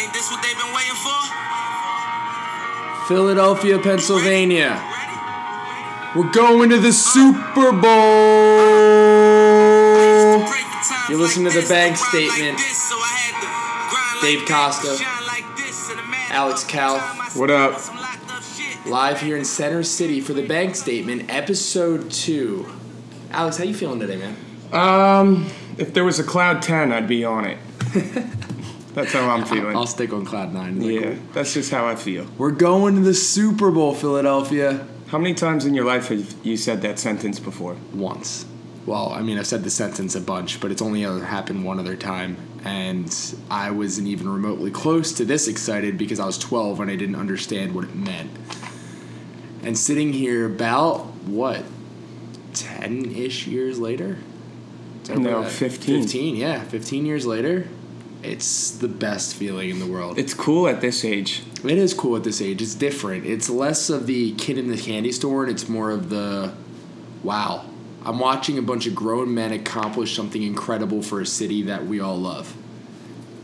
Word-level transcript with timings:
Ain't 0.00 0.12
this 0.14 0.30
what 0.30 0.42
they've 0.42 0.56
been 0.56 0.72
waiting 0.74 0.94
for? 0.94 1.20
Philadelphia, 3.06 3.78
Pennsylvania. 3.78 4.80
We're 6.16 6.30
going 6.32 6.70
to 6.70 6.78
the 6.78 6.92
Super 6.92 7.70
Bowl. 7.72 7.90
You're 11.08 11.18
listening 11.18 11.52
to 11.52 11.60
the 11.60 11.66
bank 11.68 11.96
statement. 11.98 12.58
Dave 14.22 14.46
Costa, 14.46 14.96
Alex 16.30 16.64
Cal, 16.64 16.98
What 17.34 17.50
up? 17.50 17.78
live 18.86 19.20
here 19.20 19.36
in 19.36 19.44
Center 19.44 19.82
City 19.82 20.20
for 20.20 20.32
the 20.32 20.46
bank 20.46 20.76
statement, 20.76 21.26
episode 21.28 22.10
two. 22.10 22.66
Alex, 23.32 23.58
how 23.58 23.64
you 23.64 23.74
feeling 23.74 24.00
today, 24.00 24.16
man? 24.16 24.36
Um, 24.72 25.46
if 25.78 25.92
there 25.92 26.04
was 26.04 26.18
a 26.18 26.24
cloud 26.24 26.62
ten, 26.62 26.92
I'd 26.92 27.08
be 27.08 27.24
on 27.24 27.44
it. 27.44 27.58
That's 28.94 29.12
how 29.12 29.28
I'm 29.30 29.44
feeling. 29.44 29.76
I'll 29.76 29.86
stick 29.86 30.12
on 30.12 30.24
cloud 30.24 30.52
nine. 30.52 30.78
That 30.78 30.92
yeah, 30.92 31.14
that's 31.32 31.54
just 31.54 31.70
how 31.70 31.86
I 31.86 31.94
feel. 31.94 32.26
We're 32.38 32.50
going 32.50 32.96
to 32.96 33.00
the 33.00 33.14
Super 33.14 33.70
Bowl, 33.70 33.94
Philadelphia. 33.94 34.86
How 35.08 35.18
many 35.18 35.34
times 35.34 35.64
in 35.64 35.74
your 35.74 35.84
life 35.84 36.08
have 36.08 36.34
you 36.44 36.56
said 36.56 36.82
that 36.82 36.98
sentence 36.98 37.40
before? 37.40 37.76
once. 37.92 38.46
Well, 38.86 39.12
I 39.12 39.22
mean, 39.22 39.38
I've 39.38 39.46
said 39.46 39.62
the 39.62 39.70
sentence 39.70 40.14
a 40.14 40.20
bunch, 40.20 40.60
but 40.60 40.70
it's 40.70 40.82
only 40.82 41.04
ever 41.04 41.24
happened 41.24 41.64
one 41.64 41.78
other 41.78 41.96
time. 41.96 42.36
And 42.64 43.14
I 43.50 43.70
wasn't 43.70 44.08
even 44.08 44.28
remotely 44.28 44.70
close 44.70 45.12
to 45.14 45.24
this 45.24 45.48
excited 45.48 45.96
because 45.96 46.18
I 46.18 46.26
was 46.26 46.38
12 46.38 46.80
and 46.80 46.90
I 46.90 46.96
didn't 46.96 47.16
understand 47.16 47.74
what 47.74 47.84
it 47.84 47.94
meant. 47.94 48.30
And 49.62 49.76
sitting 49.76 50.12
here 50.12 50.46
about, 50.46 51.06
what, 51.26 51.64
10 52.54 53.12
ish 53.12 53.46
years 53.46 53.78
later? 53.78 54.18
No, 55.08 55.44
15. 55.44 56.02
15, 56.02 56.36
yeah. 56.36 56.62
15 56.64 57.06
years 57.06 57.26
later, 57.26 57.68
it's 58.22 58.72
the 58.72 58.88
best 58.88 59.34
feeling 59.34 59.70
in 59.70 59.78
the 59.78 59.86
world. 59.86 60.18
It's 60.18 60.34
cool 60.34 60.68
at 60.68 60.80
this 60.80 61.04
age. 61.04 61.42
It 61.64 61.78
is 61.78 61.94
cool 61.94 62.16
at 62.16 62.24
this 62.24 62.40
age. 62.40 62.60
It's 62.60 62.74
different. 62.74 63.26
It's 63.26 63.48
less 63.48 63.90
of 63.90 64.06
the 64.06 64.32
kid 64.34 64.58
in 64.58 64.70
the 64.70 64.76
candy 64.76 65.12
store, 65.12 65.44
and 65.44 65.52
it's 65.52 65.68
more 65.68 65.90
of 65.90 66.10
the 66.10 66.52
wow. 67.22 67.64
I'm 68.04 68.18
watching 68.18 68.58
a 68.58 68.62
bunch 68.62 68.86
of 68.86 68.94
grown 68.94 69.34
men 69.34 69.52
accomplish 69.52 70.16
something 70.16 70.42
incredible 70.42 71.02
for 71.02 71.20
a 71.20 71.26
city 71.26 71.62
that 71.62 71.86
we 71.86 72.00
all 72.00 72.16
love, 72.16 72.54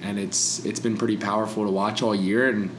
and 0.02 0.18
it's 0.18 0.64
it's 0.64 0.80
been 0.80 0.96
pretty 0.96 1.16
powerful 1.16 1.64
to 1.64 1.70
watch 1.70 2.02
all 2.02 2.14
year. 2.14 2.48
And 2.48 2.70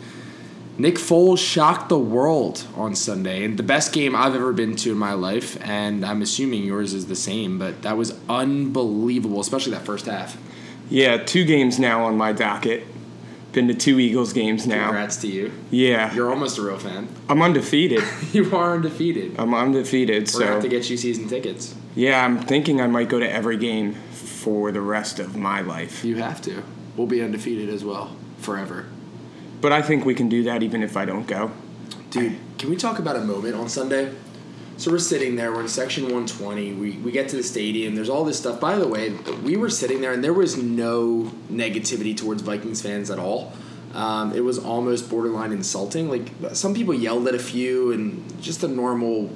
Nick 0.80 0.96
Foles 0.96 1.40
shocked 1.40 1.90
the 1.90 1.98
world 1.98 2.66
on 2.76 2.96
Sunday, 2.96 3.44
and 3.44 3.58
the 3.58 3.64
best 3.64 3.94
game 3.94 4.16
I've 4.16 4.36
ever 4.36 4.54
been 4.54 4.76
to 4.78 4.92
in 4.92 4.98
my 4.98 5.14
life. 5.14 5.58
And 5.62 6.06
I'm 6.06 6.22
assuming 6.22 6.64
yours 6.64 6.94
is 6.94 7.08
the 7.08 7.16
same, 7.16 7.58
but 7.58 7.82
that 7.82 7.98
was 7.98 8.20
unbelievable, 8.30 9.40
especially 9.40 9.74
that 9.74 9.86
first 9.86 10.06
half. 10.06 10.38
Yeah, 10.90 11.18
two 11.18 11.46
games 11.46 11.80
now 11.80 12.04
on 12.06 12.18
my 12.18 12.32
docket. 12.34 12.86
Been 13.54 13.68
to 13.70 13.74
two 13.74 14.00
Eagles 14.00 14.34
games 14.34 14.68
now. 14.68 14.86
Congrats 14.86 15.18
to 15.18 15.28
you. 15.28 15.52
Yeah, 15.72 16.14
You're 16.14 16.30
almost 16.30 16.58
a 16.58 16.62
real 16.62 16.78
fan. 16.78 17.08
I'm 17.28 17.42
undefeated. 17.42 18.04
you 18.32 18.56
are 18.56 18.76
undefeated. 18.76 19.36
I'm 19.40 19.54
undefeated. 19.54 20.30
We're 20.34 20.42
gonna 20.42 20.52
have 20.54 20.62
to 20.62 20.70
get 20.70 20.90
you 20.90 20.98
season 20.98 21.28
tickets. 21.28 21.74
yeah, 21.96 22.24
I'm 22.24 22.40
thinking 22.40 22.80
I 22.82 22.88
might 22.88 23.10
go 23.10 23.20
to 23.20 23.30
every 23.30 23.58
game 23.58 23.94
for 24.12 24.72
the 24.72 24.82
rest 24.82 25.20
of 25.20 25.36
my 25.36 25.62
life. 25.62 26.04
You 26.04 26.18
have 26.18 26.42
to. 26.44 26.62
We'll 26.96 27.08
be 27.08 27.22
undefeated 27.22 27.70
as 27.70 27.84
well 27.84 28.16
forever. 28.38 28.86
But 29.60 29.72
I 29.72 29.82
think 29.82 30.06
we 30.06 30.14
can 30.14 30.30
do 30.30 30.44
that 30.44 30.62
even 30.62 30.84
if 30.84 30.96
I 30.96 31.06
don't 31.06 31.26
go. 31.26 31.52
Dude, 32.12 32.38
can 32.60 32.70
we 32.70 32.76
talk 32.76 33.00
about 33.00 33.16
a 33.16 33.22
moment 33.22 33.56
on 33.56 33.68
Sunday? 33.70 34.14
So 34.78 34.92
we're 34.92 35.00
sitting 35.00 35.36
there, 35.36 35.52
we're 35.52 35.62
in 35.62 35.68
section 35.68 36.04
120. 36.04 36.74
We, 36.74 36.92
we 36.92 37.12
get 37.12 37.30
to 37.30 37.36
the 37.36 37.42
stadium, 37.42 37.96
there's 37.96 38.10
all 38.10 38.24
this 38.24 38.38
stuff. 38.38 38.60
By 38.60 38.78
the 38.78 38.88
way, 38.88 39.10
we 39.44 39.58
were 39.58 39.72
sitting 39.72 40.02
there 40.02 40.14
and 40.14 40.24
there 40.24 40.34
was 40.34 40.56
no 40.56 41.32
negativity 41.52 42.16
towards 42.16 42.44
Vikings 42.44 42.84
fans 42.84 43.10
at 43.10 43.18
all. 43.18 43.54
Um, 43.96 44.34
it 44.34 44.42
was 44.42 44.60
almost 44.60 45.10
borderline 45.10 45.52
insulting. 45.52 46.10
Like 46.10 46.56
some 46.56 46.76
people 46.76 46.94
yelled 46.94 47.28
at 47.28 47.34
a 47.34 47.40
few 47.40 47.92
and 47.92 48.40
just 48.40 48.64
a 48.64 48.68
normal 48.68 49.32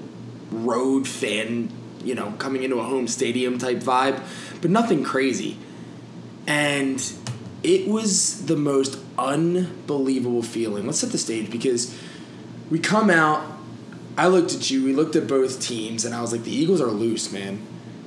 road 0.52 1.07
fan, 1.07 1.72
you 2.03 2.13
know, 2.13 2.34
coming 2.38 2.62
into 2.62 2.78
a 2.78 2.84
home 2.84 3.08
stadium 3.08 3.58
type 3.58 3.78
vibe, 3.78 4.23
but 4.62 4.69
nothing 4.69 5.03
crazy. 5.03 5.58
And 6.46 7.02
it 7.63 7.88
was 7.88 8.46
the 8.46 8.58
most 8.58 9.00
unbelievable 9.18 10.44
feeling. 10.44 10.85
Let's 10.85 11.00
set 11.00 11.12
the 11.12 11.18
stage 11.18 11.50
because 11.50 11.97
we 12.69 12.78
come 12.78 13.09
out. 13.09 13.58
I 14.17 14.27
looked 14.27 14.53
at 14.53 14.69
you. 14.69 14.83
We 14.83 14.94
looked 14.94 15.16
at 15.16 15.27
both 15.27 15.61
teams, 15.61 16.05
and 16.05 16.13
I 16.13 16.22
was 16.22 16.31
like, 16.31 16.44
the 16.44 16.51
Eagles 16.55 16.81
are 16.81 16.88
loose, 16.88 17.31
man. 17.31 17.59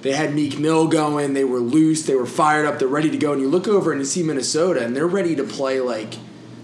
They 0.02 0.12
had 0.12 0.34
Meek 0.34 0.58
Mill 0.58 0.86
going. 0.86 1.32
They 1.32 1.44
were 1.44 1.60
loose. 1.60 2.02
They 2.02 2.14
were 2.14 2.26
fired 2.26 2.66
up. 2.66 2.78
They're 2.78 2.88
ready 2.88 3.10
to 3.10 3.16
go. 3.16 3.32
And 3.32 3.40
you 3.40 3.48
look 3.48 3.66
over 3.66 3.90
and 3.90 4.00
you 4.00 4.04
see 4.04 4.22
Minnesota, 4.22 4.84
and 4.84 4.94
they're 4.94 5.06
ready 5.06 5.34
to 5.36 5.44
play 5.44 5.80
like 5.80 6.14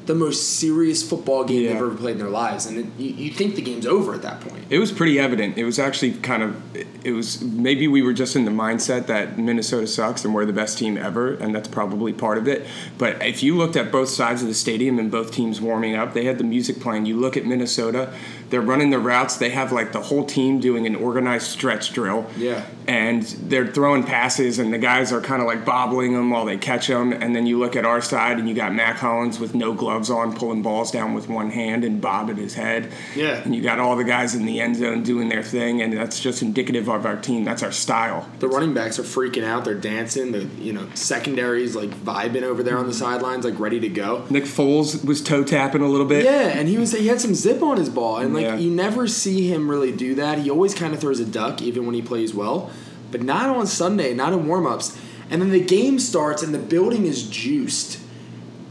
the 0.06 0.14
most 0.14 0.58
serious 0.58 1.08
football 1.08 1.44
game 1.44 1.62
Yeah. 1.62 1.68
they've 1.68 1.76
ever 1.82 1.94
played 1.94 2.12
in 2.12 2.18
their 2.18 2.28
lives. 2.30 2.66
And 2.66 2.78
it, 2.78 2.86
you, 2.98 3.10
you 3.26 3.30
think 3.30 3.54
the 3.54 3.62
game's 3.62 3.86
over 3.86 4.12
at 4.12 4.22
that 4.22 4.40
point. 4.40 4.64
It 4.68 4.78
was 4.78 4.90
pretty 4.90 5.20
evident. 5.20 5.56
It 5.56 5.64
was 5.64 5.78
actually 5.78 6.14
kind 6.14 6.42
of, 6.42 6.76
it 7.06 7.12
was 7.12 7.40
maybe 7.42 7.86
we 7.86 8.02
were 8.02 8.12
just 8.12 8.34
in 8.34 8.44
the 8.44 8.50
mindset 8.50 9.06
that 9.06 9.38
Minnesota 9.38 9.86
sucks 9.86 10.24
and 10.24 10.34
we're 10.34 10.46
the 10.46 10.52
best 10.52 10.78
team 10.78 10.98
ever, 10.98 11.34
and 11.34 11.54
that's 11.54 11.68
probably 11.68 12.12
part 12.12 12.38
of 12.38 12.48
it. 12.48 12.66
But 12.98 13.22
if 13.24 13.42
you 13.42 13.56
looked 13.56 13.76
at 13.76 13.92
both 13.92 14.08
sides 14.08 14.42
of 14.42 14.48
the 14.48 14.54
stadium 14.54 14.98
and 14.98 15.10
both 15.12 15.32
teams 15.32 15.60
warming 15.60 15.94
up, 15.94 16.12
they 16.12 16.24
had 16.24 16.38
the 16.38 16.44
music 16.44 16.80
playing. 16.80 17.06
You 17.06 17.16
look 17.16 17.36
at 17.36 17.46
Minnesota, 17.46 18.12
they're 18.50 18.60
running 18.60 18.90
the 18.90 18.98
routes. 18.98 19.36
They 19.36 19.50
have 19.50 19.72
like 19.72 19.92
the 19.92 20.00
whole 20.00 20.24
team 20.24 20.60
doing 20.60 20.86
an 20.86 20.96
organized 20.96 21.46
stretch 21.46 21.92
drill. 21.92 22.26
Yeah. 22.36 22.66
And 22.86 23.22
they're 23.22 23.68
throwing 23.68 24.02
passes, 24.02 24.58
and 24.58 24.72
the 24.72 24.78
guys 24.78 25.12
are 25.12 25.20
kind 25.20 25.40
of 25.40 25.46
like 25.46 25.64
bobbling 25.64 26.12
them 26.12 26.30
while 26.30 26.44
they 26.44 26.56
catch 26.56 26.88
them. 26.88 27.12
And 27.12 27.34
then 27.36 27.46
you 27.46 27.58
look 27.58 27.76
at 27.76 27.84
our 27.84 28.02
side, 28.02 28.38
and 28.38 28.48
you 28.48 28.54
got 28.54 28.74
Mack 28.74 28.96
Hollins 28.96 29.38
with 29.38 29.54
no 29.54 29.72
gloves 29.72 30.10
on, 30.10 30.34
pulling 30.34 30.62
balls 30.62 30.90
down 30.90 31.14
with 31.14 31.28
one 31.28 31.50
hand 31.50 31.84
and 31.84 32.00
bobbing 32.00 32.36
his 32.36 32.54
head. 32.54 32.92
Yeah. 33.14 33.42
And 33.44 33.54
you 33.54 33.62
got 33.62 33.78
all 33.78 33.94
the 33.94 34.04
guys 34.04 34.34
in 34.34 34.44
the 34.44 34.60
end 34.60 34.76
zone 34.76 35.04
doing 35.04 35.28
their 35.28 35.44
thing, 35.44 35.80
and 35.80 35.92
that's 35.92 36.18
just 36.18 36.42
indicative 36.42 36.88
of 36.88 37.06
our 37.06 37.16
team. 37.16 37.44
That's 37.44 37.62
our 37.62 37.70
style. 37.70 38.28
The 38.40 38.48
running 38.48 38.74
backs 38.74 38.98
are 38.98 39.04
freaking 39.04 39.44
out. 39.44 39.64
They're 39.64 39.74
dancing. 39.74 40.32
The 40.32 40.44
you 40.60 40.72
know 40.72 40.88
secondaries 40.94 41.76
like 41.76 41.90
vibing 41.90 42.42
over 42.42 42.64
there 42.64 42.78
on 42.78 42.88
the 42.88 42.94
sidelines, 42.94 43.44
like 43.44 43.60
ready 43.60 43.78
to 43.78 43.88
go. 43.88 44.26
Nick 44.30 44.44
Foles 44.44 45.04
was 45.04 45.22
toe 45.22 45.44
tapping 45.44 45.82
a 45.82 45.88
little 45.88 46.06
bit. 46.06 46.24
Yeah, 46.24 46.48
and 46.48 46.68
he 46.68 46.76
was 46.76 46.90
he 46.90 47.06
had 47.06 47.20
some 47.20 47.34
zip 47.34 47.62
on 47.62 47.76
his 47.76 47.88
ball, 47.88 48.16
and 48.16 48.34
like 48.34 48.39
Yeah. 48.42 48.56
you 48.56 48.70
never 48.70 49.06
see 49.06 49.48
him 49.48 49.70
really 49.70 49.92
do 49.92 50.14
that. 50.16 50.38
He 50.38 50.50
always 50.50 50.74
kind 50.74 50.94
of 50.94 51.00
throws 51.00 51.20
a 51.20 51.24
duck, 51.24 51.62
even 51.62 51.86
when 51.86 51.94
he 51.94 52.02
plays 52.02 52.34
well, 52.34 52.70
but 53.10 53.22
not 53.22 53.48
on 53.50 53.66
Sunday, 53.66 54.14
not 54.14 54.32
in 54.32 54.44
warmups. 54.44 54.98
And 55.30 55.40
then 55.40 55.50
the 55.50 55.64
game 55.64 55.98
starts, 55.98 56.42
and 56.42 56.52
the 56.52 56.58
building 56.58 57.06
is 57.06 57.28
juiced, 57.28 58.00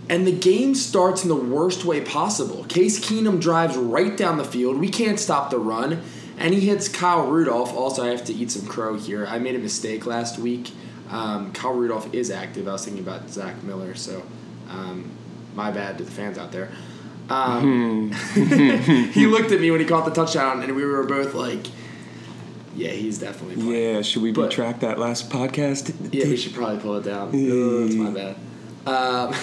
and 0.10 0.28
the 0.28 0.32
game 0.32 0.76
starts 0.76 1.24
in 1.24 1.30
the 1.30 1.36
worst 1.36 1.86
way 1.86 2.02
possible. 2.02 2.66
Case 2.66 3.00
Keenum 3.00 3.40
drives 3.40 3.78
right 3.78 4.18
down 4.18 4.38
the 4.38 4.44
field. 4.44 4.78
We 4.78 4.90
can't 4.90 5.20
stop 5.20 5.52
the 5.52 5.60
run, 5.60 6.02
and 6.38 6.54
he 6.54 6.62
hits 6.62 6.88
Kyle 6.90 7.28
Rudolph. 7.28 7.74
Also, 7.76 8.04
I 8.04 8.08
have 8.08 8.26
to 8.26 8.34
eat 8.34 8.52
some 8.52 8.68
crow 8.68 8.98
here. 8.98 9.26
I 9.26 9.40
made 9.40 9.56
a 9.56 9.60
mistake 9.60 10.06
last 10.06 10.38
week. 10.40 10.72
Um, 11.10 11.54
Kyle 11.54 11.74
Rudolph 11.74 12.14
is 12.14 12.30
active. 12.30 12.68
I 12.68 12.74
was 12.74 12.84
thinking 12.84 13.04
about 13.04 13.30
Zach 13.30 13.64
Miller, 13.64 13.96
so 13.96 14.22
um, 14.70 15.10
my 15.56 15.72
bad 15.72 15.98
to 15.98 16.04
the 16.04 16.12
fans 16.12 16.38
out 16.38 16.52
there. 16.52 16.72
Um, 17.30 18.12
he 19.14 19.26
looked 19.28 19.52
at 19.52 19.62
me 19.62 19.70
when 19.72 19.80
he 19.80 19.86
caught 19.86 20.06
the 20.06 20.12
touchdown, 20.12 20.62
and 20.64 20.76
we 20.76 20.84
were 20.84 21.04
both 21.06 21.34
like, 21.34 21.68
"Yeah, 22.76 22.90
he's 22.90 23.20
definitely 23.20 23.56
playing." 23.64 23.96
Yeah, 23.96 24.02
should 24.02 24.24
we 24.24 24.32
But- 24.32 24.46
retract 24.50 24.82
that 24.82 24.98
last 25.00 25.30
podcast? 25.30 25.94
Yeah, 26.12 26.26
we 26.26 26.38
should 26.38 26.54
probably 26.54 26.80
pull 26.80 26.96
it 26.98 27.04
down. 27.04 27.30
Oh, 27.52 27.84
that's 27.86 27.96
my 27.96 28.12
bad. 28.12 28.36
Um, 28.88 29.34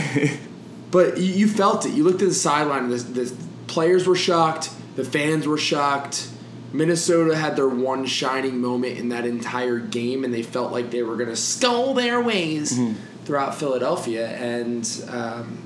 but 0.90 1.18
you, 1.18 1.32
you 1.34 1.48
felt 1.48 1.86
it. 1.86 1.92
You 1.92 2.02
looked 2.04 2.22
at 2.22 2.28
the 2.28 2.34
sideline. 2.34 2.88
The, 2.88 2.96
the 2.96 3.36
players 3.68 4.06
were 4.06 4.16
shocked. 4.16 4.70
The 4.96 5.04
fans 5.04 5.46
were 5.46 5.58
shocked. 5.58 6.28
Minnesota 6.72 7.36
had 7.36 7.56
their 7.56 7.68
one 7.68 8.06
shining 8.06 8.60
moment 8.60 8.98
in 8.98 9.08
that 9.10 9.24
entire 9.26 9.78
game, 9.78 10.24
and 10.24 10.32
they 10.32 10.42
felt 10.42 10.72
like 10.72 10.90
they 10.90 11.02
were 11.02 11.16
going 11.16 11.28
to 11.28 11.36
skull 11.36 11.94
their 11.94 12.20
ways 12.22 12.78
throughout 13.24 13.54
Philadelphia. 13.56 14.28
And 14.28 14.88
um, 15.08 15.59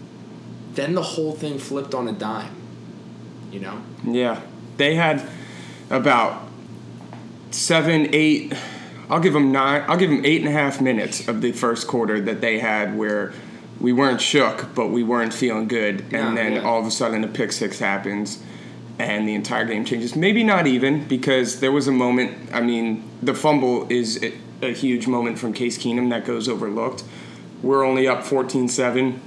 then 0.74 0.94
the 0.94 1.02
whole 1.02 1.32
thing 1.32 1.58
flipped 1.58 1.94
on 1.94 2.08
a 2.08 2.12
dime. 2.12 2.54
You 3.50 3.60
know? 3.60 3.82
Yeah, 4.04 4.40
they 4.76 4.94
had 4.96 5.28
about 5.90 6.48
seven, 7.50 8.08
eight. 8.14 8.52
I'll 9.08 9.20
give 9.20 9.32
them 9.32 9.52
nine. 9.52 9.84
I'll 9.86 9.96
give 9.98 10.10
them 10.10 10.24
eight 10.24 10.40
and 10.40 10.48
a 10.48 10.52
half 10.52 10.80
minutes 10.80 11.28
of 11.28 11.40
the 11.40 11.52
first 11.52 11.86
quarter 11.86 12.20
that 12.22 12.40
they 12.40 12.58
had 12.58 12.96
where 12.96 13.32
we 13.80 13.92
weren't 13.92 14.20
shook, 14.20 14.74
but 14.74 14.88
we 14.88 15.02
weren't 15.02 15.34
feeling 15.34 15.68
good, 15.68 16.00
and 16.12 16.12
No, 16.12 16.34
then 16.34 16.52
yeah. 16.54 16.62
all 16.62 16.80
of 16.80 16.86
a 16.86 16.90
sudden 16.90 17.22
a 17.22 17.28
pick 17.28 17.52
six 17.52 17.78
happens, 17.78 18.42
and 18.98 19.28
the 19.28 19.34
entire 19.34 19.64
game 19.66 19.84
changes. 19.84 20.16
Maybe 20.16 20.42
not 20.42 20.66
even 20.66 21.06
because 21.06 21.60
there 21.60 21.72
was 21.72 21.86
a 21.86 21.92
moment. 21.92 22.50
I 22.52 22.60
mean, 22.60 23.04
the 23.22 23.34
fumble 23.34 23.86
is 23.90 24.22
a, 24.22 24.32
a 24.62 24.72
huge 24.72 25.06
moment 25.06 25.38
from 25.38 25.52
Case 25.52 25.76
Keenum 25.76 26.10
that 26.10 26.24
goes 26.24 26.48
overlooked. 26.48 27.04
We're 27.62 27.84
only 27.84 28.06
up 28.08 28.20
14-7. 28.24 29.18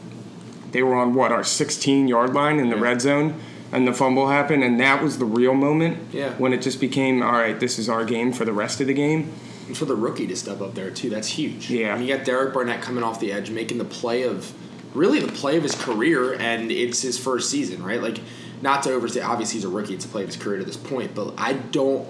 They 0.78 0.84
were 0.84 0.94
on 0.94 1.16
what 1.16 1.32
our 1.32 1.44
16 1.44 2.08
yard 2.08 2.36
line 2.36 2.60
in 2.60 2.70
the 2.70 2.76
Yeah. 2.76 2.84
red 2.84 3.02
zone, 3.02 3.34
and 3.72 3.88
the 3.88 3.94
fumble 3.94 4.28
happened, 4.28 4.64
and 4.64 4.80
that 4.80 5.02
was 5.02 5.18
the 5.18 5.26
real 5.26 5.56
moment. 5.56 5.98
Yeah. 6.14 6.34
When 6.38 6.54
it 6.54 6.62
just 6.62 6.80
became 6.80 7.24
all 7.24 7.32
right. 7.32 7.60
This 7.60 7.80
is 7.80 7.90
our 7.90 8.06
game 8.06 8.32
for 8.32 8.46
the 8.46 8.54
rest 8.54 8.80
of 8.80 8.86
the 8.86 8.94
game. 8.94 9.30
And 9.66 9.76
for 9.76 9.86
the 9.86 9.96
rookie 9.96 10.28
to 10.28 10.36
step 10.36 10.62
up 10.62 10.76
there 10.76 10.92
too, 10.92 11.10
that's 11.10 11.30
huge. 11.30 11.72
Yeah. 11.72 11.96
Mean, 11.98 12.08
you 12.08 12.16
got 12.16 12.26
Derek 12.26 12.54
Barnett 12.54 12.84
coming 12.84 13.04
off 13.04 13.20
the 13.20 13.34
edge, 13.34 13.50
making 13.50 13.80
the 13.80 13.86
play 13.86 14.22
of 14.22 14.54
really 14.94 15.20
the 15.20 15.32
play 15.32 15.58
of 15.58 15.64
his 15.64 15.74
career, 15.74 16.34
and 16.40 16.72
it's 16.72 17.02
his 17.02 17.18
first 17.18 17.50
season, 17.50 17.82
right? 17.84 18.00
Like, 18.00 18.20
not 18.62 18.84
to 18.84 18.92
overstate, 18.94 19.24
obviously 19.28 19.56
he's 19.58 19.66
a 19.66 19.70
rookie, 19.70 19.96
it's 19.96 20.06
a 20.06 20.10
play 20.10 20.22
of 20.22 20.28
his 20.28 20.38
career 20.38 20.60
to 20.60 20.64
this 20.64 20.78
point, 20.78 21.16
but 21.16 21.34
I 21.40 21.54
don't. 21.54 22.08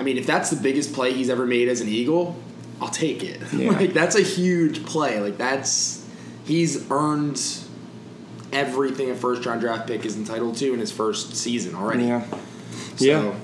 I 0.00 0.02
mean, 0.02 0.18
if 0.18 0.26
that's 0.26 0.50
the 0.50 0.60
biggest 0.60 0.92
play 0.92 1.12
he's 1.12 1.30
ever 1.30 1.46
made 1.46 1.68
as 1.68 1.80
an 1.80 1.88
Eagle, 1.88 2.34
I'll 2.80 2.88
take 2.88 3.22
it. 3.22 3.40
Yeah. 3.52 3.70
like 3.78 3.92
that's 3.92 4.16
a 4.16 4.22
huge 4.22 4.84
play. 4.86 5.20
Like 5.20 5.38
that's 5.38 6.04
he's 6.44 6.90
earned 6.90 7.40
everything 8.52 9.10
a 9.10 9.14
first 9.14 9.44
round 9.46 9.60
draft 9.60 9.86
pick 9.86 10.04
is 10.04 10.16
entitled 10.16 10.56
to 10.56 10.72
in 10.72 10.80
his 10.80 10.92
first 10.92 11.34
season 11.34 11.74
already. 11.74 12.04
Yeah. 12.04 12.24
So, 12.96 13.04
Yeah. 13.04 13.34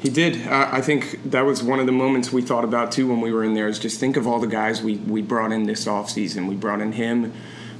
He 0.00 0.10
did. 0.10 0.46
Uh, 0.46 0.68
I 0.70 0.80
think 0.82 1.18
that 1.30 1.42
was 1.46 1.62
one 1.62 1.80
of 1.80 1.86
the 1.86 1.92
moments 1.92 2.32
we 2.32 2.42
thought 2.42 2.64
about 2.64 2.92
too 2.92 3.08
when 3.08 3.20
we 3.20 3.32
were 3.32 3.42
in 3.42 3.54
there. 3.54 3.66
Is 3.66 3.78
just 3.78 3.98
think 3.98 4.16
of 4.16 4.26
all 4.26 4.38
the 4.38 4.46
guys 4.46 4.82
we, 4.82 4.96
we 4.96 5.22
brought 5.22 5.52
in 5.52 5.64
this 5.64 5.86
offseason. 5.86 6.46
We 6.48 6.54
brought 6.54 6.80
in 6.80 6.92
him. 6.92 7.32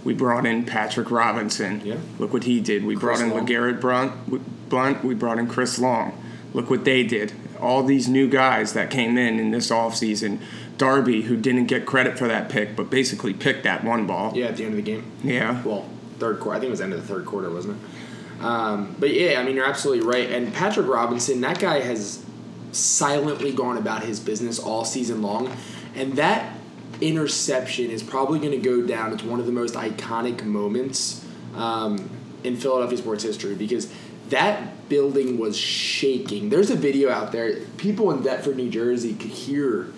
We 0.03 0.15
brought 0.15 0.47
in 0.47 0.65
Patrick 0.65 1.11
Robinson. 1.11 1.83
Yeah. 1.85 1.97
Look 2.19 2.33
what 2.33 2.45
he 2.45 2.61
did. 2.61 2.85
We 2.85 2.95
Chris 2.97 3.19
brought 3.19 3.21
in 3.21 3.35
Long. 3.35 3.47
LeGarrette 3.47 3.81
Blunt, 3.81 4.69
Blunt. 4.69 5.05
We 5.05 5.15
brought 5.15 5.39
in 5.39 5.47
Chris 5.49 5.79
Long. 5.79 6.17
Look 6.55 6.71
what 6.71 6.85
they 6.85 7.03
did. 7.03 7.33
All 7.61 7.83
these 7.83 8.09
new 8.09 8.29
guys 8.29 8.73
that 8.73 8.91
came 8.91 9.19
in 9.19 9.39
in 9.39 9.51
this 9.51 9.71
offseason. 9.71 10.41
Darby, 10.79 11.23
who 11.23 11.37
didn't 11.37 11.67
get 11.67 11.87
credit 11.87 12.19
for 12.19 12.29
that 12.29 12.49
pick, 12.49 12.77
but 12.77 12.89
basically 12.91 13.35
picked 13.35 13.65
that 13.65 13.83
one 13.83 14.07
ball. 14.07 14.33
Yeah, 14.35 14.47
at 14.47 14.57
the 14.57 14.65
end 14.65 14.73
of 14.73 14.77
the 14.77 14.83
game. 14.83 15.05
Yeah. 15.25 15.63
Well, 15.63 15.89
third 16.19 16.41
quarter. 16.41 16.57
I 16.57 16.61
think 16.61 16.69
it 16.69 16.73
was 16.73 16.81
end 16.81 16.93
of 16.93 17.01
the 17.01 17.07
third 17.07 17.27
quarter, 17.27 17.51
wasn't 17.51 17.79
it? 17.79 18.45
Um, 18.45 18.95
but 18.99 19.13
yeah, 19.13 19.41
I 19.41 19.45
mean, 19.45 19.57
you're 19.57 19.67
absolutely 19.67 20.07
right. 20.07 20.31
And 20.31 20.53
Patrick 20.53 20.87
Robinson, 20.87 21.41
that 21.41 21.59
guy 21.59 21.81
has 21.81 22.25
silently 22.73 23.53
gone 23.53 23.79
about 23.79 24.03
his 24.05 24.21
business 24.21 24.59
all 24.59 24.85
season 24.85 25.23
long, 25.23 25.51
and 25.95 26.13
that 26.15 26.57
interception 27.01 27.91
is 27.91 28.03
probably 28.03 28.39
going 28.39 28.53
to 28.53 28.59
go 28.59 28.87
down 28.87 29.13
It's 29.13 29.23
one 29.23 29.41
of 29.41 29.47
the 29.47 29.53
most 29.53 29.75
iconic 29.75 30.45
moments 30.45 31.25
um, 31.55 32.11
in 32.43 32.57
Philadelphia 32.57 32.99
sports 32.99 33.23
history 33.23 33.55
because 33.55 33.93
that 34.31 34.89
building 34.89 35.39
was 35.39 35.57
shaking. 35.57 36.51
There's 36.51 36.71
a 36.71 36.77
video 36.77 37.11
out 37.11 37.33
there. 37.33 37.61
People 37.77 38.11
in 38.13 38.23
Deptford, 38.23 38.57
New 38.57 38.71
Jersey, 38.71 39.15
could 39.15 39.31
hear 39.31 39.93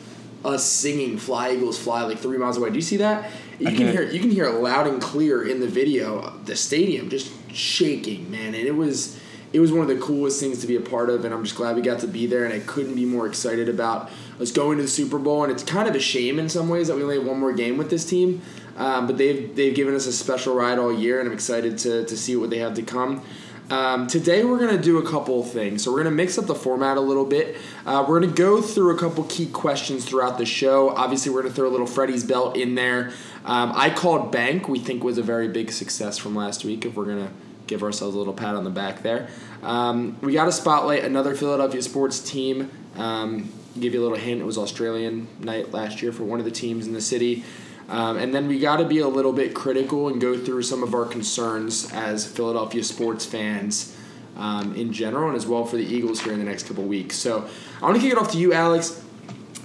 us 0.44 0.64
singing 0.64 1.18
"Fly 1.18 1.52
Eagles 1.52 1.78
Fly" 1.78 2.02
like 2.02 2.18
three 2.18 2.38
miles 2.38 2.56
away. 2.56 2.70
Do 2.70 2.76
you 2.76 2.82
see 2.82 2.98
that? 2.98 3.30
You 3.58 3.68
I 3.68 3.74
can 3.74 3.88
hear 3.88 4.02
you 4.02 4.20
can 4.20 4.30
hear 4.30 4.46
it 4.46 4.54
loud 4.54 4.86
and 4.86 5.00
clear 5.00 5.46
in 5.46 5.60
the 5.60 5.66
video. 5.66 6.30
The 6.44 6.56
stadium 6.56 7.10
just 7.10 7.32
shaking, 7.52 8.30
man, 8.30 8.54
and 8.54 8.66
it 8.66 8.74
was 8.74 9.18
it 9.52 9.60
was 9.60 9.72
one 9.72 9.80
of 9.80 9.88
the 9.88 9.98
coolest 9.98 10.40
things 10.40 10.60
to 10.60 10.66
be 10.66 10.76
a 10.76 10.80
part 10.80 11.08
of, 11.10 11.24
and 11.24 11.32
I'm 11.32 11.42
just 11.42 11.56
glad 11.56 11.74
we 11.74 11.82
got 11.82 12.00
to 12.00 12.06
be 12.06 12.26
there. 12.26 12.44
And 12.44 12.52
I 12.52 12.60
couldn't 12.60 12.94
be 12.94 13.04
more 13.04 13.26
excited 13.26 13.68
about 13.68 14.10
us 14.40 14.52
going 14.52 14.76
to 14.76 14.82
the 14.82 14.88
Super 14.88 15.18
Bowl. 15.18 15.42
And 15.42 15.52
it's 15.52 15.62
kind 15.62 15.88
of 15.88 15.94
a 15.94 16.00
shame 16.00 16.38
in 16.38 16.48
some 16.48 16.68
ways 16.68 16.88
that 16.88 16.96
we 16.96 17.02
only 17.02 17.16
have 17.16 17.26
one 17.26 17.40
more 17.40 17.52
game 17.52 17.78
with 17.78 17.90
this 17.90 18.04
team, 18.04 18.42
um, 18.76 19.06
but 19.06 19.16
they've 19.18 19.54
they've 19.56 19.74
given 19.74 19.94
us 19.94 20.06
a 20.06 20.12
special 20.12 20.54
ride 20.54 20.78
all 20.78 20.92
year, 20.92 21.18
and 21.18 21.28
I'm 21.28 21.34
excited 21.34 21.78
to 21.78 22.04
to 22.04 22.16
see 22.16 22.36
what 22.36 22.50
they 22.50 22.58
have 22.58 22.74
to 22.74 22.82
come. 22.82 23.22
Um, 23.70 24.06
today 24.06 24.44
we're 24.44 24.58
gonna 24.58 24.80
do 24.80 24.96
a 24.96 25.02
couple 25.02 25.42
things. 25.44 25.84
So 25.84 25.92
we're 25.92 25.98
gonna 25.98 26.14
mix 26.14 26.38
up 26.38 26.46
the 26.46 26.54
format 26.54 26.96
a 26.96 27.00
little 27.00 27.26
bit. 27.26 27.56
Uh, 27.84 28.04
we're 28.08 28.20
gonna 28.20 28.32
go 28.32 28.62
through 28.62 28.96
a 28.96 28.98
couple 28.98 29.24
key 29.24 29.46
questions 29.46 30.06
throughout 30.06 30.38
the 30.38 30.46
show. 30.46 30.90
Obviously, 30.90 31.30
we're 31.32 31.42
gonna 31.42 31.54
throw 31.54 31.68
a 31.68 31.70
little 31.70 31.86
Freddie's 31.86 32.24
belt 32.24 32.56
in 32.56 32.74
there. 32.74 33.12
Um, 33.44 33.72
I 33.74 33.90
called 33.90 34.32
bank. 34.32 34.68
We 34.68 34.78
think 34.78 35.04
was 35.04 35.18
a 35.18 35.22
very 35.22 35.48
big 35.48 35.70
success 35.70 36.16
from 36.16 36.34
last 36.34 36.64
week. 36.64 36.86
If 36.86 36.94
we're 36.94 37.04
gonna 37.04 37.30
give 37.66 37.82
ourselves 37.82 38.14
a 38.14 38.18
little 38.18 38.32
pat 38.32 38.54
on 38.54 38.64
the 38.64 38.70
back 38.70 39.02
there, 39.02 39.28
um, 39.62 40.16
we 40.22 40.32
got 40.32 40.46
to 40.46 40.52
spotlight 40.52 41.04
another 41.04 41.34
Philadelphia 41.34 41.82
sports 41.82 42.20
team. 42.20 42.70
Um, 42.96 43.52
give 43.78 43.92
you 43.92 44.00
a 44.00 44.02
little 44.02 44.16
hint. 44.16 44.40
It 44.40 44.44
was 44.44 44.56
Australian 44.56 45.28
night 45.40 45.72
last 45.72 46.00
year 46.00 46.10
for 46.10 46.24
one 46.24 46.38
of 46.38 46.46
the 46.46 46.50
teams 46.50 46.86
in 46.86 46.94
the 46.94 47.02
city. 47.02 47.44
Um, 47.88 48.18
and 48.18 48.34
then 48.34 48.48
we 48.48 48.58
got 48.58 48.76
to 48.76 48.84
be 48.84 48.98
a 48.98 49.08
little 49.08 49.32
bit 49.32 49.54
critical 49.54 50.08
and 50.08 50.20
go 50.20 50.36
through 50.36 50.62
some 50.62 50.82
of 50.82 50.94
our 50.94 51.06
concerns 51.06 51.90
as 51.92 52.26
Philadelphia 52.26 52.84
sports 52.84 53.24
fans 53.24 53.96
um, 54.36 54.74
in 54.74 54.92
general, 54.92 55.28
and 55.28 55.36
as 55.36 55.46
well 55.46 55.64
for 55.64 55.76
the 55.76 55.84
Eagles 55.84 56.20
here 56.20 56.32
in 56.32 56.38
the 56.38 56.44
next 56.44 56.68
couple 56.68 56.84
weeks. 56.84 57.16
So 57.16 57.48
I 57.80 57.84
want 57.84 57.96
to 57.96 58.02
kick 58.02 58.12
it 58.12 58.18
off 58.18 58.30
to 58.32 58.38
you, 58.38 58.52
Alex. 58.52 59.02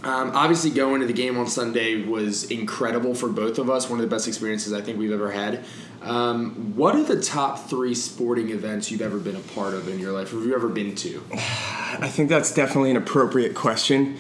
Um, 0.04 0.32
obviously, 0.34 0.70
going 0.72 1.00
to 1.02 1.08
the 1.08 1.14
game 1.14 1.38
on 1.38 1.48
Sunday 1.48 2.04
was 2.04 2.52
incredible 2.52 3.16
for 3.16 3.30
both 3.30 3.58
of 3.58 3.70
us. 3.70 3.90
One 3.90 4.00
of 4.00 4.10
the 4.10 4.14
best 4.14 4.28
experiences 4.28 4.74
I 4.74 4.82
think 4.82 4.98
we've 4.98 5.14
ever 5.14 5.32
had. 5.32 5.64
Um, 6.02 6.76
what 6.76 6.96
are 6.96 7.04
the 7.04 7.22
top 7.22 7.70
three 7.70 7.96
sporting 7.96 8.50
events 8.50 8.92
you've 8.92 9.02
ever 9.02 9.18
been 9.18 9.38
a 9.38 9.40
part 9.40 9.74
of 9.74 9.88
in 9.88 10.00
your 10.00 10.12
life, 10.12 10.34
or 10.34 10.38
have 10.38 10.46
you 10.46 10.56
ever 10.56 10.68
been 10.68 10.96
to? 10.96 11.24
I 11.34 12.10
think 12.10 12.28
that's 12.28 12.54
definitely 12.54 12.92
an 12.92 12.98
appropriate 12.98 13.56
question, 13.56 14.18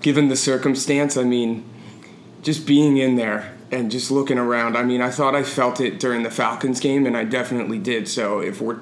given 0.00 0.28
the 0.28 0.36
circumstance. 0.36 1.18
I 1.18 1.24
mean, 1.24 1.64
just 2.46 2.64
being 2.64 2.96
in 2.96 3.16
there 3.16 3.52
and 3.72 3.90
just 3.90 4.08
looking 4.08 4.38
around. 4.38 4.76
I 4.76 4.84
mean, 4.84 5.02
I 5.02 5.10
thought 5.10 5.34
I 5.34 5.42
felt 5.42 5.80
it 5.80 5.98
during 5.98 6.22
the 6.22 6.30
Falcons 6.30 6.78
game, 6.78 7.04
and 7.04 7.16
I 7.16 7.24
definitely 7.24 7.80
did. 7.80 8.06
So 8.06 8.38
if 8.38 8.60
we're, 8.60 8.78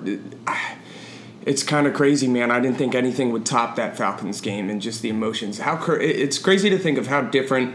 it's 1.46 1.62
kind 1.62 1.86
of 1.86 1.94
crazy, 1.94 2.28
man. 2.28 2.50
I 2.50 2.60
didn't 2.60 2.76
think 2.76 2.94
anything 2.94 3.32
would 3.32 3.46
top 3.46 3.76
that 3.76 3.96
Falcons 3.96 4.42
game 4.42 4.68
and 4.68 4.82
just 4.82 5.00
the 5.00 5.08
emotions. 5.08 5.60
How 5.60 5.82
it's 5.94 6.38
crazy 6.38 6.68
to 6.68 6.78
think 6.78 6.98
of 6.98 7.06
how 7.06 7.22
different 7.22 7.74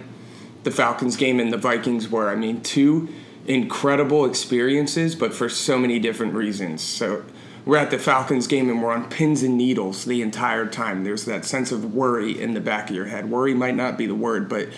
the 0.61 0.69
Falcons 0.69 1.17
game 1.17 1.39
and 1.39 1.51
the 1.51 1.57
Vikings 1.57 2.07
were. 2.07 2.29
I 2.29 2.35
mean, 2.35 2.61
two 2.61 3.09
incredible 3.47 4.25
experiences, 4.25 5.15
but 5.15 5.33
for 5.33 5.49
so 5.49 5.79
many 5.79 5.97
different 5.97 6.35
reasons. 6.35 6.83
So 6.83 7.25
we're 7.65 7.77
at 7.77 7.89
the 7.89 7.97
Falcons 7.97 8.45
game 8.45 8.69
and 8.69 8.83
we're 8.83 8.91
on 8.91 9.09
pins 9.09 9.41
and 9.41 9.57
needles 9.57 10.05
the 10.05 10.21
entire 10.21 10.67
time. 10.67 11.03
There's 11.03 11.25
that 11.25 11.45
sense 11.45 11.71
of 11.71 11.95
worry 11.95 12.39
in 12.39 12.53
the 12.53 12.61
back 12.61 12.91
of 12.91 12.95
your 12.95 13.05
head. 13.05 13.31
Worry 13.31 13.55
might 13.55 13.75
not 13.75 13.97
be 13.97 14.05
the 14.05 14.13
word, 14.13 14.47
but 14.49 14.69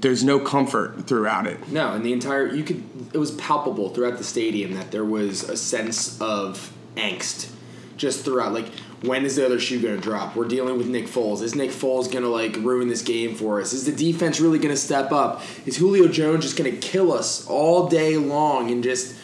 there's 0.00 0.22
no 0.24 0.38
comfort 0.38 1.06
throughout 1.06 1.46
it. 1.46 1.68
No, 1.68 1.92
and 1.92 2.04
the 2.04 2.12
entire 2.12 2.46
you 2.54 2.64
could 2.64 2.82
it 3.12 3.18
was 3.18 3.30
palpable 3.32 3.88
throughout 3.90 4.18
the 4.18 4.24
stadium 4.24 4.74
that 4.74 4.90
there 4.90 5.04
was 5.04 5.48
a 5.48 5.56
sense 5.56 6.20
of 6.20 6.72
angst 6.96 7.50
just 7.96 8.24
throughout. 8.24 8.52
Like, 8.52 8.68
when 9.02 9.24
is 9.24 9.36
the 9.36 9.46
other 9.46 9.58
shoe 9.58 9.80
gonna 9.80 9.96
drop? 9.96 10.36
We're 10.36 10.48
dealing 10.48 10.76
with 10.76 10.86
Nick 10.88 11.06
Foles. 11.06 11.42
Is 11.42 11.54
Nick 11.54 11.70
Foles 11.70 12.10
gonna 12.12 12.28
like 12.28 12.56
ruin 12.56 12.88
this 12.88 13.02
game 13.02 13.34
for 13.34 13.60
us? 13.60 13.72
Is 13.72 13.84
the 13.86 13.92
defense 13.92 14.40
really 14.40 14.58
gonna 14.58 14.76
step 14.76 15.12
up? 15.12 15.42
Is 15.66 15.76
Julio 15.76 16.08
Jones 16.08 16.44
just 16.44 16.56
gonna 16.56 16.72
kill 16.72 17.12
us 17.12 17.46
all 17.46 17.88
day 17.88 18.16
long 18.16 18.70
and 18.70 18.82
just 18.84 19.14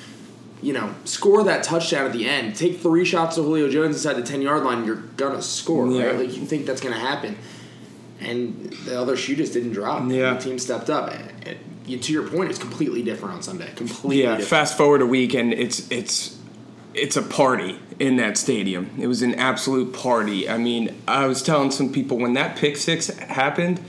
you 0.65 0.73
know, 0.73 0.95
score 1.05 1.43
that 1.43 1.65
touchdown 1.65 2.07
at 2.07 2.13
the 2.13 2.25
end. 2.29 2.55
Take 2.55 2.79
three 2.79 3.05
shots 3.05 3.37
of 3.37 3.45
Julio 3.47 3.69
Jones 3.69 3.97
inside 3.97 4.13
the 4.15 4.23
ten 4.23 4.41
yard 4.41 4.63
line, 4.63 4.85
you're 4.85 4.95
gonna 5.17 5.43
score, 5.43 5.91
Yeah. 5.91 6.05
right? 6.05 6.19
Like 6.21 6.37
you 6.37 6.45
think 6.47 6.67
that's 6.67 6.81
gonna 6.81 6.95
happen. 7.01 7.37
And 8.25 8.73
the 8.85 8.99
other 9.01 9.17
shoe 9.17 9.37
just 9.37 9.53
didn't 9.53 9.73
drop. 9.73 10.09
Yeah. 10.11 10.35
The 10.35 10.41
team 10.41 10.59
stepped 10.59 10.91
up. 10.91 11.13
And- 11.13 11.29
and 11.47 11.57
you- 11.87 11.99
to 11.99 12.13
your 12.13 12.23
point, 12.29 12.51
it's 12.51 12.59
completely 12.59 13.03
different 13.03 13.35
on 13.35 13.43
Sunday. 13.43 13.69
Completely 13.75 14.23
Yeah, 14.23 14.31
different. 14.31 14.49
fast 14.49 14.77
forward 14.77 15.03
a 15.03 15.07
week 15.07 15.35
and 15.35 15.53
it's 15.53 15.87
it's 15.91 16.37
it's 16.95 17.17
a 17.17 17.23
party 17.23 17.77
in 17.99 18.17
that 18.17 18.37
stadium. 18.37 18.91
It 19.01 19.07
was 19.07 19.23
an 19.23 19.35
absolute 19.37 19.93
party. 19.95 20.49
I 20.49 20.59
mean, 20.59 20.95
I 21.09 21.27
was 21.27 21.43
telling 21.43 21.71
some 21.71 21.91
people 21.91 22.19
when 22.19 22.35
that 22.35 22.55
pick 22.57 22.77
six 22.77 23.09
happened, 23.09 23.81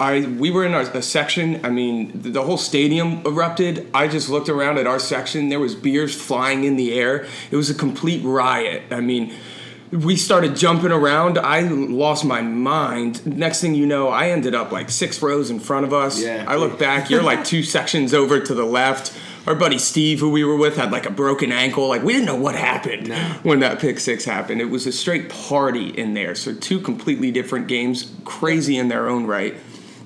I 0.00 0.20
we 0.38 0.50
were 0.50 0.64
in 0.66 0.74
our, 0.74 0.82
a 0.82 1.00
section. 1.02 1.60
I 1.64 1.70
mean, 1.70 2.10
the, 2.22 2.30
the 2.30 2.42
whole 2.42 2.56
stadium 2.58 3.22
erupted. 3.24 3.86
I 3.94 4.08
just 4.08 4.28
looked 4.28 4.48
around 4.48 4.76
at 4.78 4.86
our 4.86 4.98
section. 4.98 5.48
There 5.50 5.60
was 5.60 5.74
beers 5.76 6.14
flying 6.20 6.64
in 6.64 6.76
the 6.76 6.92
air. 6.94 7.26
It 7.50 7.56
was 7.56 7.70
a 7.70 7.74
complete 7.74 8.22
riot. 8.24 8.82
I 8.90 9.00
mean, 9.00 9.32
we 9.92 10.16
started 10.16 10.56
jumping 10.56 10.90
around. 10.90 11.38
I 11.38 11.60
lost 11.60 12.24
my 12.24 12.40
mind. 12.40 13.24
Next 13.26 13.60
thing 13.60 13.74
you 13.74 13.86
know, 13.86 14.08
I 14.08 14.30
ended 14.30 14.54
up 14.54 14.72
like 14.72 14.90
six 14.90 15.20
rows 15.20 15.50
in 15.50 15.60
front 15.60 15.84
of 15.84 15.92
us. 15.92 16.20
Yeah. 16.20 16.44
I 16.48 16.56
look 16.56 16.78
back. 16.78 17.10
You're 17.10 17.22
like 17.22 17.44
two 17.44 17.62
sections 17.62 18.14
over 18.14 18.40
to 18.40 18.54
the 18.54 18.64
left. 18.64 19.16
Our 19.46 19.54
buddy 19.54 19.78
Steve, 19.78 20.20
who 20.20 20.30
we 20.30 20.44
were 20.44 20.56
with, 20.56 20.76
had 20.76 20.92
like 20.92 21.04
a 21.04 21.10
broken 21.10 21.52
ankle. 21.52 21.88
Like 21.88 22.02
we 22.02 22.12
didn't 22.14 22.26
know 22.26 22.36
what 22.36 22.54
happened 22.54 23.08
No. 23.08 23.16
when 23.42 23.60
that 23.60 23.80
pick 23.80 24.00
six 24.00 24.24
happened. 24.24 24.60
It 24.60 24.66
was 24.70 24.86
a 24.86 24.92
straight 24.92 25.28
party 25.28 25.88
in 25.88 26.14
there. 26.14 26.34
So 26.34 26.54
two 26.54 26.80
completely 26.80 27.30
different 27.30 27.66
games, 27.68 28.12
crazy 28.24 28.78
in 28.78 28.88
their 28.88 29.08
own 29.08 29.26
right. 29.26 29.54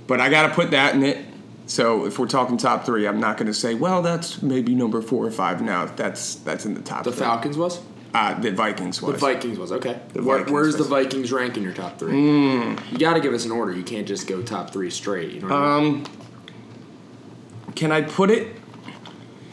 But 0.06 0.20
I 0.20 0.30
got 0.30 0.48
to 0.48 0.54
put 0.54 0.70
that 0.72 0.94
in 0.94 1.04
it. 1.04 1.24
So 1.66 2.06
if 2.06 2.18
we're 2.18 2.28
talking 2.28 2.56
top 2.56 2.86
three, 2.86 3.06
I'm 3.06 3.20
not 3.20 3.36
going 3.36 3.48
to 3.48 3.54
say, 3.54 3.74
well, 3.74 4.00
that's 4.00 4.40
maybe 4.40 4.74
number 4.74 5.02
four 5.02 5.26
or 5.26 5.30
five. 5.30 5.60
No, 5.60 5.86
that's 5.96 6.36
that's 6.36 6.64
in 6.64 6.74
the 6.74 6.80
top. 6.82 7.04
the 7.04 7.12
three. 7.12 7.20
Falcons 7.20 7.56
was? 7.56 7.80
Uh, 8.16 8.32
the 8.40 8.50
Vikings 8.50 9.02
was. 9.02 9.12
The 9.12 9.18
Vikings 9.18 9.58
was, 9.58 9.72
okay. 9.72 10.00
The 10.14 10.22
Where, 10.22 10.38
Vikings 10.38 10.52
where's 10.52 10.72
the 10.76 10.78
was. 10.78 10.88
Hmm. 10.88 10.94
Vikings 10.94 11.32
rank 11.32 11.58
in 11.58 11.62
your 11.62 11.74
top 11.74 11.98
three? 11.98 12.18
You 12.18 12.98
got 12.98 13.12
to 13.12 13.20
give 13.20 13.34
us 13.34 13.44
an 13.44 13.50
order. 13.50 13.72
You 13.72 13.82
can't 13.82 14.08
just 14.08 14.26
go 14.26 14.40
top 14.40 14.70
three 14.70 14.88
straight. 14.88 15.32
You 15.34 15.42
know 15.42 15.48
what 15.48 15.54
I 15.54 15.80
mean? 15.80 16.06
Um, 16.06 17.72
can 17.74 17.92
I 17.92 18.00
put 18.00 18.30
it? 18.30 18.56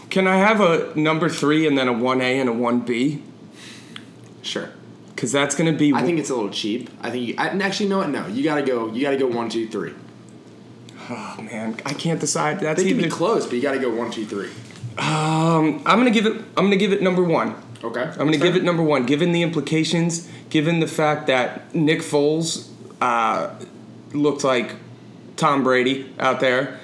Can 0.09 0.27
I 0.27 0.37
have 0.37 0.61
a 0.61 0.97
number 0.97 1.27
three 1.27 1.67
and 1.67 1.77
then 1.77 1.89
a 1.89 1.93
one 1.93 2.21
A 2.21 2.39
and 2.39 2.47
a 2.47 2.53
one 2.53 2.79
B? 2.79 3.21
Sure. 4.43 4.69
Because 5.09 5.33
that's 5.33 5.55
going 5.55 5.69
to 5.69 5.77
be. 5.77 5.93
I 5.93 6.03
think 6.03 6.19
it's 6.19 6.29
a 6.29 6.35
little 6.35 6.49
cheap. 6.49 6.89
I 7.01 7.09
think 7.09 7.27
you, 7.27 7.35
I, 7.37 7.47
actually, 7.47 7.87
you 7.87 7.89
know 7.89 7.97
what? 7.97 8.09
No, 8.11 8.27
you 8.27 8.43
got 8.45 8.55
to 8.55 8.61
go. 8.61 8.93
You 8.93 9.01
got 9.01 9.11
to 9.11 9.17
go 9.17 9.27
one, 9.27 9.49
two, 9.49 9.67
three. 9.67 9.93
oh 11.09 11.41
man, 11.41 11.77
I 11.85 11.93
can't 11.93 12.19
decide. 12.21 12.61
That's 12.61 12.81
They 12.81 12.89
can 12.89 12.99
either. 12.99 13.07
be 13.07 13.11
close, 13.11 13.45
but 13.45 13.55
you 13.55 13.61
got 13.61 13.73
to 13.73 13.79
go 13.79 13.93
one, 13.93 14.09
two, 14.09 14.25
three. 14.25 14.51
um, 14.99 15.81
I'm 15.85 16.05
to 16.05 16.11
give 16.11 16.25
it. 16.25 16.45
I'm 16.55 16.69
to 16.69 16.77
give 16.77 16.93
it 16.93 17.01
number 17.01 17.23
one. 17.23 17.55
Okay. 17.83 18.01
I'm 18.01 18.15
going 18.15 18.31
to 18.31 18.37
give 18.37 18.55
it 18.55 18.63
number 18.63 18.83
one, 18.83 19.05
given 19.05 19.31
the 19.31 19.43
implications, 19.43 20.29
given 20.49 20.79
the 20.79 20.87
fact 20.87 21.27
that 21.27 21.75
Nick 21.75 21.99
Foles 21.99 22.69
uh, 23.01 23.53
looked 24.13 24.43
like 24.43 24.75
Tom 25.35 25.63
Brady 25.63 26.13
out 26.19 26.39
there. 26.39 26.79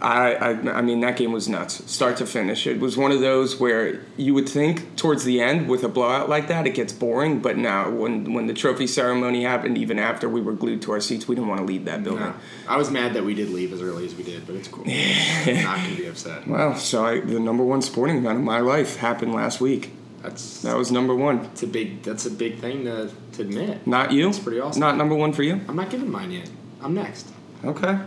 I, 0.00 0.34
I 0.34 0.48
I 0.78 0.80
mean 0.80 1.00
that 1.00 1.18
game 1.18 1.32
was 1.32 1.46
nuts, 1.46 1.90
start 1.90 2.16
to 2.16 2.26
finish. 2.26 2.66
It 2.66 2.80
was 2.80 2.96
one 2.96 3.12
of 3.12 3.20
those 3.20 3.60
where 3.60 4.00
you 4.16 4.32
would 4.32 4.48
think 4.48 4.96
towards 4.96 5.24
the 5.24 5.42
end 5.42 5.68
with 5.68 5.84
a 5.84 5.88
blowout 5.88 6.28
like 6.28 6.48
that 6.48 6.66
it 6.66 6.74
gets 6.74 6.90
boring, 6.90 7.40
but 7.40 7.58
now 7.58 7.90
when 7.90 8.32
when 8.32 8.46
the 8.46 8.54
trophy 8.54 8.86
ceremony 8.86 9.42
happened, 9.42 9.76
even 9.76 9.98
after 9.98 10.26
we 10.26 10.40
were 10.40 10.54
glued 10.54 10.80
to 10.82 10.92
our 10.92 11.00
seats, 11.00 11.28
we 11.28 11.34
didn't 11.34 11.48
want 11.48 11.60
to 11.60 11.66
leave 11.66 11.84
that 11.84 12.02
building. 12.02 12.24
No. 12.24 12.34
I 12.66 12.78
was 12.78 12.90
mad 12.90 13.12
that 13.12 13.24
we 13.24 13.34
did 13.34 13.50
leave 13.50 13.74
as 13.74 13.82
early 13.82 14.06
as 14.06 14.14
we 14.14 14.22
did, 14.24 14.46
but 14.46 14.56
it's 14.56 14.68
cool. 14.68 14.84
I'm 14.86 15.54
not 15.64 15.76
gonna 15.76 15.96
be 15.96 16.06
upset. 16.06 16.46
Well, 16.46 16.76
so 16.76 17.04
I, 17.04 17.20
the 17.20 17.38
number 17.38 17.62
one 17.62 17.82
sporting 17.82 18.16
event 18.16 18.38
of 18.38 18.44
my 18.44 18.60
life 18.60 18.96
happened 18.96 19.34
last 19.34 19.60
week. 19.60 19.90
That's 20.24 20.62
That 20.62 20.76
was 20.76 20.90
number 20.90 21.14
one. 21.14 21.40
it's 21.52 21.62
a 21.62 21.66
big 21.66 22.02
that's 22.02 22.24
a 22.26 22.30
big 22.30 22.58
thing 22.58 22.84
to, 22.84 23.10
to 23.32 23.42
admit. 23.42 23.86
Not 23.86 24.10
you. 24.12 24.24
That's 24.26 24.38
pretty 24.38 24.58
awesome. 24.60 24.80
Not 24.80 24.96
number 24.96 25.14
one 25.14 25.32
for 25.32 25.42
you. 25.42 25.60
I'm 25.68 25.76
not 25.76 25.90
giving 25.90 26.10
mine 26.10 26.30
yet. 26.30 26.50
I'm 26.82 26.94
next. 26.94 27.28
Okay. 27.64 27.88
All 27.88 27.98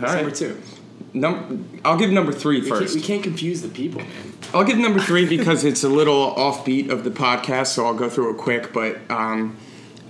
That's 0.00 0.12
right. 0.12 0.16
number 0.22 0.30
two. 0.34 0.60
Num- 1.12 1.80
I'll 1.84 1.96
give 1.98 2.10
number 2.10 2.32
three 2.32 2.60
We 2.60 2.68
can't, 2.68 2.90
we 2.94 3.00
can't 3.00 3.22
confuse 3.22 3.62
the 3.62 3.68
people, 3.68 4.00
man. 4.00 4.32
I'll 4.52 4.64
give 4.64 4.78
number 4.78 5.00
three 5.00 5.26
because 5.26 5.64
it's 5.64 5.84
a 5.84 5.88
little 5.88 6.34
offbeat 6.34 6.90
of 6.90 7.04
the 7.04 7.10
podcast, 7.10 7.68
so 7.68 7.86
I'll 7.86 7.94
go 7.94 8.08
through 8.08 8.34
it 8.34 8.36
quick. 8.38 8.72
But 8.72 8.98
um, 9.10 9.56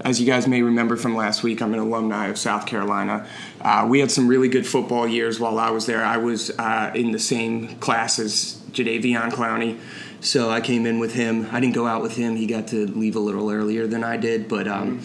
as 0.01 0.21
you 0.21 0.27
guys 0.27 0.47
may 0.49 0.63
remember 0.63 0.97
from 0.97 1.15
last 1.17 1.43
week, 1.43 1.61
I'm 1.63 1.73
an 1.75 1.81
alumni 1.81 2.27
of 2.27 2.39
South 2.39 2.67
Carolina. 2.67 3.27
Uh, 3.61 3.87
we 3.89 4.01
had 4.01 4.11
some 4.11 4.27
really 4.29 4.49
good 4.49 4.67
football 4.67 5.07
years 5.07 5.39
while 5.41 5.59
I 5.59 5.71
was 5.71 5.87
there. 5.87 6.05
I 6.05 6.17
was 6.17 6.51
uh, 6.59 6.91
in 6.95 7.13
the 7.13 7.19
same 7.21 7.77
class 7.79 8.19
as 8.19 8.61
Jadeveon 8.73 9.31
Clowney, 9.31 9.79
so 10.27 10.51
I 10.51 10.61
came 10.61 10.87
in 10.87 10.99
with 10.99 11.15
him. 11.15 11.49
I 11.53 11.61
didn't 11.61 11.75
go 11.75 11.87
out 11.87 12.03
with 12.03 12.17
him; 12.17 12.37
he 12.37 12.47
got 12.47 12.69
to 12.69 12.87
leave 12.87 13.17
a 13.17 13.21
little 13.21 13.51
earlier 13.51 13.87
than 13.87 14.03
I 14.05 14.17
did. 14.17 14.49
But 14.49 14.67
um, 14.69 15.01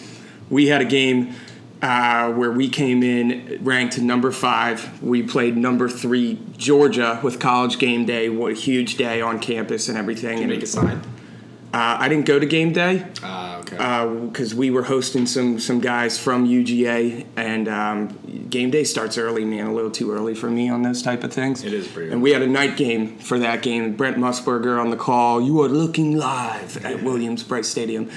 we 0.50 0.66
had 0.66 0.80
a 0.80 0.84
game 0.84 1.34
uh, 1.80 2.32
where 2.32 2.50
we 2.50 2.68
came 2.68 3.02
in 3.02 3.58
ranked 3.62 3.98
number 4.00 4.30
five. 4.32 5.02
We 5.02 5.22
played 5.22 5.56
number 5.56 5.88
three 5.88 6.38
Georgia 6.56 7.20
with 7.22 7.38
College 7.40 7.78
Game 7.78 8.04
Day. 8.04 8.28
What 8.28 8.52
a 8.52 8.54
huge 8.54 8.96
day 8.96 9.20
on 9.20 9.38
campus 9.38 9.88
and 9.88 9.96
everything. 9.96 10.34
Can 10.38 10.44
and 10.44 10.52
make 10.52 10.62
a 10.62 10.66
sign? 10.66 10.98
uh, 11.74 11.96
I 12.00 12.08
didn't 12.08 12.26
go 12.26 12.38
to 12.38 12.44
game 12.46 12.72
day 12.72 13.06
Ah, 13.22 13.51
okay. 13.62 14.26
because 14.26 14.54
we 14.54 14.70
were 14.70 14.82
hosting 14.82 15.26
some 15.26 15.58
some 15.58 15.80
guys 15.80 16.18
from 16.18 16.46
UGA, 16.46 17.26
and 17.36 17.68
um, 17.68 18.46
game 18.50 18.70
day 18.70 18.84
starts 18.84 19.18
early. 19.18 19.44
Man, 19.44 19.66
a 19.66 19.74
little 19.74 19.90
too 19.90 20.12
early 20.12 20.34
for 20.34 20.50
me 20.50 20.68
on 20.68 20.82
those 20.82 21.02
type 21.02 21.24
of 21.24 21.32
things. 21.32 21.64
It 21.64 21.72
is 21.72 21.88
pretty 21.88 22.12
And 22.12 22.22
we 22.22 22.32
had 22.32 22.42
a 22.42 22.46
night 22.46 22.76
game 22.76 23.18
for 23.18 23.38
that 23.38 23.62
game. 23.62 23.96
Brent 23.96 24.16
Musburger 24.16 24.80
on 24.80 24.90
the 24.90 24.96
call. 24.96 25.40
You 25.40 25.60
are 25.62 25.68
looking 25.68 26.16
live 26.16 26.84
at 26.84 27.02
Williams-Brice 27.02 27.68
Stadium, 27.68 28.10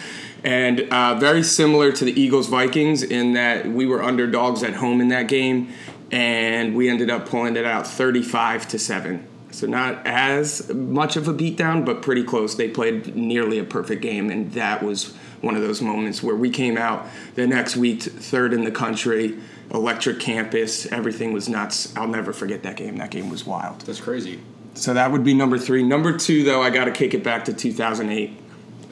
and 0.43 0.81
uh, 0.91 1.15
very 1.15 1.43
similar 1.43 1.91
to 1.91 2.05
the 2.05 2.19
Eagles 2.19 2.47
Vikings 2.47 3.03
in 3.03 3.33
that 3.33 3.67
we 3.67 3.85
were 3.85 4.03
underdogs 4.03 4.63
at 4.63 4.75
home 4.75 5.01
in 5.01 5.07
that 5.09 5.27
game, 5.27 5.69
and 6.11 6.75
we 6.75 6.89
ended 6.89 7.09
up 7.09 7.27
pulling 7.27 7.55
it 7.55 7.65
out 7.65 7.87
thirty 7.87 8.21
five 8.21 8.67
to 8.69 8.79
seven. 8.79 9.27
So 9.51 9.67
not 9.67 10.05
as 10.05 10.69
much 10.73 11.15
of 11.15 11.29
a 11.29 11.33
beatdown, 11.33 11.85
but 11.85 12.01
pretty 12.01 12.23
close. 12.23 12.55
They 12.55 12.67
played 12.67 13.15
nearly 13.15 13.57
a 13.57 13.63
perfect 13.63 14.01
game, 14.01 14.29
and 14.29 14.51
that 14.51 14.83
was 14.83 15.13
one 15.45 15.55
of 15.55 15.61
those 15.61 15.79
moments 15.79 16.23
where 16.23 16.35
we 16.35 16.49
came 16.49 16.75
out 16.75 17.07
the 17.35 17.45
next 17.45 17.77
week 17.77 18.01
third 18.01 18.51
in 18.51 18.63
the 18.63 18.71
country, 18.71 19.37
electric 19.71 20.19
campus, 20.19 20.91
everything 20.91 21.33
was 21.33 21.47
nuts. 21.47 21.95
I'll 21.95 22.07
never 22.07 22.33
forget 22.33 22.63
that 22.63 22.75
game. 22.75 22.97
That 22.97 23.11
game 23.11 23.29
was 23.29 23.45
wild. 23.45 23.81
That's 23.81 24.01
crazy. 24.01 24.39
So 24.73 24.95
that 24.95 25.11
would 25.11 25.23
be 25.23 25.35
number 25.35 25.59
three. 25.59 25.83
Number 25.83 26.17
two, 26.17 26.43
though, 26.43 26.63
I 26.63 26.71
got 26.71 26.85
to 26.85 26.91
kick 26.91 27.13
it 27.13 27.23
back 27.23 27.45
to 27.45 27.53
2008, 27.53 28.37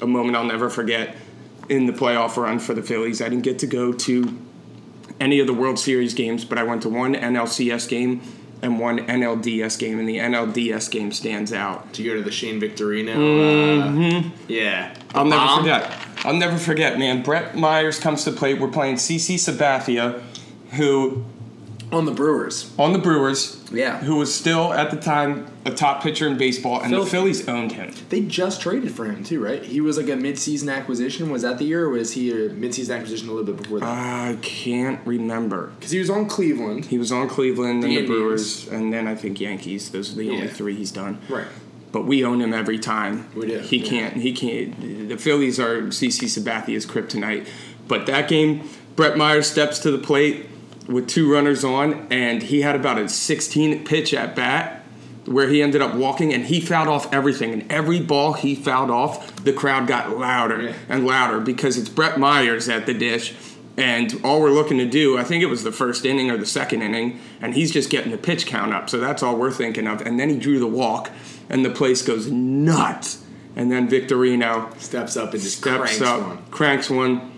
a 0.01 0.07
moment 0.07 0.37
I'll 0.37 0.43
never 0.45 0.69
forget 0.69 1.15
in 1.69 1.87
the 1.87 1.93
playoff 1.93 2.37
run 2.37 2.59
for 2.59 2.73
the 2.75 2.83
Phillies. 2.83 3.21
I 3.21 3.29
didn't 3.29 3.43
get 3.43 3.59
to 3.59 3.67
go 3.67 3.91
to 3.91 4.39
any 5.19 5.39
of 5.39 5.47
the 5.47 5.53
World 5.53 5.79
Series 5.79 6.13
games, 6.13 6.45
but 6.45 6.59
I 6.59 6.63
went 6.63 6.83
to 6.83 6.89
one 6.89 7.15
NLCS 7.15 7.89
game 7.89 8.21
and 8.61 8.79
one 8.79 8.99
NLDS 8.99 9.77
game, 9.77 9.99
and 9.99 10.07
the 10.07 10.19
NLDS 10.19 10.89
game 10.89 11.11
stands 11.11 11.51
out. 11.51 11.99
You 11.99 12.11
go 12.11 12.17
to 12.17 12.23
the 12.23 12.31
Shane 12.31 12.61
Victorino? 12.61 13.13
Mm-hmm. 13.15 14.29
yeah. 14.47 14.95
I'll 15.13 15.25
never 15.25 15.57
forget. 15.57 15.91
I'll 16.23 16.33
never 16.35 16.57
forget, 16.57 16.97
man. 16.97 17.21
Brett 17.23 17.55
Myers 17.55 17.99
comes 17.99 18.23
to 18.25 18.31
plate. 18.31 18.59
We're 18.59 18.67
playing 18.69 18.95
CC 18.95 19.35
Sabathia, 19.35 20.21
who 20.71 21.23
On 21.91 22.05
the 22.05 22.11
Brewers. 22.11 22.71
on 22.79 22.93
the 22.93 22.99
Brewers, 22.99 23.59
Yeah. 23.71 23.99
who 23.99 24.15
was 24.15 24.33
still 24.33 24.73
at 24.73 24.89
the 24.89 24.97
time 24.97 25.45
a 25.65 25.71
top 25.71 26.01
pitcher 26.01 26.27
in 26.27 26.37
baseball, 26.37 26.81
and 26.81 26.89
Phil- 26.91 27.03
the 27.03 27.09
Phillies 27.09 27.47
owned 27.47 27.73
him. 27.73 27.91
They 28.09 28.21
just 28.21 28.61
traded 28.61 28.91
for 28.91 29.05
him 29.05 29.23
too, 29.23 29.39
right? 29.43 29.63
He 29.63 29.79
was 29.79 29.95
like 29.97 30.09
a 30.09 30.15
mid-season 30.15 30.69
acquisition. 30.69 31.29
Was 31.29 31.43
that 31.43 31.57
the 31.59 31.65
year, 31.65 31.85
or 31.85 31.89
was 31.89 32.13
he 32.13 32.31
a 32.31 32.49
mid-season 32.49 32.95
acquisition 32.97 33.29
a 33.29 33.31
little 33.31 33.45
bit 33.53 33.61
before 33.61 33.79
that? 33.79 33.87
I 33.87 34.37
can't 34.41 34.99
remember. 35.05 35.71
Because 35.79 35.91
he 35.91 35.99
was 35.99 36.09
on 36.09 36.25
Cleveland. 36.25 36.85
He 36.85 36.97
was 36.97 37.11
on 37.11 37.27
Cleveland, 37.29 37.83
then 37.83 37.91
The 37.91 38.01
the, 38.01 38.07
Brewers, 38.07 38.67
and 38.69 38.91
then 38.91 39.07
I 39.07 39.15
think 39.15 39.39
Yankees. 39.39 39.89
Those 39.89 40.11
are 40.13 40.15
the 40.15 40.29
only 40.31 40.47
three 40.47 40.75
he's 40.75 40.91
done. 40.91 41.19
Right. 41.29 41.45
But 41.93 42.05
we 42.05 42.25
own 42.25 42.41
him 42.41 42.53
every 42.53 42.79
time. 42.79 43.29
We 43.33 43.47
do, 43.47 43.59
He 43.59 43.77
yeah. 43.77 43.89
can't. 43.89 44.13
He 44.17 44.33
can't. 44.33 45.07
The 45.09 45.15
Phillies 45.17 45.59
are 45.59 45.83
CC 45.83 46.27
Sabathia's 46.27 46.85
kryptonite. 46.85 47.47
But 47.87 48.05
that 48.07 48.27
game, 48.27 48.67
Brett 48.97 49.15
Myers 49.15 49.47
steps 49.49 49.79
to 49.79 49.91
the 49.91 49.97
plate 49.99 50.47
with 50.87 51.07
two 51.07 51.31
runners 51.31 51.63
on, 51.63 52.07
and 52.11 52.43
he 52.43 52.61
had 52.61 52.75
about 52.75 52.97
a 52.99 53.07
16 53.07 53.85
pitch 53.85 54.13
at 54.13 54.35
bat. 54.35 54.81
Where 55.25 55.47
he 55.47 55.61
ended 55.61 55.81
up 55.81 55.95
walking 55.95 56.33
and 56.33 56.43
he 56.47 56.59
fouled 56.59 56.89
off 56.89 57.13
everything. 57.13 57.53
And 57.53 57.71
every 57.71 58.01
ball 58.01 58.33
he 58.33 58.55
fouled 58.55 58.91
off, 58.91 59.33
the 59.45 59.53
crowd 59.53 59.87
got 59.87 60.17
louder 60.17 60.61
Yeah. 60.61 60.73
and 60.89 61.05
louder 61.07 61.39
because 61.39 61.77
it's 61.77 61.87
Brett 61.87 62.19
Myers 62.19 62.67
at 62.67 62.85
the 62.87 62.93
dish. 62.93 63.33
And 63.77 64.19
all 64.25 64.41
we're 64.41 64.49
looking 64.51 64.77
to 64.79 64.85
do, 64.85 65.17
I 65.17 65.23
think 65.23 65.41
it 65.41 65.45
was 65.45 65.63
the 65.63 65.71
first 65.71 66.03
inning 66.05 66.29
or 66.29 66.35
the 66.35 66.45
second 66.45 66.81
inning, 66.81 67.19
and 67.41 67.53
he's 67.53 67.71
just 67.71 67.89
getting 67.89 68.11
the 68.11 68.17
pitch 68.17 68.45
count 68.45 68.73
up. 68.73 68.89
So 68.89 68.99
that's 68.99 69.23
all 69.23 69.37
we're 69.37 69.49
thinking 69.49 69.87
of. 69.87 70.01
And 70.01 70.19
then 70.19 70.27
he 70.29 70.37
drew 70.37 70.59
the 70.59 70.67
walk, 70.67 71.09
and 71.49 71.63
the 71.65 71.69
place 71.69 72.01
goes 72.01 72.29
nuts. 72.31 73.23
And 73.55 73.71
then 73.71 73.87
Victorino 73.87 74.75
Steps 74.79 75.15
up 75.15 75.33
and 75.33 75.41
just 75.41 75.57
steps 75.59 75.77
cranks 75.77 76.01
up, 76.01 76.21
one. 76.27 76.37
cranks 76.49 76.89
one, 76.89 77.31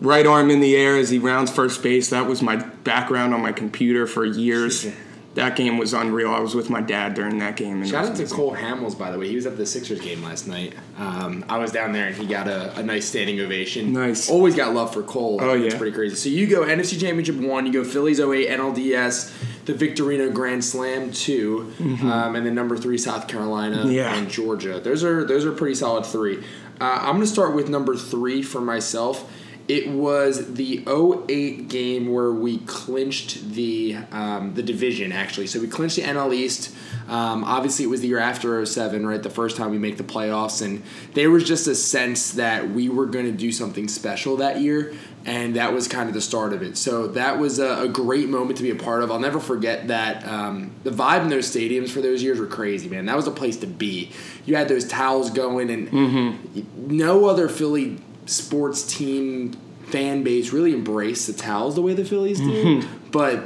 right 0.00 0.26
arm 0.26 0.50
in 0.50 0.58
the 0.60 0.74
air 0.76 0.96
as 0.96 1.10
he 1.10 1.18
rounds 1.18 1.50
first 1.50 1.82
base. 1.82 2.10
That 2.10 2.26
was 2.26 2.42
my 2.42 2.56
background 2.56 3.34
on 3.34 3.40
my 3.40 3.52
computer 3.52 4.06
for 4.08 4.24
years. 4.24 4.88
that 5.34 5.54
game 5.54 5.78
was 5.78 5.94
unreal. 5.94 6.32
I 6.34 6.40
was 6.40 6.56
with 6.56 6.70
my 6.70 6.80
dad 6.80 7.14
during 7.14 7.38
that 7.38 7.54
game. 7.56 7.86
Shout 7.86 8.06
out 8.06 8.16
to. 8.16 8.26
Cole 8.26 8.56
Hamels, 8.56 8.98
by 8.98 9.12
the 9.12 9.18
way. 9.18 9.28
He 9.28 9.36
was 9.36 9.46
at 9.46 9.56
the 9.56 9.64
Sixers 9.64 10.00
game 10.00 10.24
last 10.24 10.48
night. 10.48 10.74
Um, 10.98 11.44
I 11.48 11.58
was 11.58 11.70
down 11.70 11.92
there 11.92 12.08
and 12.08 12.16
he 12.16 12.26
got 12.26 12.48
a, 12.48 12.76
a 12.76 12.82
nice 12.82 13.06
standing 13.06 13.38
ovation. 13.38 13.92
Nice. 13.92 14.28
Always 14.28 14.56
got 14.56 14.74
love 14.74 14.92
for 14.92 15.04
Cole. 15.04 15.38
Oh, 15.40 15.54
It's 15.54 15.72
yeah. 15.74 15.78
pretty 15.78 15.94
crazy. 15.94 16.16
So 16.16 16.30
you 16.30 16.48
go 16.48 16.62
NFC 16.62 17.00
Championship 17.00 17.36
1, 17.36 17.66
you 17.66 17.72
go 17.72 17.84
Phillies 17.84 18.18
08, 18.18 18.48
NLDS, 18.48 19.32
the 19.66 19.74
Victorino 19.74 20.32
Grand 20.32 20.64
Slam 20.64 21.12
2, 21.12 21.74
um, 22.02 22.34
and 22.36 22.46
then 22.46 22.54
number 22.54 22.76
3, 22.76 22.96
South 22.98 23.28
Carolina 23.28 23.78
Mm-hmm. 23.78 23.90
Yeah. 23.90 24.14
and 24.16 24.28
Georgia. 24.30 24.80
Those 24.80 25.04
are, 25.04 25.24
those 25.24 25.44
are 25.44 25.52
pretty 25.52 25.74
solid 25.74 26.06
three. 26.06 26.38
Uh, 26.80 26.98
I'm 27.02 27.16
going 27.16 27.20
to 27.20 27.26
start 27.26 27.54
with 27.54 27.68
number 27.68 27.94
3 27.96 28.42
for 28.42 28.60
myself. 28.60 29.30
It 29.70 29.88
was 29.88 30.54
the 30.54 30.82
08 30.88 31.68
game 31.68 32.12
where 32.12 32.32
we 32.32 32.58
clinched 32.58 33.52
the 33.52 33.98
um, 34.10 34.54
the 34.54 34.64
division 34.64 35.12
actually. 35.12 35.46
So 35.46 35.60
we 35.60 35.68
clinched 35.68 35.94
the 35.94 36.02
NL 36.02 36.34
East. 36.34 36.74
Um, 37.06 37.44
obviously, 37.44 37.84
it 37.84 37.88
was 37.88 38.00
the 38.00 38.08
year 38.08 38.18
after 38.18 38.66
07, 38.66 39.06
right? 39.06 39.22
The 39.22 39.30
first 39.30 39.56
time 39.56 39.70
we 39.70 39.78
make 39.78 39.96
the 39.96 40.02
playoffs, 40.02 40.60
and 40.60 40.82
there 41.14 41.30
was 41.30 41.44
just 41.44 41.68
a 41.68 41.76
sense 41.76 42.32
that 42.32 42.70
we 42.70 42.88
were 42.88 43.06
going 43.06 43.26
to 43.26 43.32
do 43.32 43.52
something 43.52 43.86
special 43.86 44.38
that 44.38 44.60
year, 44.60 44.92
and 45.24 45.54
that 45.54 45.72
was 45.72 45.86
kind 45.86 46.08
of 46.08 46.14
the 46.16 46.20
start 46.20 46.52
of 46.52 46.62
it. 46.62 46.76
So 46.76 47.06
that 47.06 47.38
was 47.38 47.60
a, 47.60 47.82
a 47.82 47.88
great 47.88 48.28
moment 48.28 48.56
to 48.56 48.64
be 48.64 48.70
a 48.70 48.76
part 48.76 49.04
of. 49.04 49.12
I'll 49.12 49.20
never 49.20 49.38
forget 49.38 49.86
that. 49.86 50.26
Um, 50.26 50.72
the 50.82 50.90
vibe 50.90 51.22
in 51.22 51.28
those 51.28 51.48
stadiums 51.48 51.90
for 51.90 52.00
those 52.00 52.24
years 52.24 52.40
were 52.40 52.46
crazy, 52.46 52.88
man. 52.88 53.06
That 53.06 53.14
was 53.14 53.28
a 53.28 53.32
place 53.32 53.56
to 53.58 53.68
be. 53.68 54.10
You 54.46 54.56
had 54.56 54.66
those 54.66 54.88
towels 54.88 55.30
going, 55.30 55.70
and 55.70 56.66
no 56.76 57.26
other 57.26 57.48
Philly 57.48 57.98
sports 58.30 58.82
team 58.82 59.52
fan 59.86 60.22
base 60.22 60.52
really 60.52 60.72
embrace 60.72 61.26
the 61.26 61.32
towels 61.32 61.74
the 61.74 61.82
way 61.82 61.94
the 61.94 62.04
Phillies 62.04 62.38
do. 62.38 62.82
But 63.10 63.44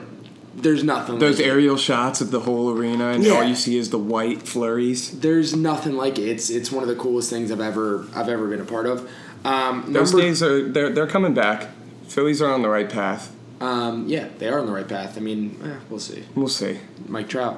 there's 0.57 0.85
nothing 0.85 1.19
Those 1.19 1.39
like 1.39 1.47
it. 1.47 1.49
aerial 1.51 1.77
shots 1.77 2.21
of 2.21 2.31
the 2.31 2.41
whole 2.41 2.71
arena, 2.71 3.09
and 3.09 3.25
Yeah. 3.25 3.33
all 3.33 3.45
you 3.45 3.55
see 3.57 3.77
is 3.77 3.91
the 3.91 3.99
white 3.99 4.43
flurries. 4.47 5.11
There's 5.21 5.57
nothing 5.57 5.97
like 5.97 6.19
it. 6.19 6.29
It's 6.29 6.51
it's 6.51 6.71
one 6.71 6.83
of 6.83 6.89
the 6.89 6.95
coolest 6.95 7.31
things 7.31 7.51
I've 7.51 7.61
ever 7.61 8.07
I've 8.15 8.29
ever 8.29 8.47
been 8.47 8.61
a 8.61 8.65
part 8.65 8.87
of. 8.87 9.09
Um, 9.45 9.85
Those 9.93 10.13
number- 10.13 10.27
days 10.27 10.43
are 10.43 10.69
they're 10.69 10.91
they're 10.91 11.07
coming 11.07 11.35
back. 11.35 11.71
Phillies 12.09 12.41
are 12.43 12.53
on 12.53 12.63
the 12.63 12.69
right 12.69 12.89
path. 12.89 13.31
um, 13.61 14.05
yeah, 14.07 14.27
they 14.39 14.49
are 14.49 14.59
on 14.61 14.67
the 14.67 14.73
right 14.73 14.87
path. 14.87 15.17
I 15.17 15.21
mean, 15.21 15.57
eh, 15.65 15.69
we'll 15.89 15.99
see. 16.01 16.23
We'll 16.35 16.49
see. 16.49 16.79
Mike 17.09 17.29
Trout 17.29 17.57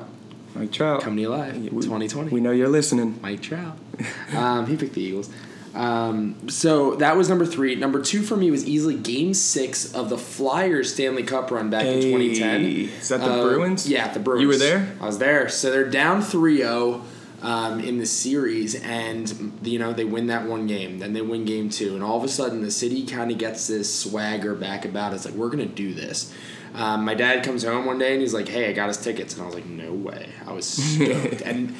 Mike 0.55 0.71
Trout, 0.73 1.01
coming 1.03 1.17
to 1.17 1.23
you 1.23 1.29
live, 1.29 1.57
we- 1.57 1.69
2020. 1.83 2.31
We 2.31 2.41
know 2.41 2.53
you're 2.53 2.69
listening. 2.69 3.19
Mike 3.23 3.43
Trout. 3.43 3.77
Um, 4.35 4.67
he 4.67 4.77
picked 4.77 4.95
the 4.95 5.03
Eagles. 5.03 5.29
Um, 5.77 6.49
so 6.49 6.95
that 6.97 7.17
was 7.17 7.29
number 7.29 7.45
three. 7.45 7.75
Number 7.75 8.01
two 8.01 8.23
for 8.23 8.37
me 8.37 8.51
was 8.51 8.65
easily 8.67 8.95
Game 8.97 9.35
Six 9.35 9.93
of 9.95 10.09
the 10.09 10.17
Flyers 10.19 10.93
Stanley 10.95 11.23
Cup 11.23 11.51
run 11.51 11.69
back 11.71 11.85
in 11.85 12.01
2010. 12.01 12.65
is 12.65 13.09
that 13.11 13.21
the 13.21 13.27
Uh, 13.31 13.43
Bruins? 13.43 13.89
Yeah, 13.89 14.11
the 14.13 14.21
Bruins. 14.21 14.43
You 14.43 14.49
were 14.49 14.57
there? 14.57 14.97
I 15.01 15.07
was 15.07 15.19
there. 15.19 15.49
So 15.51 15.71
they're 15.71 15.89
down 15.91 16.23
3-0 16.23 17.03
um, 17.43 17.81
in 17.81 17.99
the 17.99 18.07
series, 18.07 18.75
and 18.77 19.53
you 19.63 19.79
know 19.79 19.93
they 19.93 20.05
win 20.05 20.29
that 20.29 20.47
one 20.47 20.67
game. 20.67 20.99
Then 20.99 21.13
they 21.13 21.21
win 21.21 21.45
game 21.45 21.69
two, 21.69 21.95
and 21.95 22.03
all 22.03 22.17
of 22.17 22.25
a 22.25 22.29
sudden 22.29 22.63
the 22.63 22.71
city 22.71 23.05
kind 23.05 23.31
of 23.31 23.37
gets 23.37 23.67
this 23.67 23.95
swagger 23.95 24.55
back 24.55 24.87
about. 24.87 25.13
it. 25.13 25.17
It's 25.17 25.27
like 25.27 25.35
we're 25.35 25.51
gonna 25.51 25.67
do 25.67 25.93
this. 25.93 26.33
Um, 26.77 27.07
my 27.07 27.15
dad 27.15 27.43
comes 27.43 27.65
home 27.65 27.87
one 27.87 27.99
day 27.99 28.13
and 28.13 28.21
he's 28.21 28.35
like, 28.35 28.47
"Hey, 28.49 28.69
I 28.69 28.73
got 28.73 28.91
us 28.91 29.03
tickets," 29.03 29.33
and 29.33 29.43
I 29.43 29.47
was 29.47 29.55
like, 29.55 29.65
"No 29.65 29.93
way!" 29.93 30.29
I 30.47 30.53
was 30.53 30.67
stoked, 30.67 31.41
and 31.41 31.75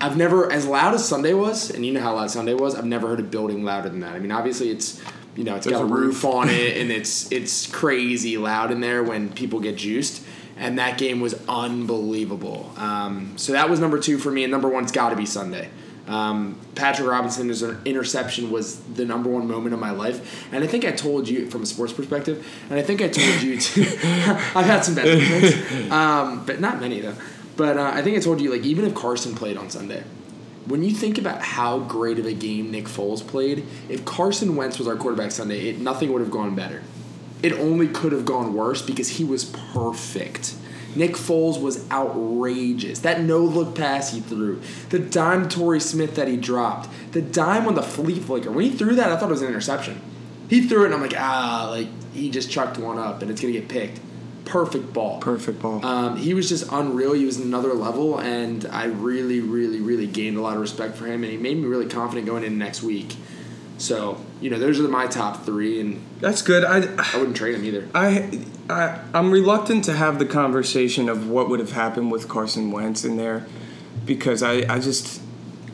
I've 0.00 0.16
never, 0.16 0.50
as 0.50 0.66
loud 0.66 0.92
as 0.92 1.06
Sunday 1.06 1.34
was, 1.34 1.70
and 1.70 1.86
you 1.86 1.92
know 1.92 2.00
how 2.00 2.16
loud 2.16 2.30
Sunday 2.32 2.54
was. 2.54 2.74
I've 2.74 2.84
never 2.84 3.06
heard 3.06 3.20
a 3.20 3.22
building 3.22 3.64
louder 3.64 3.88
than 3.88 4.00
that. 4.00 4.14
I 4.14 4.18
mean, 4.18 4.32
obviously 4.32 4.70
it's 4.70 5.00
you 5.36 5.44
know 5.44 5.54
it's 5.54 5.66
There's 5.66 5.78
got 5.78 5.84
a 5.84 5.94
roof. 5.94 6.24
on 6.24 6.48
it, 6.48 6.76
and 6.80 6.90
it's 6.90 7.30
it's 7.30 7.68
crazy 7.68 8.36
loud 8.38 8.72
in 8.72 8.80
there 8.80 9.04
when 9.04 9.30
people 9.30 9.60
get 9.60 9.76
juiced. 9.76 10.22
And 10.56 10.78
that 10.78 10.98
game 10.98 11.20
was 11.20 11.34
unbelievable. 11.48 12.70
Um, 12.76 13.32
so 13.36 13.52
that 13.52 13.70
was 13.70 13.80
number 13.80 13.98
two 13.98 14.18
for 14.18 14.30
me, 14.30 14.44
and 14.44 14.50
number 14.50 14.68
one's 14.68 14.92
got 14.92 15.08
to 15.08 15.16
be 15.16 15.24
Sunday. 15.24 15.70
Um, 16.08 16.58
Patrick 16.74 17.08
Robinson's 17.08 17.62
interception 17.62 18.50
was 18.50 18.80
the 18.80 19.04
number 19.04 19.30
one 19.30 19.46
moment 19.46 19.74
of 19.74 19.80
my 19.80 19.90
life, 19.90 20.44
and 20.52 20.64
I 20.64 20.66
think 20.66 20.84
I 20.84 20.92
told 20.92 21.28
you 21.28 21.48
from 21.50 21.62
a 21.62 21.66
sports 21.66 21.92
perspective, 21.92 22.46
and 22.68 22.78
I 22.78 22.82
think 22.82 23.00
I 23.00 23.08
told 23.08 23.42
you 23.42 23.60
too. 23.60 23.82
I've 24.02 24.66
had 24.66 24.80
some 24.80 24.94
bad 24.94 25.06
moments, 25.06 25.90
um, 25.92 26.44
but 26.46 26.60
not 26.60 26.80
many 26.80 27.00
though. 27.00 27.14
But 27.56 27.76
uh, 27.76 27.90
I 27.94 28.02
think 28.02 28.16
I 28.16 28.20
told 28.20 28.40
you 28.40 28.50
like 28.50 28.64
even 28.64 28.84
if 28.84 28.94
Carson 28.94 29.34
played 29.34 29.56
on 29.56 29.70
Sunday, 29.70 30.02
when 30.66 30.82
you 30.82 30.90
think 30.92 31.18
about 31.18 31.42
how 31.42 31.80
great 31.80 32.18
of 32.18 32.26
a 32.26 32.32
game 32.32 32.70
Nick 32.70 32.84
Foles 32.84 33.26
played, 33.26 33.66
if 33.88 34.04
Carson 34.04 34.56
Wentz 34.56 34.78
was 34.78 34.88
our 34.88 34.96
quarterback 34.96 35.30
Sunday, 35.30 35.68
it, 35.68 35.78
nothing 35.78 36.12
would 36.12 36.20
have 36.20 36.30
gone 36.30 36.54
better. 36.54 36.82
It 37.42 37.52
only 37.54 37.88
could 37.88 38.12
have 38.12 38.24
gone 38.24 38.54
worse 38.54 38.82
because 38.82 39.08
he 39.08 39.24
was 39.24 39.44
perfect. 39.44 40.54
Nick 40.96 41.12
Foles 41.12 41.60
was 41.60 41.88
outrageous. 41.90 43.00
That 43.00 43.20
no 43.20 43.38
look 43.38 43.74
pass 43.74 44.12
he 44.12 44.20
threw, 44.20 44.60
the 44.90 44.98
dime 44.98 45.48
to 45.48 45.56
Torrey 45.56 45.80
Smith 45.80 46.16
that 46.16 46.28
he 46.28 46.36
dropped, 46.36 46.88
the 47.12 47.22
dime 47.22 47.66
on 47.66 47.74
the 47.74 47.82
flea 47.82 48.18
flicker. 48.18 48.50
When 48.50 48.64
he 48.64 48.70
threw 48.70 48.94
that, 48.96 49.10
I 49.10 49.16
thought 49.16 49.28
it 49.28 49.32
was 49.32 49.42
an 49.42 49.48
interception. 49.48 50.00
He 50.48 50.66
threw 50.66 50.82
it, 50.82 50.86
and 50.86 50.94
I'm 50.94 51.00
like, 51.00 51.14
ah, 51.16 51.68
like 51.70 51.88
he 52.12 52.30
just 52.30 52.50
chucked 52.50 52.78
one 52.78 52.98
up, 52.98 53.22
and 53.22 53.30
it's 53.30 53.40
gonna 53.40 53.52
get 53.52 53.68
picked. 53.68 54.00
Perfect 54.44 54.92
ball. 54.92 55.20
Perfect 55.20 55.62
ball. 55.62 55.84
Um, 55.84 56.16
he 56.16 56.34
was 56.34 56.48
just 56.48 56.70
unreal. 56.72 57.12
He 57.12 57.24
was 57.24 57.36
another 57.36 57.72
level, 57.72 58.18
and 58.18 58.66
I 58.66 58.86
really, 58.86 59.40
really, 59.40 59.80
really 59.80 60.08
gained 60.08 60.36
a 60.36 60.40
lot 60.40 60.54
of 60.54 60.60
respect 60.60 60.96
for 60.96 61.06
him, 61.06 61.22
and 61.22 61.30
he 61.30 61.38
made 61.38 61.56
me 61.56 61.66
really 61.66 61.86
confident 61.86 62.26
going 62.26 62.42
into 62.42 62.56
next 62.56 62.82
week. 62.82 63.14
So, 63.80 64.22
you 64.42 64.50
know, 64.50 64.58
those 64.58 64.78
are 64.78 64.86
my 64.88 65.06
top 65.06 65.44
three, 65.44 65.80
and 65.80 66.04
That's 66.20 66.42
good. 66.42 66.64
I, 66.64 66.80
I 66.98 67.16
wouldn't 67.16 67.36
trade 67.36 67.54
him 67.54 67.64
either. 67.64 67.88
I, 67.94 68.44
I, 68.68 69.00
I'm 69.14 69.30
reluctant 69.30 69.84
to 69.86 69.94
have 69.94 70.18
the 70.18 70.26
conversation 70.26 71.08
of 71.08 71.30
what 71.30 71.48
would 71.48 71.60
have 71.60 71.72
happened 71.72 72.12
with 72.12 72.28
Carson 72.28 72.72
Wentz 72.72 73.06
in 73.06 73.16
there, 73.16 73.46
because 74.04 74.42
I, 74.42 74.66
I 74.68 74.80
just, 74.80 75.22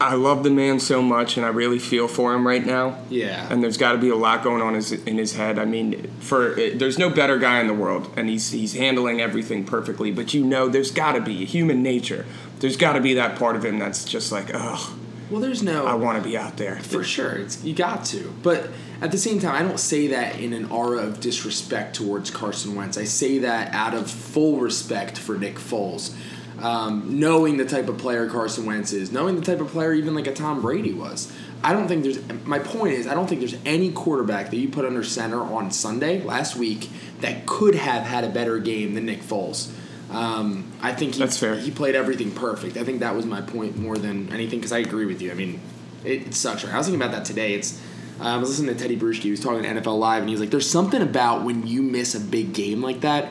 I 0.00 0.14
love 0.14 0.44
the 0.44 0.50
man 0.50 0.78
so 0.78 1.02
much, 1.02 1.36
and 1.36 1.44
I 1.44 1.48
really 1.48 1.80
feel 1.80 2.06
for 2.06 2.32
him 2.32 2.46
right 2.46 2.64
now. 2.64 2.96
Yeah. 3.10 3.44
And 3.50 3.60
there's 3.60 3.76
got 3.76 3.92
to 3.92 3.98
be 3.98 4.10
a 4.10 4.14
lot 4.14 4.44
going 4.44 4.62
on 4.62 4.74
his, 4.74 4.92
in 4.92 5.18
his 5.18 5.34
head. 5.34 5.58
I 5.58 5.64
mean, 5.64 6.08
for 6.20 6.54
there's 6.54 6.98
no 7.00 7.10
better 7.10 7.38
guy 7.38 7.60
in 7.60 7.66
the 7.66 7.74
world, 7.74 8.12
and 8.16 8.28
he's 8.28 8.52
he's 8.52 8.74
handling 8.74 9.20
everything 9.20 9.64
perfectly. 9.64 10.12
But 10.12 10.32
you 10.32 10.44
know, 10.44 10.68
there's 10.68 10.92
got 10.92 11.12
to 11.12 11.20
be 11.20 11.44
human 11.44 11.82
nature. 11.82 12.24
There's 12.60 12.76
got 12.76 12.92
to 12.92 13.00
be 13.00 13.14
that 13.14 13.36
part 13.36 13.56
of 13.56 13.64
him 13.64 13.80
that's 13.80 14.04
just 14.04 14.30
like, 14.30 14.54
ugh, 14.54 14.96
Well, 15.30 15.40
there's 15.40 15.62
no. 15.62 15.86
I 15.86 15.94
want 15.94 16.22
to 16.22 16.28
be 16.28 16.36
out 16.36 16.56
there. 16.56 16.76
For 16.76 17.02
sure, 17.02 17.32
it's, 17.32 17.64
you 17.64 17.74
got 17.74 18.04
to. 18.06 18.32
But 18.42 18.70
at 19.00 19.10
the 19.10 19.18
same 19.18 19.40
time, 19.40 19.54
I 19.54 19.66
don't 19.66 19.80
say 19.80 20.08
that 20.08 20.38
in 20.38 20.52
an 20.52 20.66
aura 20.66 20.98
of 20.98 21.20
disrespect 21.20 21.96
towards 21.96 22.30
Carson 22.30 22.76
Wentz. 22.76 22.96
I 22.96 23.04
say 23.04 23.38
that 23.38 23.74
out 23.74 23.94
of 23.94 24.10
full 24.10 24.60
respect 24.60 25.18
for 25.18 25.36
Nick 25.36 25.56
Foles. 25.56 26.14
Um, 26.60 27.20
knowing 27.20 27.58
the 27.58 27.66
type 27.66 27.88
of 27.88 27.98
player 27.98 28.30
Carson 28.30 28.64
Wentz 28.64 28.92
is, 28.92 29.12
knowing 29.12 29.36
the 29.36 29.42
type 29.42 29.60
of 29.60 29.68
player 29.68 29.92
even 29.92 30.14
like 30.14 30.26
a 30.26 30.32
Tom 30.32 30.62
Brady 30.62 30.94
was. 30.94 31.30
I 31.62 31.72
don't 31.72 31.88
think 31.88 32.04
there's. 32.04 32.20
My 32.44 32.60
point 32.60 32.94
is, 32.94 33.06
I 33.06 33.14
don't 33.14 33.26
think 33.26 33.40
there's 33.40 33.56
any 33.66 33.90
quarterback 33.90 34.50
that 34.50 34.56
you 34.56 34.68
put 34.68 34.84
under 34.84 35.02
center 35.02 35.42
on 35.42 35.70
Sunday 35.70 36.22
last 36.22 36.56
week 36.56 36.88
that 37.20 37.46
could 37.46 37.74
have 37.74 38.04
had 38.04 38.24
a 38.24 38.28
better 38.28 38.58
game 38.58 38.94
than 38.94 39.06
Nick 39.06 39.22
Foles. 39.22 39.72
Um, 40.16 40.72
I 40.80 40.94
think 40.94 41.14
he, 41.14 41.20
That's 41.20 41.36
fair. 41.36 41.56
he 41.56 41.70
played 41.70 41.94
everything 41.94 42.30
perfect. 42.30 42.78
I 42.78 42.84
think 42.84 43.00
that 43.00 43.14
was 43.14 43.26
my 43.26 43.42
point 43.42 43.76
more 43.76 43.98
than 43.98 44.32
anything 44.32 44.60
because 44.60 44.72
I 44.72 44.78
agree 44.78 45.04
with 45.04 45.20
you. 45.20 45.30
I 45.30 45.34
mean, 45.34 45.60
it, 46.04 46.28
it 46.28 46.34
sucks. 46.34 46.64
Right? 46.64 46.72
I 46.72 46.78
was 46.78 46.86
thinking 46.86 47.02
about 47.02 47.14
that 47.14 47.26
today. 47.26 47.52
It's 47.52 47.78
uh, 48.18 48.24
I 48.24 48.36
was 48.38 48.48
listening 48.48 48.74
to 48.74 48.82
Tedy 48.82 48.98
Bruschi. 48.98 49.24
He 49.24 49.30
was 49.30 49.40
talking 49.40 49.62
to 49.62 49.68
NFL 49.68 49.98
Live, 49.98 50.20
and 50.20 50.30
he 50.30 50.32
was 50.32 50.40
like, 50.40 50.48
"There's 50.48 50.68
something 50.68 51.02
about 51.02 51.44
when 51.44 51.66
you 51.66 51.82
miss 51.82 52.14
a 52.14 52.20
big 52.20 52.54
game 52.54 52.80
like 52.80 53.02
that." 53.02 53.30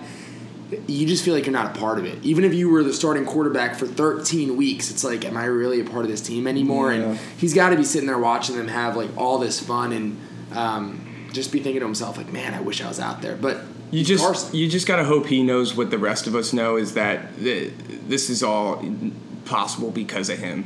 You 0.87 1.07
just 1.07 1.25
feel 1.25 1.33
like 1.33 1.47
you're 1.47 1.53
not 1.53 1.75
a 1.75 1.79
part 1.79 1.97
of 1.97 2.05
it. 2.05 2.23
Even 2.23 2.43
if 2.43 2.53
you 2.53 2.69
were 2.69 2.83
the 2.83 2.93
starting 2.93 3.25
quarterback 3.25 3.75
for 3.75 3.85
13 3.87 4.57
weeks, 4.57 4.89
it's 4.89 5.03
like, 5.03 5.23
am 5.23 5.37
I 5.37 5.45
really 5.45 5.79
a 5.79 5.85
part 5.85 6.05
of 6.05 6.11
this 6.11 6.21
team 6.21 6.47
anymore? 6.47 6.91
Yeah. 6.91 7.03
And 7.03 7.19
he's 7.37 7.53
got 7.53 7.69
to 7.69 7.75
be 7.75 7.83
sitting 7.83 8.07
there 8.07 8.17
watching 8.17 8.57
them 8.57 8.67
have 8.67 8.97
like 8.97 9.15
all 9.15 9.37
this 9.37 9.59
fun 9.59 9.91
and 9.93 10.19
um, 10.53 11.29
just 11.31 11.51
be 11.51 11.59
thinking 11.59 11.81
to 11.81 11.85
himself, 11.85 12.17
like, 12.17 12.33
man, 12.33 12.55
I 12.55 12.61
wish 12.61 12.81
I 12.81 12.87
was 12.87 12.99
out 12.99 13.21
there. 13.21 13.35
But 13.35 13.61
You 13.95 14.03
just 14.03 14.23
Carson. 14.25 14.55
you 14.55 14.67
just 14.67 14.87
got 14.87 14.97
to 14.97 15.05
hope 15.05 15.27
he 15.27 15.41
knows 15.41 15.73
what 15.75 15.89
the 15.89 15.97
rest 15.97 16.27
of 16.27 16.35
us 16.35 16.51
know 16.51 16.75
is 16.75 16.95
that 16.95 17.37
th- 17.37 17.71
this 18.07 18.29
is 18.29 18.43
all 18.43 18.83
possible 19.45 19.89
because 19.89 20.29
of 20.29 20.39
him. 20.39 20.65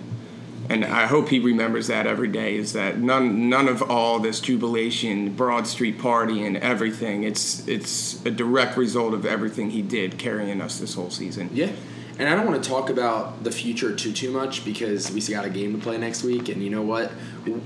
And 0.68 0.84
I 0.84 1.06
hope 1.06 1.30
he 1.30 1.40
remembers 1.40 1.88
that 1.88 2.08
every 2.08 2.28
day 2.28 2.56
is 2.56 2.74
that 2.74 2.98
none 2.98 3.48
none 3.50 3.68
of 3.68 3.84
all 3.84 4.20
this 4.20 4.40
jubilation, 4.40 5.34
Broad 5.36 5.68
Street 5.68 6.00
party 6.00 6.44
and 6.44 6.58
everything, 6.58 7.24
it's 7.24 7.68
it's 7.68 8.24
a 8.26 8.32
direct 8.32 8.78
result 8.78 9.14
of 9.14 9.26
everything 9.26 9.70
he 9.70 9.84
did 9.84 10.18
carrying 10.18 10.60
us 10.60 10.80
this 10.80 10.96
whole 10.96 11.12
season. 11.12 11.52
Yeah. 11.54 11.72
And 12.18 12.28
I 12.28 12.36
don't 12.36 12.48
want 12.48 12.62
to 12.62 12.70
talk 12.70 12.90
about 12.90 13.44
the 13.44 13.52
future 13.52 13.96
too 13.96 14.12
too 14.12 14.32
much 14.32 14.66
because 14.66 15.12
we 15.12 15.22
still 15.22 15.36
got 15.36 15.46
a 15.46 15.52
game 15.52 15.74
to 15.74 15.82
play 15.82 16.00
next 16.00 16.24
week. 16.24 16.50
And 16.50 16.64
you 16.64 16.72
know 16.72 16.82
what? 16.82 17.12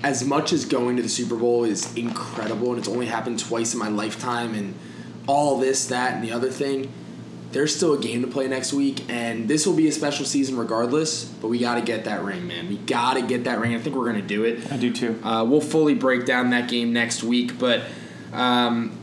As 0.03 0.25
much 0.25 0.51
as 0.51 0.65
going 0.65 0.97
to 0.97 1.01
the 1.01 1.09
Super 1.09 1.37
Bowl 1.37 1.63
is 1.63 1.93
incredible 1.95 2.69
and 2.69 2.79
it's 2.79 2.89
only 2.89 3.05
happened 3.05 3.39
twice 3.39 3.73
in 3.73 3.79
my 3.79 3.87
lifetime 3.87 4.53
and 4.55 4.75
all 5.27 5.57
this, 5.59 5.87
that, 5.87 6.15
and 6.15 6.23
the 6.23 6.31
other 6.31 6.49
thing, 6.49 6.91
there's 7.51 7.75
still 7.75 7.93
a 7.93 7.99
game 7.99 8.21
to 8.21 8.27
play 8.27 8.47
next 8.47 8.73
week. 8.73 9.09
And 9.09 9.47
this 9.47 9.65
will 9.65 9.75
be 9.75 9.87
a 9.87 9.91
special 9.91 10.25
season 10.25 10.57
regardless. 10.57 11.25
But 11.25 11.49
we 11.49 11.59
got 11.59 11.75
to 11.75 11.81
get 11.81 12.05
that 12.05 12.23
ring, 12.23 12.47
man. 12.47 12.67
We 12.67 12.77
got 12.77 13.13
to 13.13 13.21
get 13.21 13.43
that 13.43 13.59
ring. 13.59 13.75
I 13.75 13.79
think 13.79 13.95
we're 13.95 14.09
going 14.09 14.21
to 14.21 14.27
do 14.27 14.43
it. 14.43 14.71
I 14.71 14.77
do 14.77 14.91
too. 14.91 15.19
Uh, 15.23 15.45
we'll 15.47 15.61
fully 15.61 15.93
break 15.93 16.25
down 16.25 16.49
that 16.49 16.67
game 16.67 16.93
next 16.93 17.23
week, 17.23 17.59
but 17.59 17.83
um, 18.31 18.97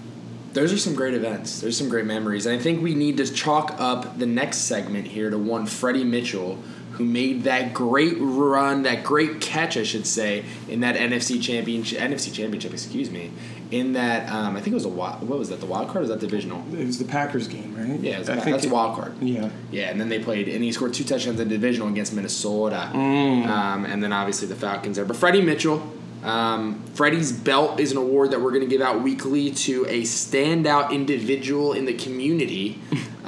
those 0.53 0.73
are 0.73 0.79
some 0.79 0.95
great 0.95 1.15
events. 1.15 1.61
There's 1.61 1.79
some 1.79 1.89
great 1.89 2.07
memories. 2.07 2.47
And 2.47 2.59
I 2.59 2.63
think 2.63 2.83
we 2.83 2.95
need 2.95 3.19
to 3.19 3.33
chalk 3.33 3.77
up 3.79 4.19
the 4.19 4.27
next 4.27 4.59
segment 4.59 5.07
here 5.07 5.31
to 5.31 5.39
one 5.39 5.67
Freddie 5.67 6.05
Mitchell, 6.05 6.59
who 7.01 7.07
made 7.07 7.45
that 7.45 7.73
great 7.73 8.17
run, 8.19 8.83
that 8.83 9.03
great 9.03 9.41
catch, 9.41 9.77
I 9.77 9.83
should 9.83 10.07
say, 10.07 10.45
in 10.69 10.81
that 10.81 10.97
NFC 10.97 11.43
championship. 11.43 11.99
NFC 11.99 12.33
championship, 12.33 12.73
excuse 12.73 13.11
me. 13.11 13.31
In 13.71 13.95
that, 13.95 14.31
um, 14.31 14.57
I 14.57 14.61
think 14.61 14.73
it 14.73 14.75
was 14.75 14.85
a 14.85 14.89
wild, 14.89 15.27
what 15.27 15.39
was 15.39 15.49
that? 15.49 15.61
The 15.61 15.67
wild 15.67 15.87
card? 15.89 15.99
Or 15.99 16.01
was 16.01 16.09
that 16.11 16.21
divisional? 16.21 16.63
It 16.75 16.87
was 16.87 16.99
the 16.99 17.05
Packers 17.05 17.49
game, 17.49 17.75
right? 17.77 17.99
Yeah, 18.01 18.17
it 18.17 18.19
was 18.21 18.29
I 18.29 18.35
a, 18.35 18.41
think 18.41 18.55
that's 18.57 18.67
it- 18.67 18.71
a 18.71 18.75
wild 18.75 18.97
card. 18.97 19.15
Yeah. 19.23 19.49
Yeah, 19.71 19.91
and 19.91 20.01
then 20.01 20.09
they 20.09 20.19
played, 20.19 20.49
and 20.49 20.63
he 20.63 20.73
scored 20.73 20.93
two 20.93 21.05
touchdowns 21.05 21.41
in 21.41 21.49
the 21.49 21.55
divisional 21.55 21.89
against 21.89 22.13
Minnesota. 22.13 22.91
Mm. 22.93 23.47
Um, 23.47 23.85
and 23.87 24.03
then 24.03 24.13
obviously 24.13 24.49
the 24.49 24.57
Falcons 24.57 24.97
there. 24.97 25.05
But 25.05 25.17
Freddie 25.17 25.41
Mitchell, 25.43 25.89
um, 26.25 26.85
Freddie's 26.95 27.33
belt 27.33 27.81
is 27.81 27.93
an 27.93 27.99
award 27.99 28.33
that 28.33 28.41
we're 28.41 28.51
going 28.51 28.63
to 28.63 28.69
give 28.69 28.83
out 28.83 29.03
weekly 29.03 29.53
to 29.53 29.87
a 29.89 30.03
standout 30.03 30.91
individual 30.91 31.73
in 31.73 31.87
the 31.87 31.95
community 31.95 32.79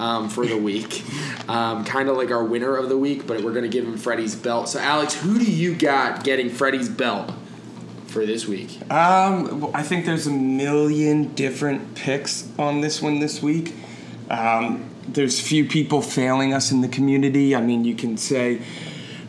um, 0.03 0.29
for 0.29 0.45
the 0.45 0.57
week. 0.57 1.05
Um, 1.49 1.85
kind 1.85 2.09
of 2.09 2.17
like 2.17 2.33
our 2.33 2.43
winner 2.43 2.77
of 2.77 2.88
the 2.88 2.99
week, 2.99 3.25
but 3.27 3.41
we're 3.43 3.53
going 3.53 3.62
to 3.62 3.69
give 3.69 3.85
him 3.85 3.97
Freddie's 3.97 4.35
belt. 4.35 4.69
So, 4.69 4.81
Alex, 4.81 5.15
who 5.15 5.38
do 5.38 5.45
you 5.45 5.77
got 5.77 6.25
getting 6.25 6.51
Freddie's 6.51 6.88
belt 6.88 7.33
for 8.07 8.27
this 8.27 8.49
week? 8.49 8.81
Um, 8.91 9.71
I 9.73 9.85
think 9.85 10.05
there's 10.05 10.27
a 10.27 10.33
million 10.33 11.33
different 11.35 11.95
picks 11.95 12.49
on 12.59 12.81
this 12.81 13.01
one 13.01 13.21
this 13.21 13.41
week. 13.41 13.75
Um, 14.29 14.91
there's 15.07 15.41
few 15.41 15.67
people 15.67 16.03
failing 16.03 16.53
us 16.53 16.73
in 16.73 16.81
the 16.81 16.88
community. 16.88 17.55
I 17.55 17.61
mean, 17.61 17.85
you 17.85 17.95
can 17.95 18.17
say 18.17 18.61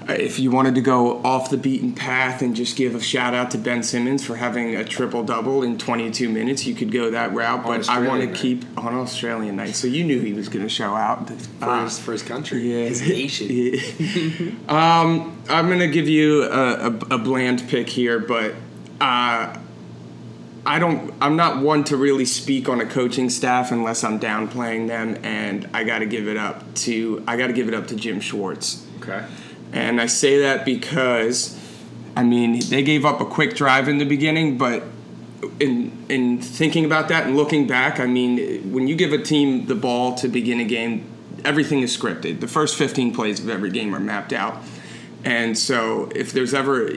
if 0.09 0.39
you 0.39 0.51
wanted 0.51 0.75
to 0.75 0.81
go 0.81 1.21
off 1.23 1.49
the 1.49 1.57
beaten 1.57 1.93
path 1.93 2.41
and 2.41 2.55
just 2.55 2.75
give 2.75 2.95
a 2.95 3.01
shout 3.01 3.33
out 3.33 3.51
to 3.51 3.57
Ben 3.57 3.83
Simmons 3.83 4.25
for 4.25 4.35
having 4.35 4.75
a 4.75 4.83
triple 4.83 5.23
double 5.23 5.63
in 5.63 5.77
22 5.77 6.29
minutes, 6.29 6.65
you 6.65 6.75
could 6.75 6.91
go 6.91 7.11
that 7.11 7.33
route. 7.33 7.63
But 7.65 7.87
I 7.89 8.07
want 8.07 8.21
to 8.21 8.33
keep 8.35 8.65
on 8.77 8.93
Australian 8.95 9.55
night, 9.55 9.75
so 9.75 9.87
you 9.87 10.03
knew 10.03 10.19
he 10.19 10.33
was 10.33 10.49
going 10.49 10.63
to 10.63 10.69
show 10.69 10.93
out. 10.95 11.27
For, 11.29 11.65
Uh, 11.65 11.83
his, 11.83 11.99
for 11.99 12.11
his 12.11 12.23
country, 12.23 12.61
yeah. 12.71 12.87
his 12.89 13.01
nation. 13.07 14.59
um, 14.69 15.37
I'm 15.49 15.67
gonna 15.69 15.87
give 15.87 16.07
you 16.07 16.43
a, 16.43 16.87
a, 16.87 16.91
a 17.11 17.17
bland 17.17 17.67
pick 17.67 17.89
here, 17.89 18.19
but 18.19 18.53
uh, 19.01 19.57
I 20.65 20.79
don't. 20.79 21.13
I'm 21.21 21.35
not 21.35 21.61
one 21.61 21.83
to 21.85 21.97
really 21.97 22.25
speak 22.25 22.69
on 22.69 22.79
a 22.79 22.85
coaching 22.85 23.29
staff 23.29 23.71
unless 23.71 24.03
I'm 24.03 24.19
downplaying 24.19 24.87
them, 24.87 25.17
and 25.23 25.69
I 25.73 25.83
got 25.83 25.99
to 25.99 26.05
give 26.05 26.27
it 26.27 26.37
up 26.37 26.73
to. 26.75 27.23
I 27.27 27.35
got 27.37 27.47
to 27.47 27.53
give 27.53 27.67
it 27.67 27.73
up 27.73 27.87
to 27.87 27.95
Jim 27.95 28.19
Schwartz, 28.21 28.85
Okay. 29.01 29.25
And 29.73 29.99
I 29.99 30.05
say 30.05 30.39
that 30.39 30.63
because, 30.63 31.59
I 32.15 32.23
mean, 32.23 32.61
they 32.69 32.83
gave 32.83 33.05
up 33.05 33.19
a 33.19 33.25
quick 33.25 33.55
drive 33.55 33.87
in 33.87 33.97
the 33.97 34.05
beginning, 34.05 34.57
but. 34.57 34.83
In, 35.59 36.05
in 36.07 36.41
thinking 36.41 36.85
about 36.85 37.09
that 37.09 37.27
and 37.27 37.35
looking 37.35 37.67
back, 37.67 37.99
I 37.99 38.05
mean, 38.05 38.71
when 38.71 38.87
you 38.87 38.95
give 38.95 39.11
a 39.11 39.17
team 39.17 39.65
the 39.65 39.75
ball 39.75 40.15
to 40.15 40.29
begin 40.29 40.61
a 40.61 40.63
game, 40.63 41.05
everything 41.43 41.81
is 41.81 41.95
scripted. 41.95 42.39
The 42.39 42.47
first 42.47 42.77
15 42.77 43.13
plays 43.13 43.41
of 43.41 43.49
every 43.49 43.69
game 43.69 43.93
are 43.93 43.99
mapped 43.99 44.31
out. 44.31 44.63
And 45.25 45.57
so, 45.57 46.09
if 46.15 46.31
there's 46.33 46.53
ever, 46.53 46.91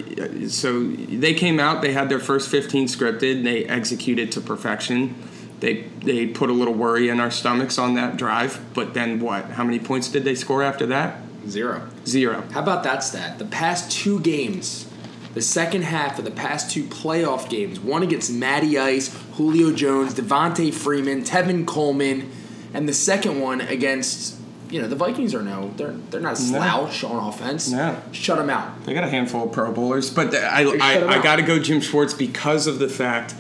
so 0.49 0.85
they 0.85 1.35
came 1.35 1.61
out, 1.61 1.83
they 1.83 1.93
had 1.93 2.09
their 2.09 2.19
first 2.19 2.49
15 2.49 2.89
scripted, 2.89 3.45
they 3.45 3.65
executed 3.65 4.33
to 4.33 4.41
perfection. 4.41 5.15
They 5.61 5.85
they 6.01 6.27
put 6.27 6.51
a 6.51 6.53
little 6.53 6.75
worry 6.75 7.09
in 7.09 7.19
our 7.19 7.31
stomachs 7.31 7.79
on 7.79 7.95
that 7.95 8.17
drive, 8.17 8.61
but 8.75 8.95
then 8.95 9.21
what? 9.21 9.47
How 9.53 9.65
many 9.65 9.79
points 9.79 10.09
did 10.09 10.25
they 10.25 10.35
score 10.35 10.63
after 10.63 10.87
that? 10.87 11.21
Zero. 11.49 11.89
Zero. 12.07 12.43
How 12.53 12.61
about 12.61 12.83
that 12.85 13.03
stat? 13.05 13.39
The 13.39 13.45
past 13.45 13.91
two 13.91 14.21
games, 14.21 14.89
the 15.35 15.43
second 15.43 15.83
half 15.83 16.19
of 16.19 16.25
the 16.25 16.31
past 16.31 16.71
two 16.71 16.85
playoff 16.85 17.49
games, 17.49 17.79
one 17.81 18.03
against 18.03 18.33
Matty 18.33 18.79
Ice, 18.79 19.15
Julio 19.35 19.73
Jones, 19.73 20.15
Devonta 20.15 20.73
Freeman, 20.73 21.23
Tevin 21.23 21.67
Coleman, 21.67 22.31
and 22.75 22.89
the 22.89 22.93
second 22.95 23.41
one 23.41 23.61
against, 23.61 24.37
you 24.71 24.81
know, 24.83 24.89
the 24.89 24.97
Vikings 24.97 25.35
are 25.35 25.43
no, 25.43 25.73
they're 25.77 25.93
they're 26.11 26.21
not 26.21 26.35
a 26.35 26.37
slouch 26.37 27.05
on 27.05 27.29
offense. 27.29 27.71
No. 27.71 28.01
Shut 28.13 28.39
them 28.39 28.51
out. 28.51 28.85
They 28.85 28.95
got 28.95 29.05
a 29.05 29.09
handful 29.11 29.45
of 29.45 29.53
Pro 29.53 29.73
Bowlers, 29.73 30.11
but 30.11 30.35
I 30.35 30.65
shut 30.65 30.75
'em 30.75 30.83
I, 30.83 30.95
I 31.15 31.17
out. 31.19 31.23
got 31.23 31.37
to 31.37 31.43
go 31.43 31.59
Jim 31.59 31.81
Schwartz 31.81 32.13
because 32.15 32.67
of 32.67 32.79
the 32.79 32.89
fact 32.89 33.35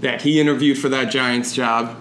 that 0.00 0.22
he 0.22 0.40
interviewed 0.40 0.78
for 0.78 0.88
that 0.90 1.06
Giants 1.10 1.52
job, 1.54 1.96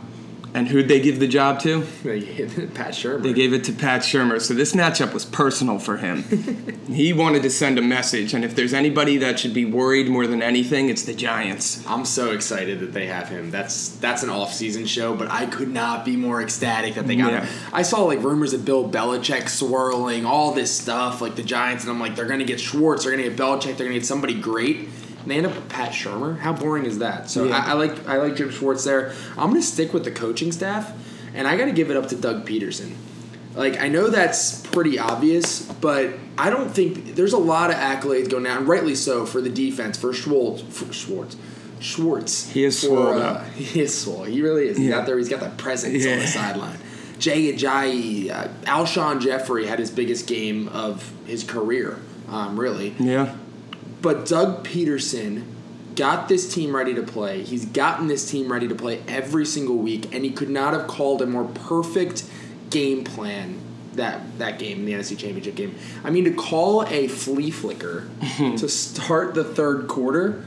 and 0.58 0.68
who'd 0.68 0.88
they 0.88 1.00
give 1.00 1.20
the 1.20 1.28
job 1.28 1.60
to? 1.62 1.82
They 2.04 2.20
gave 2.20 2.72
Pat 2.74 2.92
Shurmur. 2.94 3.22
They 3.22 3.34
gave 3.34 3.54
it 3.54 3.64
to 3.66 3.72
Pat 3.74 4.02
Shurmur. 4.02 4.42
So 4.42 4.54
this 4.56 4.74
matchup 4.74 5.14
was 5.14 5.24
personal 5.24 5.78
for 5.78 5.98
him. 5.98 6.24
he 6.88 7.14
wanted 7.14 7.44
to 7.44 7.50
send 7.52 7.78
a 7.78 7.82
message, 7.82 8.34
and 8.34 8.44
if 8.44 8.56
there's 8.56 8.74
anybody 8.74 9.18
that 9.18 9.40
should 9.40 9.54
be 9.54 9.66
worried 9.66 10.10
more 10.10 10.26
than 10.26 10.42
anything, 10.42 10.90
it's 10.90 11.04
the 11.04 11.14
Giants. 11.14 11.86
I'm 11.88 12.06
so 12.06 12.32
excited 12.32 12.80
that 12.80 12.92
they 12.94 13.06
have 13.06 13.30
him. 13.30 13.52
That's 13.52 13.90
that's 13.98 14.24
an 14.24 14.30
off-season 14.30 14.88
show, 14.88 15.16
but 15.16 15.30
I 15.30 15.46
could 15.46 15.70
not 15.70 16.04
be 16.04 16.16
more 16.16 16.42
ecstatic 16.42 16.96
that 16.96 17.06
they 17.08 17.16
got 17.16 17.32
Yeah. 17.32 17.46
him. 17.46 17.64
I 17.72 17.84
saw 17.84 18.02
like 18.06 18.24
rumors 18.24 18.54
of 18.54 18.66
Bill 18.66 18.90
Belichick 18.90 19.50
swirling 19.50 20.26
all 20.26 20.54
this 20.54 20.72
stuff, 20.76 21.22
like 21.22 21.36
the 21.36 21.44
Giants, 21.44 21.84
and 21.84 21.92
I'm 21.92 22.00
like, 22.00 22.16
they're 22.16 22.26
gonna 22.26 22.44
get 22.46 22.60
Schwartz, 22.60 23.04
they're 23.04 23.12
gonna 23.16 23.30
get 23.30 23.38
Belichick, 23.38 23.78
they're 23.78 23.86
gonna 23.88 24.00
get 24.00 24.06
somebody 24.08 24.34
great. 24.34 24.90
And 25.28 25.32
they 25.34 25.38
end 25.40 25.46
up 25.46 25.56
with 25.56 25.68
Pat 25.68 25.92
Shurmur. 25.92 26.40
How 26.40 26.54
boring 26.54 26.86
is 26.86 27.00
that? 27.00 27.30
So 27.30 27.44
Yeah. 27.44 27.58
I, 27.58 27.72
I 27.72 27.74
like 27.74 28.08
I 28.08 28.16
like 28.16 28.38
Jim 28.38 28.50
Schwartz 28.50 28.86
there. 28.86 29.12
I'm 29.32 29.50
gonna 29.50 29.62
stick 29.62 29.92
with 29.94 30.06
the 30.06 30.12
coaching 30.12 30.54
staff, 30.54 30.90
and 31.36 31.46
I 31.46 31.58
got 31.58 31.66
to 31.66 31.74
give 31.74 31.92
it 31.92 31.98
up 31.98 32.08
to 32.08 32.16
Doug 32.16 32.48
Pederson. 32.48 32.94
Like 33.54 33.78
I 33.82 33.90
know 33.90 34.08
that's 34.08 34.62
pretty 34.68 34.98
obvious, 34.98 35.64
but 35.64 36.14
I 36.38 36.50
don't 36.50 36.70
think 36.72 37.16
there's 37.16 37.34
a 37.34 37.38
lot 37.38 37.72
of 37.72 37.76
accolades 37.76 38.30
going 38.30 38.46
down, 38.46 38.66
rightly 38.68 38.96
so, 38.96 39.26
for 39.26 39.42
the 39.42 39.50
defense 39.50 39.98
for 39.98 40.14
Schwartz. 40.14 40.62
For 40.62 40.94
Schwartz. 40.94 41.36
Schwartz. 41.82 42.50
He 42.50 42.64
is 42.64 42.80
for, 42.80 42.86
swole, 42.88 43.08
uh, 43.22 43.44
He 43.56 43.82
is 43.82 43.98
swole. 44.02 44.24
He 44.24 44.42
really 44.42 44.70
is. 44.70 44.78
He's 44.78 44.88
Yeah. 44.88 45.00
out 45.00 45.08
there. 45.08 45.18
He's 45.18 45.28
got 45.28 45.42
that 45.42 45.58
presence 45.58 46.06
on 46.06 46.20
the 46.20 46.26
sideline. 46.28 46.78
Jay 47.20 47.52
Ajayi, 47.52 48.32
uh, 48.32 48.48
Alshon 48.64 49.20
Jeffery 49.20 49.66
had 49.68 49.78
his 49.80 49.92
biggest 49.92 50.26
game 50.26 50.70
of 50.70 51.12
his 51.26 51.44
career, 51.44 52.00
um, 52.30 52.58
really. 52.58 52.96
Yeah. 52.98 53.36
But 54.02 54.26
Doug 54.26 54.66
Pederson 54.66 55.44
got 55.96 56.30
this 56.30 56.54
team 56.54 56.76
ready 56.76 56.94
to 56.94 57.02
play. 57.02 57.44
He's 57.44 57.66
gotten 57.66 58.08
this 58.08 58.30
team 58.30 58.52
ready 58.52 58.68
to 58.68 58.76
play 58.76 59.02
every 59.08 59.46
single 59.46 59.78
week, 59.78 60.14
and 60.14 60.24
he 60.24 60.32
could 60.32 60.50
not 60.50 60.74
have 60.74 60.88
called 60.88 61.22
a 61.22 61.26
more 61.26 61.46
perfect 61.46 62.24
game 62.70 63.04
plan 63.04 63.60
that 63.94 64.38
that 64.38 64.60
game, 64.60 64.86
the 64.86 64.94
NFC 64.94 65.18
Championship 65.18 65.56
game. 65.56 65.76
I 66.04 66.12
mean, 66.12 66.24
to 66.26 66.34
call 66.34 66.84
a 66.84 67.08
flea 67.08 67.52
flicker 67.52 68.08
to 68.38 68.70
start 68.70 69.34
the 69.34 69.44
third 69.44 69.88
quarter 69.88 70.46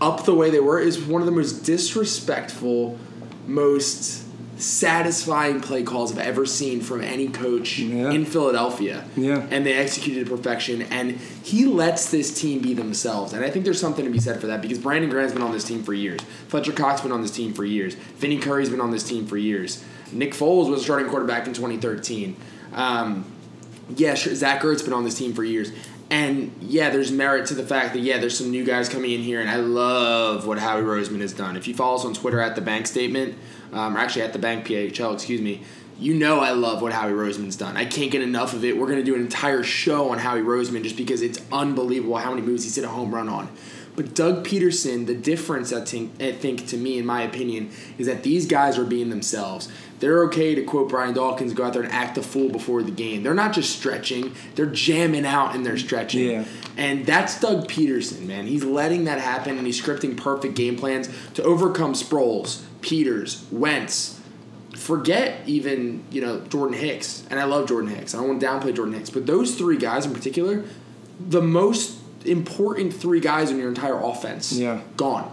up 0.00 0.24
the 0.24 0.34
way 0.34 0.50
they 0.50 0.60
were 0.60 0.78
is 0.78 1.00
one 1.00 1.22
of 1.22 1.26
the 1.26 1.32
most 1.32 1.64
disrespectful, 1.64 2.98
most 3.46 4.23
satisfying 4.56 5.60
play 5.60 5.82
calls 5.82 6.12
I've 6.12 6.18
ever 6.18 6.46
seen 6.46 6.80
from 6.80 7.00
any 7.02 7.28
coach 7.28 7.78
Yeah. 7.78 8.10
in 8.10 8.24
Philadelphia. 8.24 9.04
Yeah. 9.16 9.46
And 9.50 9.64
they 9.66 9.74
executed 9.74 10.26
to 10.26 10.36
perfection. 10.36 10.82
And 10.82 11.12
he 11.42 11.64
lets 11.66 12.10
this 12.10 12.32
team 12.38 12.60
be 12.60 12.74
themselves. 12.74 13.32
And 13.32 13.44
I 13.44 13.50
think 13.50 13.64
there's 13.64 13.80
something 13.80 14.04
to 14.04 14.10
be 14.10 14.20
said 14.20 14.40
for 14.40 14.46
that 14.48 14.62
because 14.62 14.78
Brandon 14.78 15.10
Graham's 15.10 15.32
been 15.32 15.42
on 15.42 15.52
this 15.52 15.64
team 15.64 15.82
for 15.82 15.92
years. 15.94 16.20
Fletcher 16.48 16.72
Cox's 16.72 17.02
been 17.02 17.12
on 17.12 17.22
this 17.22 17.30
team 17.30 17.52
for 17.52 17.64
years. 17.64 17.94
Vinny 18.16 18.38
Curry's 18.38 18.70
been 18.70 18.80
on 18.80 18.90
this 18.90 19.02
team 19.04 19.26
for 19.26 19.36
years. 19.36 19.82
Nick 20.12 20.32
Foles 20.32 20.70
was 20.70 20.80
a 20.80 20.84
starting 20.84 21.08
quarterback 21.08 21.46
in 21.46 21.52
2013. 21.54 22.36
Um, 22.74 23.24
yeah, 23.96 24.14
sure, 24.14 24.34
Zach 24.34 24.62
Ertz 24.62 24.84
been 24.84 24.92
on 24.92 25.04
this 25.04 25.14
team 25.16 25.32
for 25.34 25.44
years. 25.44 25.70
And 26.10 26.52
yeah, 26.60 26.90
there's 26.90 27.10
merit 27.10 27.46
to 27.46 27.54
the 27.54 27.64
fact 27.64 27.94
that 27.94 28.00
yeah, 28.00 28.18
there's 28.18 28.36
some 28.36 28.50
new 28.50 28.64
guys 28.64 28.88
coming 28.88 29.10
in 29.10 29.20
here, 29.22 29.40
and 29.40 29.48
I 29.50 29.56
love 29.56 30.46
what 30.46 30.58
Howie 30.58 30.82
Roseman 30.82 31.20
has 31.20 31.32
done. 31.32 31.56
If 31.56 31.66
you 31.66 31.74
follow 31.74 31.96
us 31.96 32.04
on 32.04 32.14
Twitter 32.14 32.40
at 32.40 32.54
the 32.54 32.60
Bank 32.60 32.86
Statement, 32.86 33.34
um, 33.74 33.96
or 33.96 34.00
actually 34.00 34.22
at 34.22 34.32
the 34.32 34.38
Bank 34.38 34.66
PHL, 34.66 35.14
excuse 35.14 35.40
me, 35.40 35.62
you 35.98 36.14
know 36.14 36.40
I 36.40 36.52
love 36.52 36.82
what 36.82 36.92
Howie 36.92 37.12
Roseman's 37.12 37.56
done. 37.56 37.76
I 37.76 37.84
can't 37.84 38.10
get 38.10 38.22
enough 38.22 38.52
of 38.52 38.64
it. 38.64 38.76
We're 38.76 38.88
gonna 38.88 39.04
do 39.04 39.14
an 39.14 39.20
entire 39.20 39.62
show 39.62 40.10
on 40.10 40.18
Howie 40.18 40.40
Roseman 40.40 40.82
just 40.82 40.96
because 40.96 41.22
it's 41.22 41.40
unbelievable 41.52 42.16
how 42.16 42.30
many 42.30 42.42
moves 42.42 42.64
he's 42.64 42.74
hit 42.74 42.84
a 42.84 42.88
home 42.88 43.14
run 43.14 43.28
on. 43.28 43.48
But 43.96 44.14
Doug 44.14 44.44
Pederson, 44.44 45.06
the 45.06 45.14
difference 45.14 45.72
I 45.72 45.84
think, 45.84 46.20
I 46.20 46.32
think 46.32 46.66
to 46.68 46.76
me, 46.76 46.98
in 46.98 47.06
my 47.06 47.22
opinion, 47.22 47.70
is 47.96 48.08
that 48.08 48.24
these 48.24 48.46
guys 48.46 48.76
are 48.76 48.84
being 48.84 49.08
themselves. 49.08 49.68
They're 50.00 50.24
okay 50.24 50.54
to 50.56 50.64
quote 50.64 50.88
Brian 50.88 51.14
Dawkins, 51.14 51.54
go 51.54 51.64
out 51.64 51.74
there 51.74 51.82
and 51.82 51.92
act 51.92 52.18
a 52.18 52.22
fool 52.22 52.48
before 52.48 52.82
the 52.82 52.90
game. 52.90 53.22
They're 53.22 53.34
not 53.34 53.52
just 53.52 53.76
stretching; 53.76 54.34
they're 54.56 54.66
jamming 54.66 55.24
out 55.24 55.54
and 55.54 55.64
they're 55.64 55.78
stretching. 55.78 56.30
Yeah. 56.30 56.44
And 56.76 57.06
that's 57.06 57.38
Doug 57.38 57.68
Pederson, 57.68 58.26
man. 58.26 58.46
He's 58.46 58.64
letting 58.64 59.04
that 59.04 59.20
happen 59.20 59.56
and 59.56 59.66
he's 59.66 59.80
scripting 59.80 60.16
perfect 60.16 60.56
game 60.56 60.76
plans 60.76 61.08
to 61.34 61.44
overcome 61.44 61.94
Sproles, 61.94 62.62
Peters, 62.84 63.44
Wentz. 63.50 64.20
Forget 64.76 65.40
even, 65.46 66.04
you 66.10 66.20
know, 66.20 66.40
Jordan 66.48 66.76
Hicks. 66.76 67.24
And 67.30 67.38
I 67.40 67.44
love 67.44 67.68
Jordan 67.68 67.90
Hicks. 67.90 68.14
I 68.14 68.18
don't 68.18 68.28
want 68.28 68.40
to 68.40 68.46
downplay 68.46 68.74
Jordan 68.74 68.94
Hicks. 68.94 69.08
But 69.08 69.24
those 69.26 69.54
three 69.56 69.76
guys 69.78 70.04
in 70.04 70.12
particular, 70.12 70.64
the 71.20 71.40
most 71.40 71.98
important 72.26 72.92
three 72.92 73.20
guys 73.20 73.50
in 73.50 73.58
your 73.58 73.68
entire 73.68 73.98
offense, 74.02 74.52
Yeah. 74.52 74.80
gone. 74.96 75.30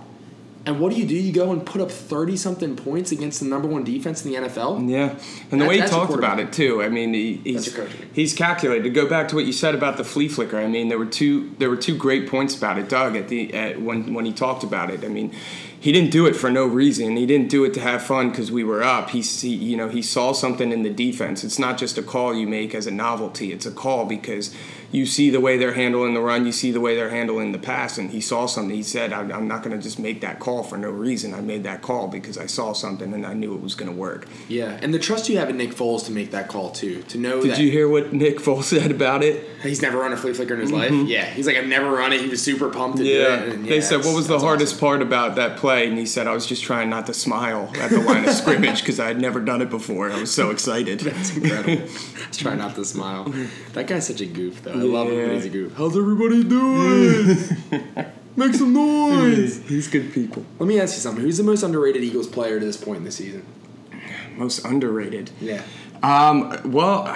And 0.63 0.79
what 0.79 0.93
do 0.93 0.99
you 0.99 1.07
do? 1.07 1.15
You 1.15 1.33
go 1.33 1.51
and 1.51 1.65
put 1.65 1.81
up 1.81 1.89
30 1.89 2.37
something 2.37 2.75
points 2.75 3.11
against 3.11 3.39
the 3.39 3.47
number 3.47 3.67
one 3.67 3.83
defense 3.83 4.23
in 4.23 4.31
the 4.31 4.37
NFL? 4.37 4.87
Yeah, 4.87 5.15
and 5.49 5.59
the 5.59 5.65
That- 5.65 5.69
way 5.69 5.81
he 5.81 5.87
talked 5.87 6.13
about 6.13 6.39
it 6.39 6.53
too. 6.53 6.83
I 6.83 6.89
mean, 6.89 7.15
he, 7.15 7.41
he's 7.43 7.75
he's 8.13 8.33
calculated. 8.35 8.83
To 8.83 8.91
go 8.91 9.07
back 9.07 9.27
to 9.29 9.35
what 9.35 9.45
you 9.45 9.53
said 9.53 9.73
about 9.73 9.97
the 9.97 10.03
flea 10.03 10.27
flicker, 10.27 10.59
I 10.59 10.67
mean, 10.67 10.87
there 10.89 10.99
were 10.99 11.07
two 11.07 11.49
there 11.57 11.67
were 11.71 11.77
two 11.77 11.95
great 11.97 12.29
points 12.29 12.55
about 12.55 12.77
it, 12.77 12.87
Doug. 12.89 13.15
At 13.15 13.27
the 13.27 13.51
at, 13.55 13.81
when 13.81 14.13
when 14.13 14.25
he 14.25 14.31
talked 14.33 14.63
about 14.63 14.91
it, 14.91 15.03
I 15.03 15.07
mean, 15.07 15.31
he 15.81 15.91
didn't 15.91 16.11
do 16.11 16.27
it 16.27 16.35
for 16.35 16.51
no 16.51 16.67
reason. 16.67 17.17
He 17.17 17.25
didn't 17.25 17.49
do 17.49 17.65
it 17.65 17.73
to 17.73 17.79
have 17.79 18.03
fun 18.03 18.29
because 18.29 18.51
we 18.51 18.63
were 18.63 18.83
up. 18.83 19.09
He, 19.09 19.21
you 19.49 19.75
know 19.75 19.89
he 19.89 20.03
saw 20.03 20.31
something 20.31 20.71
in 20.71 20.83
the 20.83 20.91
defense. 20.91 21.43
It's 21.43 21.57
not 21.57 21.79
just 21.79 21.97
a 21.97 22.03
call 22.03 22.35
you 22.35 22.45
make 22.45 22.75
as 22.75 22.85
a 22.85 22.91
novelty. 22.91 23.51
It's 23.51 23.65
a 23.65 23.71
call 23.71 24.05
because 24.05 24.55
you 24.91 25.05
see 25.05 25.29
the 25.29 25.39
way 25.39 25.57
they're 25.57 25.73
handling 25.73 26.13
the 26.13 26.21
run, 26.21 26.45
you 26.45 26.51
see 26.51 26.71
the 26.71 26.79
way 26.81 26.95
they're 26.95 27.09
handling 27.09 27.51
the 27.51 27.59
pass, 27.59 27.97
and 27.97 28.11
he 28.11 28.21
saw 28.21 28.45
something. 28.45 28.75
He 28.75 28.83
said, 28.83 29.13
"I'm, 29.13 29.31
I'm 29.31 29.47
not 29.47 29.63
going 29.63 29.75
to 29.75 29.81
just 29.81 29.99
make 29.99 30.21
that 30.21 30.39
call 30.39 30.63
for 30.63 30.77
no 30.77 30.89
reason. 30.89 31.33
I 31.33 31.41
made 31.41 31.63
that 31.63 31.81
call 31.81 32.07
because 32.07 32.37
I 32.37 32.45
saw 32.45 32.73
something 32.73 33.13
and 33.13 33.25
I 33.25 33.33
knew 33.33 33.53
it 33.55 33.61
was 33.61 33.75
going 33.75 33.89
to 33.91 33.97
work." 33.97 34.27
Yeah. 34.47 34.77
And 34.81 34.93
the 34.93 34.99
trust 34.99 35.29
you 35.29 35.37
have 35.37 35.49
in 35.49 35.57
Nick 35.57 35.71
Foles 35.71 36.05
to 36.05 36.11
make 36.11 36.31
that 36.31 36.47
call, 36.47 36.71
too. 36.71 37.03
To 37.03 37.17
know 37.17 37.41
Did 37.41 37.57
you 37.57 37.71
hear 37.71 37.87
what 37.89 38.11
Nick 38.13 38.39
Foles 38.39 38.63
said 38.63 38.91
about 38.91 39.23
it? 39.23 39.47
he's 39.63 39.81
never 39.81 39.99
run 39.99 40.11
a 40.11 40.17
flea 40.17 40.33
flicker 40.33 40.55
in 40.55 40.59
his 40.59 40.71
life. 40.71 40.91
Yeah. 40.91 41.23
He's 41.25 41.45
like, 41.45 41.55
I've 41.55 41.67
never 41.67 41.91
run 41.91 42.13
it. 42.13 42.21
He 42.21 42.27
was 42.27 42.41
super 42.41 42.69
pumped 42.69 42.97
to 42.97 43.03
do 43.03 43.21
it. 43.21 43.27
And 43.43 43.51
Mm-hmm. 43.51 43.65
they 43.65 43.75
yeah, 43.75 43.81
said, 43.81 43.99
"What 44.05 44.15
was 44.15 44.27
the 44.27 44.39
hardest 44.39 44.73
awesome. 44.75 44.79
part 44.87 45.01
about 45.01 45.35
that 45.35 45.57
play?" 45.57 45.87
And 45.87 45.97
he 45.97 46.05
said, 46.05 46.25
"I 46.27 46.33
was 46.33 46.45
just 46.45 46.63
trying 46.63 46.89
not 46.89 47.05
to 47.07 47.13
smile 47.13 47.71
at 47.79 47.89
the 47.91 47.99
line 47.99 48.27
of 48.27 48.33
scrimmage 48.33 48.79
because 48.81 48.99
I 48.99 49.07
had 49.07 49.19
never 49.21 49.39
done 49.39 49.61
it 49.61 49.69
before. 49.69 50.09
I 50.11 50.19
was 50.19 50.33
so 50.33 50.49
excited." 50.51 50.99
That's 51.01 51.35
incredible. 51.35 51.83
Let's 52.19 52.37
try 52.37 52.55
not 52.55 52.75
to 52.75 52.85
smile. 52.85 53.25
That 53.73 53.87
guy's 53.87 54.07
such 54.07 54.21
a 54.21 54.25
goof, 54.25 54.63
though. 54.63 54.73
I 54.81 54.83
love 54.85 55.07
him 55.07 55.15
when 55.17 55.27
Yeah. 55.29 55.33
he's 55.35 55.45
a 55.45 55.49
goof. 55.49 55.73
How's 55.77 55.97
everybody 55.97 56.43
doing? 56.43 57.37
Make 58.35 58.53
some 58.55 58.73
noise. 58.73 59.61
He's 59.67 59.87
good 59.87 60.13
people. 60.13 60.45
Let 60.59 60.67
me 60.67 60.79
ask 60.79 60.95
you 60.95 61.01
something. 61.01 61.23
Who's 61.23 61.37
the 61.37 61.43
most 61.43 61.63
underrated 61.63 62.03
Eagles 62.03 62.27
player 62.27 62.59
to 62.59 62.65
this 62.65 62.77
point 62.77 62.97
in 62.99 63.03
the 63.03 63.11
season? 63.11 63.45
Most 64.37 64.63
underrated. 64.65 65.31
Yeah. 65.41 65.61
Um, 66.01 66.59
well, 66.71 67.15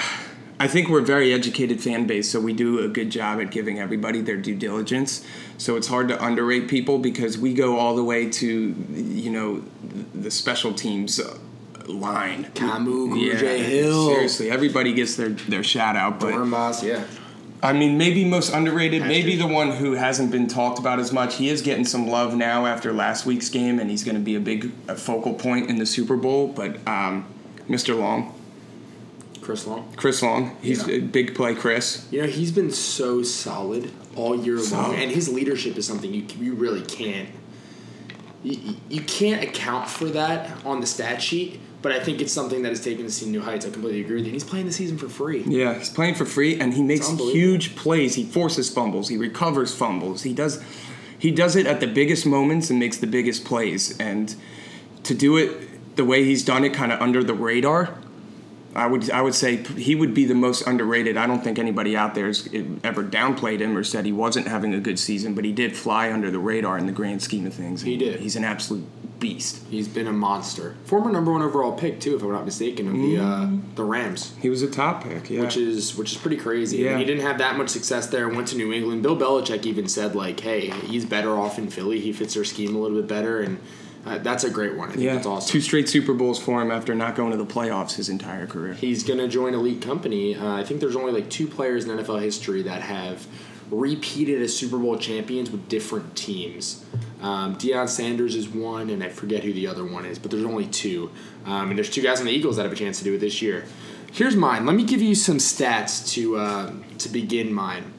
I 0.60 0.68
think 0.68 0.90
we're 0.90 1.00
a 1.00 1.06
very 1.06 1.34
educated 1.34 1.82
fan 1.82 2.06
base, 2.06 2.30
so 2.30 2.40
we 2.42 2.54
do 2.54 2.80
a 2.84 2.88
good 2.90 3.10
job 3.10 3.40
at 3.40 3.50
giving 3.50 3.80
everybody 3.80 4.22
their 4.22 4.36
due 4.38 4.56
diligence. 4.56 5.26
So 5.58 5.78
it's 5.78 5.88
hard 5.88 6.10
to 6.10 6.24
underrate 6.24 6.68
people 6.68 7.00
because 7.00 7.38
we 7.38 7.54
go 7.54 7.80
all 7.80 7.96
the 7.96 8.04
way 8.04 8.30
to, 8.30 8.76
you 8.94 9.32
know, 9.32 9.64
the 10.14 10.30
special 10.30 10.74
teams 10.74 11.20
uh, 11.20 11.38
line. 11.88 12.46
Kamu, 12.56 13.18
Yeah, 13.26 13.36
Hill. 13.56 14.08
seriously, 14.10 14.52
everybody 14.52 14.94
gets 14.94 15.16
their 15.16 15.30
their 15.30 15.64
shout 15.64 15.96
out, 15.96 16.20
but 16.20 16.36
Boss, 16.50 16.84
yeah. 16.84 17.06
I 17.66 17.74
mean, 17.74 17.98
maybe 17.98 18.24
most 18.24 18.54
underrated, 18.54 19.02
maybe 19.02 19.36
the 19.36 19.48
one 19.48 19.72
who 19.72 19.94
hasn't 19.94 20.32
been 20.32 20.48
talked 20.48 20.78
about 20.78 21.00
as 21.00 21.12
much. 21.12 21.36
He 21.36 21.50
is 21.50 21.62
getting 21.62 21.86
some 21.86 22.08
love 22.08 22.36
now 22.36 22.66
after 22.66 22.94
last 22.94 23.26
week's 23.26 23.50
game, 23.50 23.80
and 23.80 23.90
he's 23.90 24.04
going 24.04 24.16
to 24.16 24.22
be 24.22 24.36
a 24.36 24.40
big 24.40 24.72
focal 24.96 25.34
point 25.34 25.70
in 25.70 25.78
the 25.80 25.86
Super 25.86 26.16
Bowl. 26.16 26.48
But 26.48 26.76
um, 26.88 27.26
Mr. 27.68 27.98
Long, 27.98 28.34
Chris 29.42 29.66
Long. 29.66 29.92
Chris 29.96 30.22
Long, 30.22 30.56
he's 30.62 30.88
Yeah. 30.88 30.96
a 30.96 31.00
big 31.02 31.34
play, 31.34 31.56
Chris. 31.56 32.08
You 32.12 32.22
know, 32.22 32.28
he's 32.28 32.52
been 32.52 32.72
so 32.72 33.24
solid 33.24 33.92
all 34.16 34.36
year 34.36 34.60
long, 34.62 34.96
and 34.96 35.12
his 35.12 35.28
leadership 35.28 35.76
is 35.78 35.88
something 35.88 36.14
you 36.14 36.26
you 36.40 36.54
really 36.54 36.82
can't 36.82 37.30
you, 38.46 38.76
you 38.90 39.02
can't 39.02 39.44
account 39.44 39.90
for 39.90 40.06
that 40.06 40.64
on 40.66 40.80
the 40.80 40.88
stat 40.88 41.22
sheet. 41.22 41.60
But 41.86 41.92
I 41.92 42.00
think 42.00 42.20
it's 42.20 42.34
something 42.34 42.64
that 42.64 42.70
has 42.70 42.84
taken 42.84 43.08
to 43.08 43.26
new 43.28 43.42
heights. 43.42 43.64
I 43.64 43.70
completely 43.70 44.02
agree 44.02 44.16
with 44.16 44.24
you. 44.24 44.32
And 44.32 44.34
he's 44.34 44.44
playing 44.44 44.66
the 44.66 44.72
season 44.72 44.98
for 44.98 45.08
free. 45.08 45.44
Yeah, 45.46 45.76
he's 45.76 45.92
playing 45.92 46.16
for 46.16 46.26
free, 46.26 46.60
and 46.60 46.74
he 46.74 46.82
makes 46.82 47.08
huge 47.08 47.76
plays. 47.76 48.16
He 48.16 48.24
forces 48.24 48.72
fumbles. 48.74 49.10
He 49.10 49.18
recovers 49.18 49.72
fumbles. 49.72 50.24
He 50.24 50.34
does, 50.34 50.64
he 51.20 51.30
does 51.30 51.56
it 51.56 51.68
at 51.68 51.82
the 51.82 51.86
biggest 51.86 52.26
moments 52.26 52.72
and 52.72 52.80
makes 52.80 52.98
the 52.98 53.06
biggest 53.06 53.46
plays. 53.46 53.96
And 54.00 54.36
to 55.04 55.14
do 55.14 55.38
it 55.38 55.96
the 55.96 56.04
way 56.04 56.24
he's 56.24 56.44
done 56.44 56.64
it, 56.64 56.74
kind 56.74 56.92
of 56.92 57.00
under 57.00 57.24
the 57.24 57.36
radar. 57.36 57.96
I 58.76 58.88
would 58.88 59.10
I 59.10 59.22
would 59.22 59.36
say 59.36 59.58
he 59.58 59.96
would 59.96 60.14
be 60.14 60.26
the 60.26 60.36
most 60.36 60.68
underrated. 60.68 61.16
I 61.16 61.28
don't 61.28 61.44
think 61.44 61.58
anybody 61.58 61.96
out 61.96 62.14
there 62.14 62.28
has 62.28 62.50
ever 62.84 63.04
downplayed 63.04 63.60
him 63.60 63.78
or 63.78 63.84
said 63.84 64.06
he 64.06 64.12
wasn't 64.12 64.48
having 64.48 64.74
a 64.74 64.80
good 64.80 65.00
season, 65.00 65.34
but 65.34 65.46
he 65.46 65.54
did 65.54 65.76
fly 65.78 66.12
under 66.12 66.30
the 66.30 66.40
radar 66.40 66.78
in 66.78 66.86
the 66.86 66.92
grand 66.92 67.22
scheme 67.22 67.46
of 67.46 67.54
things. 67.54 67.84
He 67.84 67.96
did. 67.96 68.20
He's 68.20 68.36
an 68.36 68.44
absolute 68.44 68.86
beast. 69.20 69.64
He's 69.70 69.88
been 69.88 70.08
a 70.08 70.14
monster. 70.14 70.76
Former 70.84 71.10
number 71.10 71.32
one 71.32 71.42
overall 71.42 71.72
pick 71.72 72.02
too, 72.02 72.16
if 72.16 72.22
I'm 72.22 72.32
not 72.32 72.44
mistaken, 72.44 72.88
of 72.88 72.94
the 72.94 73.18
uh, 73.18 73.50
the 73.76 73.84
Rams. 73.84 74.34
He 74.42 74.50
was 74.50 74.62
a 74.62 74.70
top 74.70 75.04
pick, 75.04 75.30
yeah. 75.30 75.40
which 75.40 75.56
is 75.56 75.96
which 75.96 76.12
is 76.12 76.18
pretty 76.18 76.38
crazy. 76.38 76.78
Yeah. 76.78 76.92
And 76.92 77.00
he 77.00 77.06
didn't 77.06 77.24
have 77.24 77.38
that 77.38 77.58
much 77.58 77.70
success 77.70 78.08
there. 78.08 78.28
Went 78.28 78.50
to 78.50 78.58
New 78.58 78.74
England. 78.74 79.04
Bill 79.04 79.16
Belichick 79.16 79.66
even 79.66 79.88
said 79.88 80.16
like, 80.16 80.40
"Hey, 80.42 80.70
he's 80.70 81.06
better 81.06 81.32
off 81.32 81.58
in 81.58 81.70
Philly. 81.70 82.02
He 82.02 82.12
fits 82.12 82.34
their 82.34 82.44
scheme 82.44 82.76
a 82.76 82.80
little 82.80 82.98
bit 82.98 83.08
better." 83.08 83.40
And 83.40 83.60
uh, 84.06 84.20
that's 84.20 84.44
a 84.44 84.50
great 84.50 84.76
one. 84.76 84.90
I 84.90 84.92
think 84.92 85.04
yeah, 85.04 85.16
that's 85.16 85.26
awesome. 85.26 85.52
two 85.52 85.62
straight 85.62 85.90
Super 85.90 86.14
Bowls 86.14 86.40
for 86.40 86.62
him 86.62 86.72
after 86.72 86.94
not 86.94 87.16
going 87.16 87.32
to 87.32 87.38
the 87.38 87.46
playoffs 87.46 87.96
his 87.96 88.08
entire 88.08 88.46
career. 88.46 88.74
He's 88.74 89.04
going 89.04 89.20
to 89.20 89.28
join 89.28 89.56
elite 89.56 89.82
company. 89.82 90.36
Uh, 90.36 90.54
I 90.54 90.64
think 90.64 90.80
there's 90.80 90.96
only 90.96 91.12
like 91.12 91.30
two 91.30 91.48
players 91.48 91.86
in 91.86 91.98
NFL 91.98 92.22
history 92.22 92.62
that 92.64 92.82
have 92.82 93.26
repeated 93.72 94.44
as 94.44 94.56
Super 94.56 94.78
Bowl 94.78 94.98
champions 94.98 95.50
with 95.50 95.68
different 95.68 96.16
teams. 96.16 96.86
Um, 97.22 97.56
Deion 97.56 97.90
Sanders 97.90 98.36
is 98.36 98.48
one, 98.48 98.92
and 98.92 99.04
I 99.04 99.10
forget 99.10 99.44
who 99.44 99.52
the 99.54 99.66
other 99.66 99.84
one 99.84 100.06
is, 100.06 100.20
but 100.20 100.30
there's 100.30 100.46
only 100.46 100.68
two. 100.68 101.10
Um, 101.46 101.70
and 101.70 101.78
there's 101.78 101.90
two 101.90 102.04
guys 102.04 102.20
on 102.20 102.28
the 102.28 102.32
Eagles 102.32 102.58
that 102.58 102.64
have 102.64 102.72
a 102.72 102.76
chance 102.76 103.00
to 103.00 103.04
do 103.04 103.16
it 103.16 103.20
this 103.20 103.42
year. 103.42 103.66
Here's 104.12 104.36
mine. 104.36 104.68
Let 104.68 104.76
me 104.76 104.84
give 104.84 105.02
you 105.02 105.16
some 105.16 105.38
stats 105.38 106.08
to 106.14 106.38
uh, 106.38 106.74
to 107.00 107.10
begin 107.10 107.52
mine. 107.52 107.92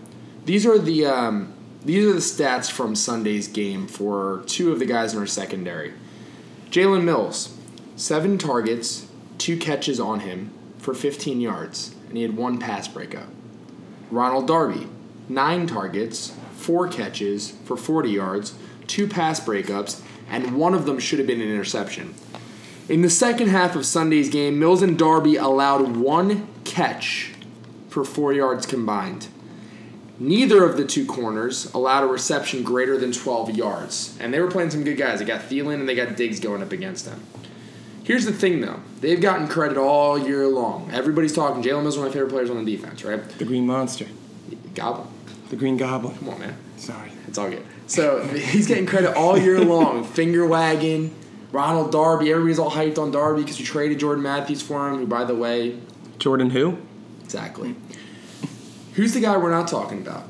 These 0.44 0.64
are 0.64 0.78
the 0.78 1.06
um, 1.06 1.52
these 1.86 2.04
are 2.04 2.12
the 2.12 2.18
stats 2.18 2.68
from 2.68 2.96
Sunday's 2.96 3.46
game 3.46 3.86
for 3.86 4.42
two 4.46 4.72
of 4.72 4.80
the 4.80 4.86
guys 4.86 5.14
in 5.14 5.20
our 5.20 5.26
secondary. 5.26 5.92
Jalen 6.68 7.04
Mills, 7.04 7.56
seven 7.94 8.38
targets, 8.38 9.06
two 9.38 9.56
catches 9.56 10.00
on 10.00 10.20
him 10.20 10.50
for 10.78 10.94
15 10.94 11.40
yards, 11.40 11.94
and 12.08 12.16
he 12.16 12.22
had 12.22 12.36
one 12.36 12.58
pass 12.58 12.88
breakup. 12.88 13.28
Ronald 14.10 14.48
Darby, 14.48 14.88
nine 15.28 15.68
targets, 15.68 16.32
four 16.56 16.88
catches 16.88 17.52
for 17.64 17.76
40 17.76 18.10
yards, 18.10 18.54
two 18.88 19.06
pass 19.06 19.38
breakups, 19.38 20.02
and 20.28 20.56
one 20.56 20.74
of 20.74 20.86
them 20.86 20.98
should 20.98 21.20
have 21.20 21.28
been 21.28 21.40
an 21.40 21.48
interception. 21.48 22.14
In 22.88 23.02
the 23.02 23.10
second 23.10 23.48
half 23.48 23.76
of 23.76 23.86
Sunday's 23.86 24.28
game, 24.28 24.58
Mills 24.58 24.82
and 24.82 24.98
Darby 24.98 25.36
allowed 25.36 25.96
one 25.96 26.48
catch 26.64 27.32
for 27.88 28.04
four 28.04 28.32
yards 28.32 28.66
combined. 28.66 29.28
Neither 30.18 30.64
of 30.64 30.76
the 30.76 30.84
two 30.84 31.04
corners 31.04 31.72
allowed 31.74 32.04
a 32.04 32.06
reception 32.06 32.62
greater 32.62 32.96
than 32.96 33.12
12 33.12 33.54
yards. 33.56 34.16
And 34.20 34.32
they 34.32 34.40
were 34.40 34.50
playing 34.50 34.70
some 34.70 34.82
good 34.82 34.96
guys. 34.96 35.18
They 35.18 35.24
got 35.26 35.42
Thielen 35.42 35.74
and 35.74 35.88
they 35.88 35.94
got 35.94 36.16
Diggs 36.16 36.40
going 36.40 36.62
up 36.62 36.72
against 36.72 37.04
them. 37.04 37.22
Here's 38.02 38.24
the 38.24 38.32
thing, 38.32 38.60
though. 38.60 38.80
They've 39.00 39.20
gotten 39.20 39.48
credit 39.48 39.76
all 39.76 40.16
year 40.18 40.46
long. 40.46 40.90
Everybody's 40.92 41.34
talking. 41.34 41.62
Jalen 41.62 41.82
Mills 41.82 41.94
is 41.94 41.98
one 41.98 42.06
of 42.06 42.12
my 42.12 42.14
favorite 42.14 42.30
players 42.30 42.50
on 42.50 42.64
the 42.64 42.76
defense, 42.76 43.04
right? 43.04 43.22
The 43.30 43.44
Green 43.44 43.66
Monster, 43.66 44.06
Goblin. 44.74 45.08
the 45.50 45.56
Green 45.56 45.76
Goblin. 45.76 46.16
Come 46.16 46.28
on, 46.30 46.38
man. 46.38 46.56
Sorry. 46.76 47.10
It's 47.26 47.36
all 47.36 47.50
good. 47.50 47.66
So 47.88 48.22
he's 48.28 48.66
getting 48.68 48.86
credit 48.86 49.14
all 49.16 49.36
year 49.36 49.60
long. 49.60 50.04
Finger 50.18 50.46
wagging. 50.46 51.14
Ronald 51.52 51.90
Darby. 51.92 52.30
Everybody's 52.30 52.58
all 52.58 52.70
hyped 52.70 52.98
on 52.98 53.10
Darby 53.10 53.42
because 53.42 53.58
we 53.58 53.64
traded 53.64 53.98
Jordan 53.98 54.22
Matthews 54.22 54.62
for 54.62 54.88
him, 54.88 54.98
who, 54.98 55.06
by 55.06 55.24
the 55.24 55.34
way, 55.34 55.78
Jordan 56.18 56.50
who? 56.50 56.78
exactly. 57.24 57.74
Who's 58.96 59.12
the 59.12 59.20
guy 59.20 59.36
we're 59.36 59.50
not 59.50 59.68
talking 59.68 59.98
about? 59.98 60.24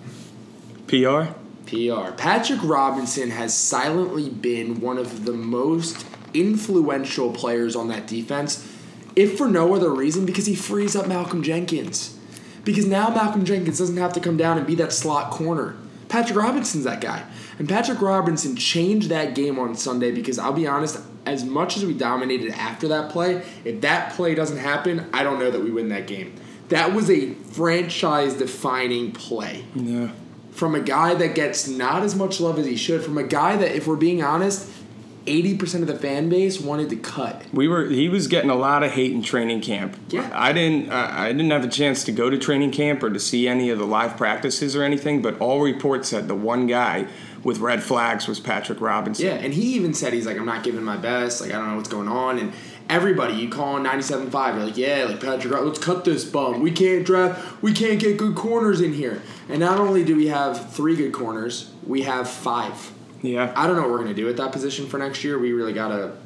PR. 0.88 1.30
PR. 1.66 2.10
Patrick 2.16 2.58
Robinson 2.64 3.30
has 3.30 3.56
silently 3.56 4.28
been 4.28 4.80
one 4.80 4.98
of 4.98 5.24
the 5.24 5.32
most 5.32 6.04
influential 6.34 7.32
players 7.32 7.76
on 7.76 7.86
that 7.88 8.08
defense, 8.08 8.68
if 9.14 9.38
for 9.38 9.46
no 9.46 9.76
other 9.76 9.94
reason, 9.94 10.26
because 10.26 10.46
he 10.46 10.56
frees 10.56 10.96
up 10.96 11.06
Malcolm 11.06 11.44
Jenkins. 11.44 12.18
Because 12.64 12.86
now 12.86 13.08
Malcolm 13.08 13.44
Jenkins 13.44 13.78
doesn't 13.78 13.98
have 13.98 14.12
to 14.14 14.20
come 14.20 14.36
down 14.36 14.58
and 14.58 14.66
be 14.66 14.74
that 14.74 14.92
slot 14.92 15.30
corner. 15.30 15.76
Patrick 16.08 16.36
Robinson's 16.36 16.82
that 16.82 17.00
guy. 17.00 17.24
And 17.60 17.68
Patrick 17.68 18.02
Robinson 18.02 18.56
changed 18.56 19.10
that 19.10 19.36
game 19.36 19.60
on 19.60 19.76
Sunday 19.76 20.10
because 20.10 20.40
I'll 20.40 20.52
be 20.52 20.66
honest, 20.66 20.98
as 21.24 21.44
much 21.44 21.76
as 21.76 21.84
we 21.84 21.94
dominated 21.94 22.50
after 22.50 22.88
that 22.88 23.12
play, 23.12 23.44
if 23.64 23.80
that 23.82 24.14
play 24.14 24.34
doesn't 24.34 24.58
happen, 24.58 25.08
I 25.12 25.22
don't 25.22 25.38
know 25.38 25.52
that 25.52 25.60
we 25.60 25.70
win 25.70 25.88
that 25.90 26.08
game. 26.08 26.34
That 26.68 26.92
was 26.94 27.10
a 27.10 27.32
franchise 27.32 28.34
defining 28.34 29.12
play 29.12 29.64
Yeah. 29.74 30.08
from 30.50 30.74
a 30.74 30.80
guy 30.80 31.14
that 31.14 31.34
gets 31.34 31.68
not 31.68 32.02
as 32.02 32.14
much 32.14 32.40
love 32.40 32.58
as 32.58 32.66
he 32.66 32.76
should, 32.76 33.02
from 33.02 33.18
a 33.18 33.22
guy 33.22 33.56
that, 33.56 33.74
if 33.76 33.86
we're 33.86 33.96
being 33.96 34.22
honest, 34.22 34.68
80% 35.26 35.80
of 35.82 35.88
the 35.88 35.98
fan 35.98 36.28
base 36.28 36.60
wanted 36.60 36.88
to 36.90 36.96
cut. 36.96 37.42
We 37.52 37.66
were. 37.66 37.86
He 37.86 38.08
was 38.08 38.28
getting 38.28 38.48
a 38.48 38.54
lot 38.54 38.84
of 38.84 38.92
hate 38.92 39.10
in 39.10 39.22
training 39.22 39.60
camp. 39.60 39.96
Yeah. 40.08 40.30
I 40.32 40.52
didn't. 40.52 40.90
I 40.90 41.26
I 41.26 41.32
didn't 41.32 41.50
have 41.50 41.64
a 41.64 41.68
chance 41.68 42.04
to 42.04 42.12
go 42.12 42.30
to 42.30 42.38
training 42.38 42.70
camp 42.70 43.02
or 43.02 43.10
to 43.10 43.18
see 43.18 43.48
any 43.48 43.70
of 43.70 43.78
the 43.80 43.86
live 43.86 44.16
practices 44.16 44.76
or 44.76 44.84
anything. 44.84 45.22
But 45.22 45.36
all 45.40 45.60
reports 45.62 46.10
said 46.10 46.28
the 46.28 46.36
one 46.36 46.68
guy 46.68 47.08
with 47.42 47.58
red 47.58 47.82
flags 47.82 48.28
was 48.28 48.38
Patrick 48.38 48.80
Robinson. 48.80 49.26
Yeah, 49.26 49.32
and 49.34 49.52
he 49.52 49.74
even 49.74 49.94
said 49.94 50.12
he's 50.12 50.26
like, 50.26 50.36
I'm 50.38 50.46
not 50.46 50.62
giving 50.62 50.84
my 50.84 50.96
best. 50.96 51.40
Like, 51.40 51.50
I 51.52 51.54
don't 51.58 51.70
know 51.70 51.76
what's 51.76 51.88
going 51.88 52.08
on. 52.08 52.38
And 52.38 52.52
everybody, 52.88 53.34
you 53.34 53.48
call 53.48 53.74
on 53.74 53.84
97.5, 53.84 54.54
you're 54.54 54.64
like, 54.64 54.76
yeah, 54.76 55.04
like 55.04 55.20
Patrick, 55.20 55.52
let's 55.52 55.78
cut 55.78 56.04
this 56.04 56.24
bum. 56.24 56.60
We 56.60 56.70
can't 56.70 57.04
draft, 57.04 57.62
we 57.62 57.72
can't 57.72 57.98
get 57.98 58.16
good 58.16 58.36
corners 58.36 58.80
in 58.80 58.92
here. 58.92 59.22
And 59.48 59.60
not 59.60 59.78
only 59.78 60.04
do 60.04 60.16
we 60.16 60.28
have 60.28 60.72
three 60.72 60.96
good 60.96 61.12
corners, 61.12 61.70
we 61.86 62.02
have 62.02 62.28
five. 62.28 62.92
Yeah. 63.22 63.52
I 63.56 63.66
don't 63.66 63.76
know 63.76 63.82
what 63.82 63.90
we're 63.90 63.98
going 63.98 64.08
to 64.08 64.14
do 64.14 64.28
at 64.28 64.36
that 64.36 64.52
position 64.52 64.86
for 64.86 64.98
next 64.98 65.24
year. 65.24 65.38
We 65.38 65.52
really 65.52 65.72
got 65.72 65.88
to 65.88 66.16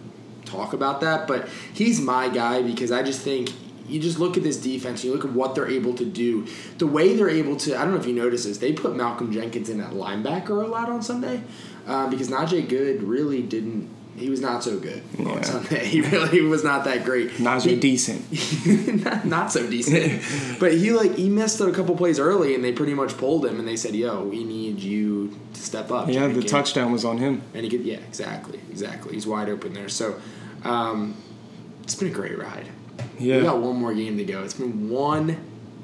talk 0.45 0.73
about 0.73 1.01
that. 1.01 1.27
But 1.27 1.49
he's 1.73 2.01
my 2.01 2.29
guy 2.29 2.63
because 2.63 2.91
I 2.93 3.03
just 3.03 3.21
think 3.23 3.51
you 3.89 4.01
just 4.01 4.19
look 4.19 4.37
at 4.37 4.43
this 4.43 4.57
defense, 4.57 5.05
you 5.05 5.13
look 5.13 5.25
at 5.25 5.33
what 5.33 5.55
they're 5.55 5.69
able 5.69 5.95
to 5.95 6.05
do. 6.05 6.47
The 6.79 6.87
way 6.87 7.17
they're 7.17 7.29
able 7.29 7.57
to, 7.57 7.77
I 7.77 7.83
don't 7.85 7.93
know 7.93 8.01
if 8.01 8.07
you 8.07 8.15
noticed 8.15 8.45
this, 8.45 8.59
they 8.59 8.73
put 8.73 8.95
Malcolm 8.95 9.33
Jenkins 9.33 9.69
in 9.69 9.81
at 9.81 9.91
linebacker 9.91 10.63
a 10.63 10.67
lot 10.67 10.89
on 10.89 11.03
Sunday 11.03 11.43
uh, 11.87 12.09
because 12.09 12.29
Najee 12.29 12.69
Goode 12.69 13.03
really 13.03 13.43
didn't. 13.43 13.89
He 14.21 14.29
was 14.31 14.41
not 14.41 14.63
so 14.63 14.79
good 14.79 15.03
Yeah. 15.19 15.29
on 15.31 15.43
Sunday. 15.53 15.85
He 15.87 16.01
really 16.03 16.43
was 16.43 16.63
not 16.63 16.85
that 16.85 17.05
great. 17.05 17.31
Najee 17.39 17.71
He- 17.71 17.77
decent. 17.81 19.05
not, 19.05 19.25
not 19.25 19.53
so 19.53 19.69
decent. 19.69 20.23
but 20.61 20.75
he 20.75 20.91
like 20.93 21.15
he 21.17 21.29
missed 21.29 21.61
a 21.61 21.73
couple 21.73 21.97
plays 21.97 22.19
early, 22.21 22.55
and 22.55 22.63
they 22.63 22.73
pretty 22.73 22.95
much 22.95 23.17
pulled 23.17 23.47
him, 23.47 23.59
and 23.59 23.67
they 23.67 23.77
said, 23.77 23.95
"Yo, 23.97 24.23
we 24.25 24.45
need 24.45 24.79
you 24.81 25.37
to 25.55 25.61
step 25.61 25.91
up." 25.91 26.09
Yeah, 26.09 26.27
the 26.27 26.35
Jenkins." 26.35 26.51
touchdown 26.51 26.93
was 26.93 27.05
on 27.05 27.19
him. 27.19 27.43
And 27.55 27.65
he 27.65 27.71
could, 27.71 27.81
yeah, 27.83 27.97
exactly, 28.09 28.61
exactly. 28.71 29.15
He's 29.15 29.27
wide 29.27 29.49
open 29.49 29.73
there. 29.73 29.89
So, 29.89 30.21
um, 30.65 31.17
it's 31.83 31.95
been 31.95 32.09
a 32.09 32.13
great 32.15 32.39
ride. 32.39 32.69
Yeah, 33.19 33.39
We 33.39 33.43
got 33.45 33.59
one 33.61 33.77
more 33.77 33.95
game 33.95 34.19
to 34.19 34.25
go. 34.25 34.43
It's 34.45 34.55
been 34.55 34.91
one 34.91 35.37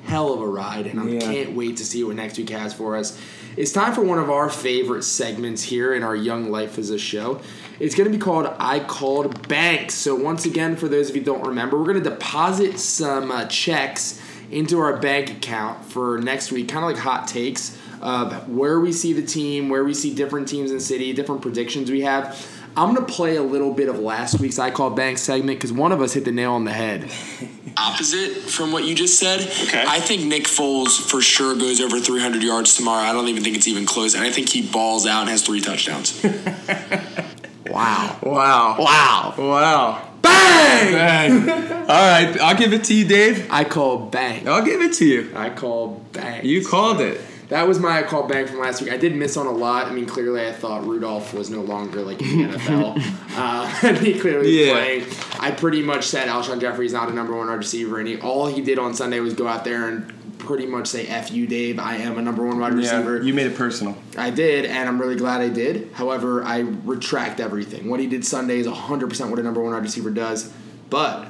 hell 0.05 0.33
of 0.35 0.41
a 0.41 0.47
ride, 0.47 0.87
and 0.87 1.01
I 1.01 1.07
Yeah. 1.09 1.21
can't 1.21 1.57
wait 1.57 1.79
to 1.79 1.85
see 1.85 2.05
what 2.05 2.17
next 2.17 2.37
week 2.39 2.51
has 2.51 2.73
for 2.75 2.97
us. 2.97 3.19
It's 3.57 3.73
time 3.73 3.95
for 3.95 4.03
one 4.03 4.19
of 4.19 4.29
our 4.29 4.51
favorite 4.51 5.03
segments 5.03 5.63
here 5.63 5.95
in 5.95 6.03
our 6.03 6.15
Young 6.15 6.51
Life 6.51 6.77
as 6.77 6.91
a 6.91 6.99
Show. 6.99 7.41
It's 7.81 7.95
going 7.95 8.05
to 8.05 8.15
be 8.15 8.23
called 8.23 8.55
I 8.59 8.81
Called 8.81 9.49
Banks. 9.49 9.95
So, 9.95 10.15
once 10.15 10.45
again, 10.45 10.77
for 10.77 10.89
those 10.89 11.09
of 11.09 11.17
you 11.17 11.23
who 11.23 11.25
don't 11.25 11.47
remember, 11.47 11.79
we're 11.79 11.91
going 11.91 12.05
to 12.05 12.11
deposit 12.11 12.79
some 12.79 13.31
uh, 13.31 13.47
checks 13.47 14.21
into 14.51 14.79
our 14.79 14.99
bank 14.99 15.31
account 15.31 15.87
for 15.87 16.19
next 16.19 16.53
week, 16.53 16.69
kind 16.69 16.85
of 16.85 16.91
like 16.91 17.01
hot 17.01 17.29
takes 17.29 17.79
of 18.03 18.47
where 18.47 18.79
we 18.79 18.93
see 18.93 19.15
the 19.15 19.27
team, 19.27 19.71
where 19.71 19.85
we 19.85 19.95
see 19.95 20.15
different 20.15 20.49
teams 20.49 20.71
in 20.71 20.79
city, 20.79 21.15
different 21.15 21.41
predictions 21.41 21.91
we 21.91 22.03
have. 22.03 22.47
I'm 22.77 22.95
going 22.95 23.07
to 23.07 23.11
play 23.11 23.37
a 23.37 23.43
little 23.43 23.73
bit 23.73 23.89
of 23.89 23.99
last 23.99 24.39
week's 24.39 24.59
I 24.59 24.71
Call 24.71 24.91
Banks 24.91 25.23
segment 25.23 25.59
because 25.59 25.73
one 25.73 25.93
of 25.93 26.03
us 26.03 26.13
hit 26.13 26.27
the 26.27 26.33
nail 26.33 26.53
on 26.53 26.65
the 26.65 26.75
head 26.75 27.11
opposite 27.79 28.33
from 28.51 28.73
what 28.73 28.85
you 28.85 28.95
just 28.95 29.19
said. 29.19 29.41
Okay. 29.41 29.85
I 29.87 30.01
think 30.01 30.25
Nick 30.25 30.45
Foles 30.45 30.99
for 30.99 31.21
sure 31.21 31.55
goes 31.55 31.81
over 31.81 32.01
300 32.01 32.43
yards 32.43 32.75
tomorrow. 32.77 33.03
I 33.03 33.13
don't 33.13 33.29
even 33.29 33.43
think 33.43 33.57
it's 33.57 33.69
even 33.69 33.87
close, 33.87 34.15
and 34.15 34.25
I 34.25 34.31
think 34.31 34.49
he 34.49 34.67
balls 34.67 35.07
out 35.07 35.23
and 35.23 35.31
has 35.31 35.43
three 35.43 35.61
touchdowns. 35.61 36.23
wow! 37.67 38.19
Wow. 38.23 38.77
Wow! 38.79 39.35
Wow. 39.39 40.09
Bang! 40.23 40.93
Bang. 40.93 41.51
All 41.87 41.87
right, 41.87 42.37
I'll 42.41 42.57
give 42.57 42.73
it 42.73 42.85
to 42.85 42.95
you, 42.95 43.07
Dave. 43.07 43.47
I 43.51 43.65
call 43.65 43.99
bang. 43.99 44.49
I'll 44.49 44.65
give 44.65 44.81
it 44.81 44.95
to 44.95 45.05
you. 45.07 45.33
I 45.37 45.51
call 45.51 46.05
bang. 46.13 46.45
You 46.45 46.67
called 46.67 47.01
it. 47.01 47.21
That 47.49 47.69
was 47.69 47.79
my 47.79 48.03
call 48.03 48.27
back 48.27 48.49
from 48.49 48.59
last 48.59 48.83
week. 48.83 48.91
I 48.93 48.97
did 48.97 49.15
miss 49.15 49.37
on 49.37 49.47
a 49.47 49.53
lot. 49.53 49.87
I 49.87 49.93
mean, 49.93 50.07
clearly 50.07 50.45
I 50.47 50.53
thought 50.53 50.85
Rudolph 50.85 51.33
was 51.33 51.49
no 51.49 51.61
longer 51.61 52.03
like 52.03 52.21
in 52.21 52.51
the 52.51 52.57
NFL. 52.59 52.97
uh, 53.37 53.79
and 53.87 53.99
he 53.99 54.19
clearly 54.19 54.47
was 54.47 54.57
Yeah. 54.57 54.73
playing. 54.73 55.05
I 55.39 55.51
pretty 55.53 55.83
much 55.83 56.07
said 56.07 56.29
Alshon 56.29 56.61
Jeffery's 56.61 56.93
not 56.93 57.09
a 57.09 57.13
number 57.13 57.37
one 57.37 57.47
wide 57.47 57.55
receiver, 57.59 57.99
and 58.01 58.09
he, 58.09 58.19
all 58.21 58.47
he 58.47 58.61
did 58.63 58.79
on 58.81 58.95
Sunday 58.95 59.21
was 59.21 59.35
go 59.35 59.47
out 59.47 59.65
there 59.65 59.87
and 59.89 60.13
pretty 60.39 60.67
much 60.67 60.87
say 60.89 61.07
"F 61.07 61.31
you, 61.31 61.47
Dave. 61.47 61.79
I 61.79 61.97
am 61.97 62.19
a 62.19 62.23
number 62.23 62.45
one 62.45 62.59
wide 62.59 62.75
receiver." 62.75 63.19
Yeah, 63.19 63.23
you 63.23 63.33
made 63.33 63.47
it 63.47 63.57
personal. 63.57 63.97
I 64.19 64.31
did, 64.31 64.65
and 64.65 64.89
I'm 64.89 65.01
really 65.01 65.17
glad 65.17 65.41
I 65.41 65.49
did. 65.49 65.93
However, 65.93 66.43
I 66.45 66.61
retract 66.61 67.39
everything. 67.39 67.89
What 67.89 68.01
he 68.01 68.07
did 68.09 68.25
Sunday 68.25 68.59
is 68.59 68.67
100% 68.67 69.31
what 69.31 69.39
a 69.39 69.43
number 69.43 69.63
one 69.63 69.73
wide 69.73 69.83
receiver 69.85 70.11
does, 70.11 70.53
but 70.91 71.29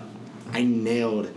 I 0.53 0.63
nailed 0.65 1.31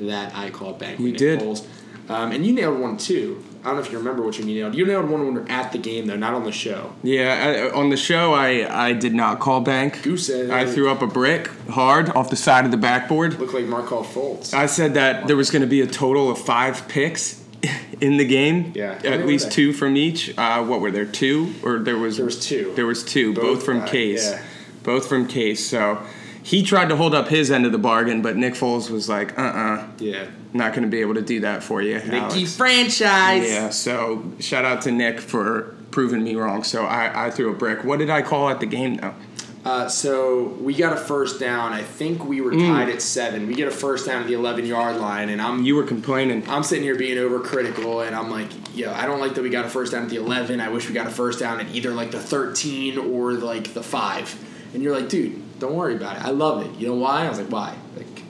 that 0.00 0.34
I 0.34 0.50
call 0.50 0.72
back. 0.72 0.98
You 0.98 1.12
did. 1.12 1.40
Foles. 1.40 1.64
Um, 2.08 2.32
and 2.32 2.44
you 2.44 2.52
nailed 2.52 2.80
one 2.80 2.96
too. 2.96 3.44
I 3.60 3.64
don't 3.64 3.74
know 3.76 3.82
if 3.82 3.92
you 3.92 3.98
remember 3.98 4.22
what 4.22 4.38
you 4.38 4.44
nailed. 4.44 4.74
You 4.74 4.86
nailed 4.86 5.10
one 5.10 5.22
when 5.24 5.34
we 5.34 5.40
were 5.40 5.50
at 5.50 5.72
the 5.72 5.78
game 5.78 6.06
though, 6.06 6.16
not 6.16 6.32
on 6.32 6.44
the 6.44 6.52
show. 6.52 6.94
Yeah, 7.02 7.70
I, 7.72 7.78
on 7.78 7.90
the 7.90 7.96
show, 7.96 8.32
I, 8.32 8.88
I 8.88 8.92
did 8.94 9.12
not 9.12 9.38
call 9.40 9.60
bank. 9.60 10.02
Goose 10.02 10.30
egg. 10.30 10.48
I 10.48 10.64
threw 10.64 10.88
up 10.90 11.02
a 11.02 11.06
brick 11.06 11.48
hard 11.68 12.08
off 12.10 12.30
the 12.30 12.36
side 12.36 12.64
of 12.64 12.70
the 12.70 12.78
backboard. 12.78 13.38
Looked 13.38 13.52
like 13.52 13.66
Mark 13.66 13.90
Markelle 13.90 14.04
Fultz. 14.04 14.54
I 14.54 14.66
said 14.66 14.94
that 14.94 15.26
there 15.26 15.36
was 15.36 15.50
going 15.50 15.62
to 15.62 15.68
be 15.68 15.80
a 15.80 15.86
total 15.86 16.30
of 16.30 16.38
five 16.38 16.88
picks 16.88 17.44
in 18.00 18.16
the 18.16 18.26
game. 18.26 18.72
Yeah. 18.74 18.98
At 19.04 19.26
least 19.26 19.50
two 19.52 19.72
from 19.72 19.96
each. 19.96 20.36
Uh, 20.38 20.64
what 20.64 20.80
were 20.80 20.90
there? 20.90 21.04
Two 21.04 21.54
or 21.62 21.78
there 21.78 21.98
was 21.98 22.16
There 22.16 22.26
was 22.26 22.40
two. 22.40 22.72
There 22.74 22.86
was 22.86 23.04
two, 23.04 23.34
both, 23.34 23.42
Both, 23.42 23.64
from 23.64 23.80
uh, 23.80 23.86
Case. 23.86 24.30
yeah. 24.30 24.42
Both 24.82 25.08
from 25.08 25.26
Case. 25.28 25.68
So 25.68 26.02
he 26.42 26.62
tried 26.62 26.88
to 26.88 26.96
hold 26.96 27.14
up 27.14 27.28
his 27.28 27.50
end 27.50 27.66
of 27.66 27.72
the 27.72 27.78
bargain, 27.78 28.22
but 28.22 28.36
Nick 28.36 28.54
Foles 28.54 28.90
was 28.90 29.08
like, 29.08 29.38
"Uh, 29.38 29.42
uh 29.42 29.88
yeah. 29.98 30.26
not 30.52 30.72
going 30.72 30.82
to 30.82 30.88
be 30.88 31.00
able 31.00 31.14
to 31.14 31.22
do 31.22 31.40
that 31.40 31.62
for 31.62 31.82
you." 31.82 31.94
Nicky 31.94 32.16
Alex. 32.16 32.56
franchise. 32.56 33.48
Yeah. 33.48 33.70
So 33.70 34.32
shout 34.40 34.64
out 34.64 34.82
to 34.82 34.90
Nick 34.90 35.20
for 35.20 35.74
proving 35.90 36.22
me 36.22 36.34
wrong. 36.36 36.62
So 36.64 36.84
I, 36.84 37.26
I 37.26 37.30
threw 37.30 37.50
a 37.50 37.54
brick. 37.54 37.84
What 37.84 37.98
did 37.98 38.10
I 38.10 38.22
call 38.22 38.48
at 38.48 38.60
the 38.60 38.66
game 38.66 38.96
though? 38.96 39.14
Uh, 39.62 39.86
so 39.88 40.44
we 40.60 40.74
got 40.74 40.94
a 40.94 40.96
first 40.96 41.38
down. 41.38 41.74
I 41.74 41.82
think 41.82 42.24
we 42.24 42.40
were 42.40 42.52
tied 42.52 42.88
at 42.88 43.02
seven. 43.02 43.46
We 43.46 43.54
get 43.54 43.68
a 43.68 43.70
first 43.70 44.06
down 44.06 44.22
at 44.22 44.26
the 44.26 44.32
eleven 44.32 44.64
yard 44.64 44.96
line, 44.96 45.28
and 45.28 45.40
I'm 45.40 45.64
You 45.64 45.76
were 45.76 45.84
complaining. 45.84 46.48
I'm 46.48 46.62
sitting 46.62 46.84
here 46.84 46.96
being 46.96 47.18
overcritical, 47.18 48.06
and 48.06 48.16
I'm 48.16 48.30
like, 48.30 48.48
yo, 48.74 48.90
I 48.90 49.04
don't 49.04 49.20
like 49.20 49.34
that 49.34 49.42
we 49.42 49.50
got 49.50 49.66
a 49.66 49.68
first 49.68 49.92
down 49.92 50.04
at 50.04 50.08
the 50.08 50.16
11. 50.16 50.60
I 50.60 50.70
wish 50.70 50.88
we 50.88 50.94
got 50.94 51.06
a 51.06 51.10
first 51.10 51.38
down 51.38 51.60
at 51.60 51.74
either 51.74 51.90
like 51.90 52.10
the 52.10 52.20
13 52.20 52.96
or 52.96 53.32
like 53.34 53.74
the 53.74 53.82
5. 53.82 54.72
And 54.72 54.82
you're 54.82 54.98
like, 54.98 55.08
dude, 55.08 55.42
don't 55.60 55.76
worry 55.76 55.94
about 55.94 56.16
it. 56.16 56.22
I 56.24 56.30
love 56.30 56.66
it. 56.66 56.80
You 56.80 56.88
know 56.88 56.96
why? 56.96 57.26
I 57.26 57.28
was 57.28 57.38
like, 57.38 57.50
why? 57.50 57.76
Like, 57.96 58.22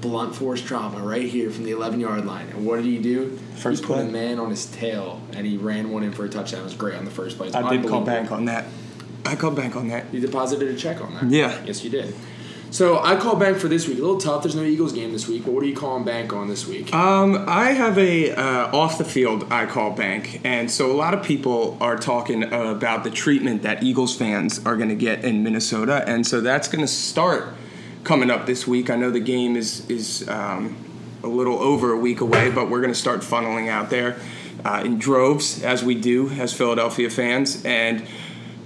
blunt 0.00 0.36
force 0.36 0.62
trauma 0.62 1.00
right 1.00 1.28
here 1.28 1.50
from 1.50 1.64
the 1.64 1.72
11 1.72 1.98
yard 1.98 2.24
line. 2.24 2.46
And 2.48 2.64
what 2.64 2.76
did 2.76 2.84
he 2.84 2.98
do? 2.98 3.36
First 3.56 3.80
he 3.80 3.86
put 3.86 3.94
play. 3.96 4.08
a 4.08 4.10
man 4.10 4.38
on 4.38 4.50
his 4.50 4.66
tail, 4.66 5.20
and 5.32 5.46
he 5.46 5.56
ran 5.56 5.90
one 5.90 6.04
in 6.04 6.12
for 6.12 6.24
a 6.24 6.28
touchdown. 6.28 6.60
It 6.60 6.64
was 6.64 6.74
great 6.74 6.94
on 6.94 7.04
the 7.04 7.10
first 7.10 7.36
play. 7.36 7.50
I 7.52 7.68
did 7.68 7.88
call 7.88 8.02
bank 8.02 8.30
on 8.30 8.44
that. 8.44 8.66
I 9.24 9.34
called 9.34 9.56
bank 9.56 9.74
on 9.76 9.88
that. 9.88 10.12
You 10.12 10.20
deposited 10.20 10.68
a 10.68 10.76
check 10.76 11.00
on 11.00 11.14
that. 11.14 11.24
Yeah. 11.24 11.62
Yes, 11.64 11.82
you 11.82 11.90
did. 11.90 12.14
So 12.70 12.98
I 13.02 13.16
call 13.16 13.36
bank 13.36 13.56
for 13.56 13.68
this 13.68 13.88
week. 13.88 13.98
A 13.98 14.02
little 14.02 14.20
tough. 14.20 14.42
There's 14.42 14.54
no 14.54 14.62
Eagles 14.62 14.92
game 14.92 15.12
this 15.12 15.26
week, 15.26 15.44
but 15.44 15.52
what 15.52 15.62
are 15.62 15.66
you 15.66 15.74
calling 15.74 16.04
bank 16.04 16.32
on 16.32 16.48
this 16.48 16.66
week? 16.66 16.92
Um, 16.94 17.44
I 17.48 17.72
have 17.72 17.96
a 17.96 18.32
uh, 18.32 18.76
off 18.76 18.98
the 18.98 19.04
field 19.04 19.46
I 19.50 19.66
call 19.66 19.92
bank, 19.92 20.42
and 20.44 20.70
so 20.70 20.90
a 20.90 20.94
lot 20.94 21.14
of 21.14 21.22
people 21.22 21.78
are 21.80 21.96
talking 21.96 22.44
about 22.44 23.04
the 23.04 23.10
treatment 23.10 23.62
that 23.62 23.82
Eagles 23.82 24.14
fans 24.14 24.64
are 24.66 24.76
going 24.76 24.90
to 24.90 24.94
get 24.94 25.24
in 25.24 25.42
Minnesota, 25.42 26.04
and 26.06 26.26
so 26.26 26.40
that's 26.40 26.68
going 26.68 26.82
to 26.82 26.92
start 26.92 27.54
coming 28.04 28.30
up 28.30 28.46
this 28.46 28.66
week. 28.66 28.90
I 28.90 28.96
know 28.96 29.10
the 29.10 29.20
game 29.20 29.56
is 29.56 29.88
is 29.88 30.28
um, 30.28 30.76
a 31.22 31.28
little 31.28 31.58
over 31.58 31.92
a 31.92 31.98
week 31.98 32.20
away, 32.20 32.50
but 32.50 32.68
we're 32.68 32.80
going 32.80 32.92
to 32.92 32.98
start 32.98 33.20
funneling 33.22 33.68
out 33.68 33.88
there 33.88 34.20
uh, 34.64 34.82
in 34.84 34.98
droves 34.98 35.62
as 35.62 35.82
we 35.82 35.94
do 35.94 36.28
as 36.30 36.52
Philadelphia 36.52 37.08
fans, 37.08 37.64
and. 37.64 38.06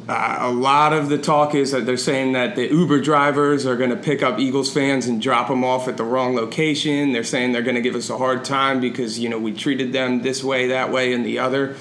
Uh, 0.08 0.38
a 0.40 0.50
lot 0.50 0.92
of 0.92 1.08
the 1.08 1.18
talk 1.18 1.54
is 1.54 1.70
that 1.70 1.86
they're 1.86 1.96
saying 1.96 2.32
that 2.32 2.56
the 2.56 2.66
Uber 2.68 3.00
drivers 3.00 3.64
are 3.64 3.76
going 3.76 3.90
to 3.90 3.96
pick 3.96 4.20
up 4.20 4.38
Eagles 4.40 4.72
fans 4.72 5.06
and 5.06 5.22
drop 5.22 5.46
them 5.46 5.64
off 5.64 5.86
at 5.86 5.96
the 5.96 6.02
wrong 6.02 6.34
location. 6.34 7.12
They're 7.12 7.22
saying 7.22 7.52
they're 7.52 7.62
going 7.62 7.76
to 7.76 7.80
give 7.80 7.94
us 7.94 8.10
a 8.10 8.18
hard 8.18 8.44
time 8.44 8.80
because 8.80 9.20
you 9.20 9.28
know 9.28 9.38
we 9.38 9.52
treated 9.52 9.92
them 9.92 10.22
this 10.22 10.42
way, 10.42 10.68
that 10.68 10.90
way, 10.90 11.12
and 11.12 11.24
the 11.24 11.38
other. 11.38 11.76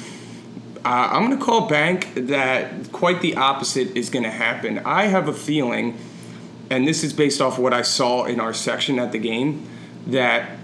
Uh, 0.85 1.09
I'm 1.11 1.25
going 1.25 1.37
to 1.37 1.43
call 1.43 1.67
bank 1.67 2.13
that 2.15 2.91
quite 2.91 3.21
the 3.21 3.35
opposite 3.37 3.95
is 3.97 4.09
going 4.09 4.23
to 4.23 4.31
happen. 4.31 4.79
I 4.79 5.05
have 5.05 5.27
a 5.27 5.33
feeling, 5.33 5.97
and 6.69 6.87
this 6.87 7.03
is 7.03 7.13
based 7.13 7.41
off 7.41 7.57
what 7.57 7.73
I 7.73 7.81
saw 7.81 8.25
in 8.25 8.39
our 8.39 8.53
section 8.53 8.99
at 8.99 9.11
the 9.11 9.19
game, 9.19 9.67
that 10.07 10.57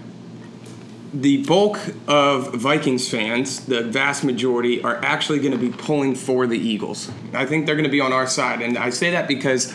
the 1.12 1.44
bulk 1.44 1.78
of 2.06 2.54
Vikings 2.54 3.08
fans, 3.08 3.64
the 3.64 3.82
vast 3.82 4.24
majority, 4.24 4.82
are 4.82 4.96
actually 5.04 5.38
going 5.38 5.52
to 5.52 5.58
be 5.58 5.70
pulling 5.70 6.14
for 6.14 6.46
the 6.46 6.58
Eagles. 6.58 7.10
I 7.32 7.46
think 7.46 7.66
they're 7.66 7.76
going 7.76 7.84
to 7.84 7.90
be 7.90 8.00
on 8.00 8.12
our 8.12 8.26
side, 8.26 8.60
and 8.60 8.76
I 8.76 8.90
say 8.90 9.10
that 9.12 9.26
because 9.26 9.72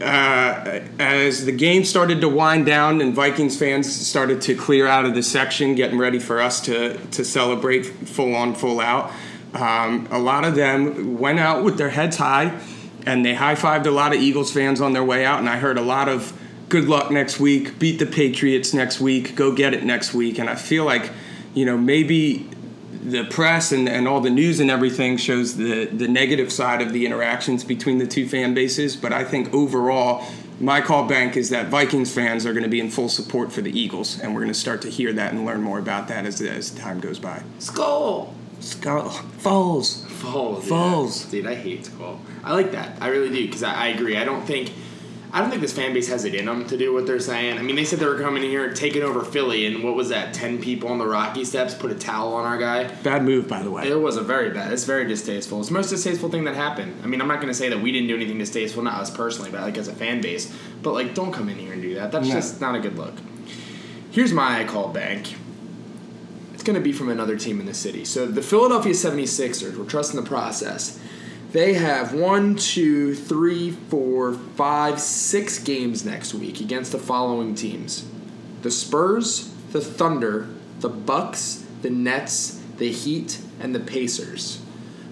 uh, 0.00 0.82
as 0.98 1.46
the 1.46 1.52
game 1.52 1.84
started 1.84 2.20
to 2.20 2.28
wind 2.28 2.66
down 2.66 3.00
and 3.00 3.14
Vikings 3.14 3.58
fans 3.58 3.90
started 3.90 4.42
to 4.42 4.54
clear 4.54 4.86
out 4.86 5.06
of 5.06 5.14
the 5.14 5.22
section, 5.22 5.74
getting 5.74 5.98
ready 5.98 6.18
for 6.18 6.40
us 6.40 6.60
to 6.62 6.98
to 7.12 7.24
celebrate 7.24 7.86
full 7.86 8.34
on, 8.34 8.54
full 8.54 8.80
out, 8.80 9.10
um, 9.54 10.06
a 10.10 10.18
lot 10.18 10.44
of 10.44 10.54
them 10.54 11.18
went 11.18 11.38
out 11.38 11.64
with 11.64 11.78
their 11.78 11.88
heads 11.88 12.18
high, 12.18 12.60
and 13.06 13.24
they 13.24 13.34
high 13.34 13.54
fived 13.54 13.86
a 13.86 13.90
lot 13.90 14.14
of 14.14 14.20
Eagles 14.20 14.52
fans 14.52 14.82
on 14.82 14.92
their 14.92 15.04
way 15.04 15.24
out, 15.24 15.38
and 15.38 15.48
I 15.48 15.56
heard 15.56 15.78
a 15.78 15.82
lot 15.82 16.10
of 16.10 16.38
good 16.68 16.88
luck 16.88 17.10
next 17.10 17.38
week, 17.38 17.78
beat 17.78 17.98
the 17.98 18.06
Patriots 18.06 18.74
next 18.74 19.00
week, 19.00 19.34
go 19.34 19.52
get 19.52 19.74
it 19.74 19.84
next 19.84 20.14
week, 20.14 20.38
and 20.38 20.50
I 20.50 20.54
feel 20.54 20.84
like, 20.84 21.10
you 21.54 21.64
know, 21.64 21.76
maybe 21.76 22.48
the 23.04 23.24
press 23.24 23.70
and, 23.70 23.88
and 23.88 24.08
all 24.08 24.20
the 24.20 24.30
news 24.30 24.58
and 24.58 24.70
everything 24.70 25.16
shows 25.16 25.56
the, 25.56 25.84
the 25.86 26.08
negative 26.08 26.52
side 26.52 26.82
of 26.82 26.92
the 26.92 27.06
interactions 27.06 27.62
between 27.62 27.98
the 27.98 28.06
two 28.06 28.28
fan 28.28 28.52
bases. 28.52 28.96
But 28.96 29.12
I 29.12 29.22
think 29.22 29.54
overall, 29.54 30.26
my 30.58 30.80
call 30.80 31.06
bank 31.06 31.36
is 31.36 31.50
that 31.50 31.68
Vikings 31.68 32.12
fans 32.12 32.44
are 32.44 32.52
going 32.52 32.64
to 32.64 32.68
be 32.68 32.80
in 32.80 32.90
full 32.90 33.08
support 33.08 33.52
for 33.52 33.60
the 33.60 33.78
Eagles, 33.78 34.18
and 34.20 34.34
we're 34.34 34.40
going 34.40 34.52
to 34.52 34.58
start 34.58 34.82
to 34.82 34.90
hear 34.90 35.12
that 35.12 35.32
and 35.32 35.46
learn 35.46 35.62
more 35.62 35.78
about 35.78 36.08
that 36.08 36.26
as, 36.26 36.40
as 36.40 36.70
time 36.70 36.98
goes 36.98 37.18
by. 37.18 37.42
Skull. 37.58 38.34
Skull, 38.58 39.10
Falls. 39.10 40.04
Falls. 40.06 40.66
Falls. 40.66 41.24
Yeah. 41.26 41.30
Dude, 41.30 41.46
I 41.46 41.54
hate 41.54 41.84
Skull. 41.84 42.18
I 42.42 42.54
like 42.54 42.72
that. 42.72 42.96
I 43.00 43.08
really 43.08 43.28
do 43.28 43.44
because 43.46 43.62
I, 43.62 43.74
I 43.74 43.86
agree. 43.88 44.16
I 44.16 44.24
don't 44.24 44.44
think. 44.46 44.72
I 45.36 45.40
don't 45.40 45.50
think 45.50 45.60
this 45.60 45.74
fan 45.74 45.92
base 45.92 46.08
has 46.08 46.24
it 46.24 46.34
in 46.34 46.46
them 46.46 46.66
to 46.66 46.78
do 46.78 46.94
what 46.94 47.06
they're 47.06 47.20
saying. 47.20 47.58
I 47.58 47.62
mean, 47.62 47.76
they 47.76 47.84
said 47.84 47.98
they 47.98 48.06
were 48.06 48.18
coming 48.18 48.42
here 48.42 48.64
and 48.68 48.74
taking 48.74 49.02
over 49.02 49.22
Philly, 49.22 49.66
and 49.66 49.84
what 49.84 49.94
was 49.94 50.08
that? 50.08 50.32
Ten 50.32 50.62
people 50.62 50.88
on 50.88 50.96
the 50.96 51.06
Rocky 51.06 51.44
Steps 51.44 51.74
put 51.74 51.92
a 51.92 51.94
towel 51.94 52.32
on 52.32 52.46
our 52.46 52.56
guy. 52.56 52.84
Bad 53.02 53.22
move, 53.22 53.46
by 53.46 53.62
the 53.62 53.70
way. 53.70 53.86
It 53.86 54.00
was 54.00 54.16
a 54.16 54.22
very 54.22 54.48
bad. 54.48 54.72
It's 54.72 54.84
very 54.84 55.06
distasteful. 55.06 55.58
It's 55.60 55.68
the 55.68 55.74
most 55.74 55.90
distasteful 55.90 56.30
thing 56.30 56.44
that 56.44 56.54
happened. 56.54 57.02
I 57.04 57.06
mean, 57.06 57.20
I'm 57.20 57.28
not 57.28 57.42
going 57.42 57.52
to 57.52 57.54
say 57.54 57.68
that 57.68 57.78
we 57.78 57.92
didn't 57.92 58.08
do 58.08 58.16
anything 58.16 58.38
distasteful, 58.38 58.82
not 58.82 58.98
us 58.98 59.10
personally, 59.10 59.50
but 59.50 59.60
like 59.60 59.76
as 59.76 59.88
a 59.88 59.94
fan 59.94 60.22
base. 60.22 60.50
But 60.82 60.94
like, 60.94 61.14
don't 61.14 61.32
come 61.32 61.50
in 61.50 61.58
here 61.58 61.74
and 61.74 61.82
do 61.82 61.96
that. 61.96 62.12
That's 62.12 62.28
No. 62.28 62.32
just 62.34 62.62
not 62.62 62.74
a 62.74 62.80
good 62.80 62.96
look. 62.96 63.12
Here's 64.12 64.32
my 64.32 64.60
I 64.60 64.64
call 64.64 64.88
bank. 64.88 65.36
It's 66.54 66.62
going 66.62 66.76
to 66.76 66.82
be 66.82 66.92
from 66.94 67.10
another 67.10 67.36
team 67.36 67.60
in 67.60 67.66
the 67.66 67.74
city. 67.74 68.06
So 68.06 68.24
the 68.24 68.40
Philadelphia 68.40 68.94
76ers, 68.94 69.76
we're 69.76 69.84
trusting 69.84 70.18
the 70.18 70.26
process. 70.26 70.98
They 71.52 71.74
have 71.74 72.12
one, 72.12 72.56
two, 72.56 73.14
three, 73.14 73.70
four, 73.70 74.34
five, 74.34 75.00
six 75.00 75.58
games 75.58 76.04
next 76.04 76.34
week 76.34 76.60
against 76.60 76.92
the 76.92 76.98
following 76.98 77.54
teams: 77.54 78.04
the 78.62 78.70
Spurs, 78.70 79.54
the 79.70 79.80
Thunder, 79.80 80.48
the 80.80 80.88
Bucks, 80.88 81.64
the 81.82 81.90
Nets, 81.90 82.62
the 82.78 82.90
Heat, 82.90 83.40
and 83.60 83.74
the 83.74 83.80
Pacers. 83.80 84.60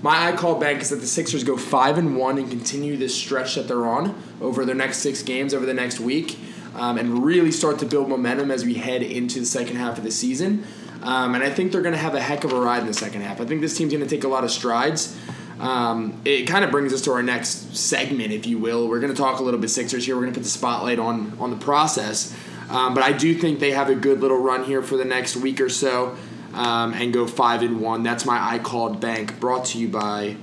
My 0.03 0.29
I 0.29 0.33
call 0.37 0.61
bank 0.61 0.83
is 0.83 0.91
that 0.91 0.97
the 0.97 1.07
Sixers 1.07 1.45
go 1.45 1.57
five 1.57 1.97
and 1.97 2.17
one 2.17 2.37
and 2.37 2.51
continue 2.51 2.97
this 2.97 3.15
stretch 3.15 3.55
that 3.55 3.69
they're 3.69 3.87
on 3.87 4.21
over 4.41 4.67
their 4.67 4.75
next 4.75 4.99
six 4.99 5.23
games 5.23 5.55
over 5.55 5.65
the 5.65 5.73
next 5.73 5.99
week, 5.99 6.39
um, 6.75 6.99
and 6.99 7.25
really 7.25 7.51
start 7.53 7.79
to 7.79 7.87
build 7.87 8.09
momentum 8.09 8.51
as 8.51 8.67
we 8.67 8.75
head 8.75 9.03
into 9.03 9.41
the 9.41 9.47
second 9.47 9.77
half 9.77 9.97
of 9.97 10.05
the 10.05 10.11
season. 10.11 10.65
Um, 11.03 11.35
and 11.35 11.45
I 11.45 11.51
think 11.51 11.73
they're 11.73 11.83
going 11.83 11.95
to 11.95 12.01
have 12.01 12.15
a 12.15 12.21
heck 12.21 12.45
of 12.45 12.53
a 12.53 12.61
ride 12.61 12.81
in 12.81 12.87
the 12.87 12.95
second 12.95 13.23
half. 13.23 13.41
I 13.41 13.45
think 13.45 13.61
this 13.61 13.77
team's 13.77 13.93
going 13.93 14.05
to 14.05 14.11
take 14.11 14.25
a 14.25 14.29
lot 14.29 14.43
of 14.43 14.51
strides. 14.51 15.19
Um, 15.65 16.21
it 16.27 16.45
kind 16.47 16.63
of 16.65 16.71
brings 16.71 16.93
us 16.93 17.01
to 17.03 17.13
our 17.13 17.23
next 17.23 17.75
segment, 17.75 18.33
if 18.33 18.47
you 18.47 18.59
will. 18.59 18.87
We're 18.87 19.01
going 19.01 19.15
to 19.15 19.19
talk 19.19 19.41
a 19.41 19.43
little 19.43 19.59
bit 19.59 19.71
Sixers 19.71 20.05
here. 20.05 20.15
We're 20.15 20.23
going 20.23 20.35
to 20.35 20.39
put 20.39 20.45
the 20.45 20.51
spotlight 20.51 20.99
on 20.99 21.37
on 21.41 21.51
the 21.51 21.57
process, 21.57 22.37
um, 22.69 22.93
but 22.95 23.03
I 23.03 23.13
do 23.13 23.35
think 23.35 23.61
they 23.61 23.71
have 23.71 23.89
a 23.89 23.95
good 23.95 24.21
little 24.21 24.39
run 24.39 24.65
here 24.65 24.83
for 24.83 24.97
the 24.99 25.07
next 25.07 25.37
week 25.37 25.61
or 25.63 25.71
so, 25.71 26.17
um, 26.53 26.93
and 26.93 27.15
go 27.15 27.27
five 27.27 27.63
and 27.63 27.81
one. 27.81 28.03
That's 28.03 28.27
my 28.27 28.39
I 28.55 28.59
called 28.59 29.01
bank, 29.01 29.41
brought 29.41 29.65
to 29.67 29.79
you 29.79 29.89
by 29.89 30.37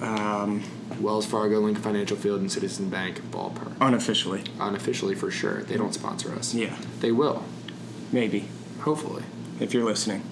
Um, 0.00 0.62
Wells 1.00 1.26
Fargo, 1.26 1.60
Lincoln 1.60 1.82
Financial 1.82 2.16
Field, 2.16 2.40
and 2.40 2.50
Citizen 2.50 2.88
Bank 2.88 3.20
Ballpark. 3.30 3.72
unofficially. 3.80 4.42
Unofficially, 4.58 5.14
for 5.14 5.30
sure, 5.30 5.62
they 5.64 5.76
don't 5.76 5.92
sponsor 5.92 6.32
us. 6.34 6.54
Yeah, 6.54 6.76
they 7.00 7.12
will, 7.12 7.44
maybe, 8.10 8.48
hopefully. 8.80 9.22
If 9.60 9.74
you're 9.74 9.84
listening. 9.84 10.22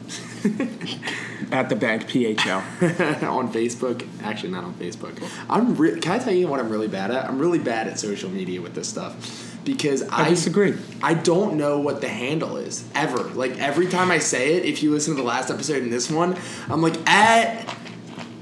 At 1.52 1.68
the 1.68 1.76
bank, 1.76 2.08
PHL. 2.08 3.22
on 3.28 3.52
Facebook. 3.52 4.06
Actually, 4.22 4.50
not 4.50 4.64
on 4.64 4.74
Facebook. 4.74 5.22
I'm. 5.48 5.76
Re- 5.76 6.00
can 6.00 6.12
I 6.12 6.18
tell 6.18 6.32
you 6.32 6.48
what 6.48 6.58
I'm 6.58 6.68
really 6.68 6.88
bad 6.88 7.10
at? 7.10 7.28
I'm 7.28 7.38
really 7.38 7.60
bad 7.60 7.86
at 7.86 8.00
social 8.00 8.30
media 8.30 8.60
with 8.60 8.74
this 8.74 8.88
stuff 8.88 9.56
because 9.64 10.02
I, 10.08 10.24
I 10.24 10.28
disagree. 10.30 10.74
I 11.02 11.14
don't 11.14 11.56
know 11.56 11.78
what 11.78 12.00
the 12.00 12.08
handle 12.08 12.56
is 12.56 12.84
ever. 12.94 13.18
Like 13.18 13.58
every 13.58 13.86
time 13.86 14.10
I 14.10 14.18
say 14.18 14.54
it, 14.54 14.64
if 14.64 14.82
you 14.82 14.90
listen 14.90 15.14
to 15.14 15.20
the 15.20 15.26
last 15.26 15.50
episode 15.50 15.82
and 15.82 15.92
this 15.92 16.10
one, 16.10 16.36
I'm 16.68 16.80
like 16.80 16.96
at 17.08 17.76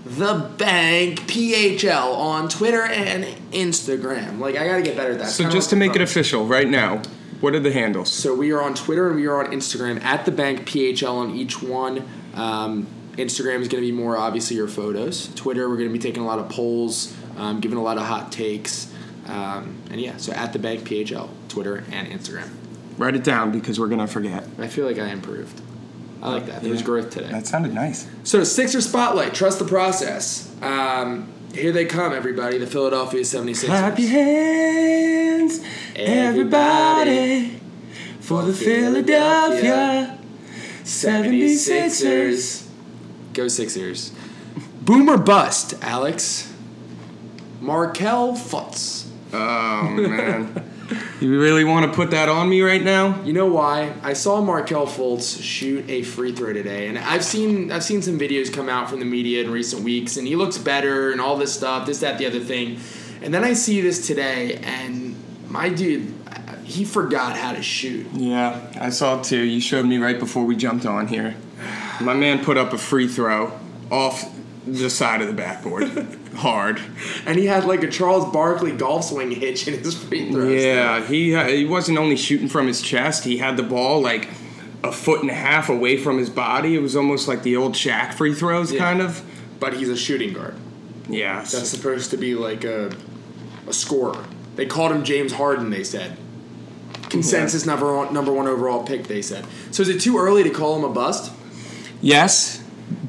the 0.04 0.50
bank 0.58 1.20
PHL 1.20 2.16
on 2.16 2.48
Twitter 2.48 2.82
and 2.82 3.24
Instagram. 3.52 4.38
Like 4.38 4.56
I 4.56 4.66
gotta 4.66 4.82
get 4.82 4.96
better 4.96 5.12
at 5.12 5.18
that. 5.18 5.28
So 5.28 5.48
just 5.48 5.70
to 5.70 5.76
make 5.76 5.96
it 5.96 6.02
official, 6.02 6.46
right 6.46 6.68
now, 6.68 7.02
what 7.44 7.54
are 7.54 7.60
the 7.60 7.72
handles? 7.72 8.10
so 8.10 8.34
we 8.34 8.50
are 8.52 8.62
on 8.62 8.74
Twitter 8.74 9.08
and 9.08 9.16
we 9.16 9.26
are 9.26 9.44
on 9.44 9.52
Instagram 9.52 10.02
at 10.02 10.24
the 10.24 10.32
bank 10.32 10.66
PHL 10.66 11.12
on 11.12 11.34
each 11.34 11.62
one. 11.62 12.08
Um, 12.34 12.86
Instagram 13.18 13.60
is 13.60 13.68
going 13.68 13.82
to 13.82 13.86
be 13.86 13.92
more 13.92 14.16
obviously 14.16 14.56
your 14.56 14.66
photos. 14.66 15.32
Twitter, 15.34 15.68
we're 15.68 15.76
going 15.76 15.88
to 15.88 15.92
be 15.92 15.98
taking 15.98 16.22
a 16.22 16.26
lot 16.26 16.38
of 16.38 16.48
polls, 16.48 17.14
um, 17.36 17.60
giving 17.60 17.76
a 17.76 17.82
lot 17.82 17.98
of 17.98 18.04
hot 18.04 18.32
takes, 18.32 18.90
um, 19.26 19.76
and 19.90 20.00
yeah. 20.00 20.16
So 20.16 20.32
at 20.32 20.52
the 20.54 20.58
bank 20.58 20.88
PHL, 20.88 21.28
Twitter 21.48 21.84
and 21.92 22.08
Instagram. 22.08 22.48
Write 22.96 23.14
it 23.14 23.24
down 23.24 23.52
because 23.52 23.78
we're 23.78 23.88
gonna 23.88 24.06
forget. 24.06 24.44
I 24.58 24.68
feel 24.68 24.86
like 24.86 24.98
I 24.98 25.08
improved. 25.08 25.60
I 26.22 26.30
like 26.30 26.46
that. 26.46 26.62
There 26.62 26.70
was 26.70 26.80
Yeah. 26.80 26.86
growth 26.86 27.10
today. 27.10 27.30
That 27.30 27.46
sounded 27.46 27.74
nice. 27.74 28.06
So 28.22 28.42
Sixer 28.44 28.80
spotlight. 28.80 29.34
Trust 29.34 29.58
the 29.58 29.64
process. 29.64 30.50
Um, 30.62 31.28
here 31.54 31.72
they 31.72 31.84
come, 31.84 32.12
everybody. 32.12 32.58
The 32.58 32.66
Philadelphia 32.66 33.20
76ers. 33.22 33.64
Clap 33.66 33.98
your 33.98 34.08
hands, 34.08 35.60
everybody, 35.96 37.60
for 38.20 38.42
the 38.42 38.52
Philadelphia 38.52 40.18
76ers. 40.82 42.66
Go 43.32 43.48
Sixers. 43.48 44.12
Boomer 44.82 45.16
bust, 45.16 45.74
Alex. 45.82 46.52
Markelle 47.60 48.34
Fultz. 48.34 49.06
Oh 49.32 49.88
man, 49.90 50.63
you 51.24 51.40
really 51.40 51.64
want 51.64 51.90
to 51.90 51.96
put 51.96 52.10
that 52.10 52.28
on 52.28 52.48
me 52.48 52.60
right 52.60 52.82
now? 52.82 53.22
You 53.22 53.32
know 53.32 53.46
why? 53.46 53.94
I 54.02 54.12
saw 54.12 54.40
Markelle 54.40 54.86
Fultz 54.86 55.42
shoot 55.42 55.88
a 55.88 56.02
free 56.02 56.32
throw 56.32 56.52
today, 56.52 56.88
and 56.88 56.98
I've 56.98 57.24
seen 57.24 57.72
I've 57.72 57.84
seen 57.84 58.02
some 58.02 58.18
videos 58.18 58.52
come 58.52 58.68
out 58.68 58.90
from 58.90 58.98
the 58.98 59.06
media 59.06 59.42
in 59.42 59.50
recent 59.50 59.82
weeks, 59.82 60.16
and 60.16 60.26
he 60.26 60.36
looks 60.36 60.58
better 60.58 61.12
and 61.12 61.20
all 61.20 61.36
this 61.36 61.54
stuff, 61.54 61.86
this, 61.86 62.00
that, 62.00 62.18
the 62.18 62.26
other 62.26 62.40
thing. 62.40 62.78
And 63.22 63.32
then 63.32 63.42
I 63.42 63.54
see 63.54 63.80
this 63.80 64.06
today, 64.06 64.56
and 64.64 65.16
my 65.48 65.70
dude, 65.70 66.12
he 66.64 66.84
forgot 66.84 67.36
how 67.36 67.52
to 67.52 67.62
shoot. 67.62 68.06
Yeah, 68.12 68.60
I 68.78 68.90
saw 68.90 69.20
it 69.20 69.24
too. 69.24 69.42
You 69.42 69.60
showed 69.60 69.86
me 69.86 69.98
right 69.98 70.18
before 70.18 70.44
we 70.44 70.56
jumped 70.56 70.84
on 70.84 71.06
here. 71.06 71.36
My 72.00 72.14
man 72.14 72.44
put 72.44 72.58
up 72.58 72.72
a 72.72 72.78
free 72.78 73.08
throw 73.08 73.58
off 73.90 74.30
the 74.66 74.90
side 74.90 75.20
of 75.20 75.28
the 75.28 75.32
backboard, 75.32 75.84
hard. 76.36 76.80
And 77.26 77.38
he 77.38 77.46
had 77.46 77.64
like 77.64 77.82
a 77.82 77.88
Charles 77.90 78.30
Barkley 78.32 78.72
golf 78.72 79.04
swing 79.04 79.30
hitch 79.30 79.66
in 79.68 79.78
his 79.78 79.94
free 79.96 80.30
throws. 80.30 80.62
Yeah, 80.62 81.04
he 81.04 81.32
ha- 81.32 81.46
he 81.48 81.64
wasn't 81.64 81.98
only 81.98 82.16
shooting 82.16 82.48
from 82.48 82.66
his 82.66 82.82
chest. 82.82 83.24
He 83.24 83.38
had 83.38 83.56
the 83.56 83.62
ball 83.62 84.00
like 84.00 84.28
a 84.82 84.92
foot 84.92 85.22
and 85.22 85.30
a 85.30 85.34
half 85.34 85.68
away 85.68 85.96
from 85.96 86.18
his 86.18 86.28
body. 86.30 86.74
It 86.74 86.80
was 86.80 86.94
almost 86.96 87.26
like 87.28 87.42
the 87.42 87.56
old 87.56 87.72
Shaq 87.74 88.14
free 88.14 88.34
throws, 88.34 88.70
Yeah. 88.72 88.80
kind 88.80 89.00
of. 89.00 89.22
But 89.60 89.74
he's 89.74 89.88
a 89.88 89.96
shooting 89.96 90.32
guard. 90.34 90.54
Yeah, 91.08 91.36
That's 91.40 91.68
supposed 91.68 92.10
to 92.10 92.16
be 92.16 92.34
like 92.34 92.64
a, 92.64 92.90
a 93.66 93.72
scorer. 93.72 94.24
They 94.56 94.66
called 94.66 94.92
him 94.92 95.04
James 95.04 95.32
Harden, 95.32 95.70
they 95.70 95.84
said. 95.84 96.16
Consensus 97.10 97.64
number 97.66 97.94
one, 97.94 98.12
number 98.12 98.32
one 98.32 98.46
overall 98.48 98.82
pick, 98.84 99.06
they 99.06 99.22
said. 99.22 99.44
So 99.70 99.82
is 99.82 99.88
it 99.88 100.00
too 100.00 100.18
early 100.18 100.42
to 100.42 100.50
call 100.50 100.76
him 100.76 100.84
a 100.84 100.88
bust? 100.92 101.30
yes, 102.00 102.62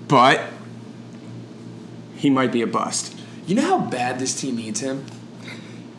but 0.07 0.41
he 2.15 2.29
might 2.29 2.51
be 2.51 2.61
a 2.61 2.67
bust. 2.67 3.14
You 3.45 3.55
know 3.55 3.61
how 3.61 3.79
bad 3.79 4.19
this 4.19 4.39
team 4.39 4.55
needs 4.55 4.79
him? 4.79 5.05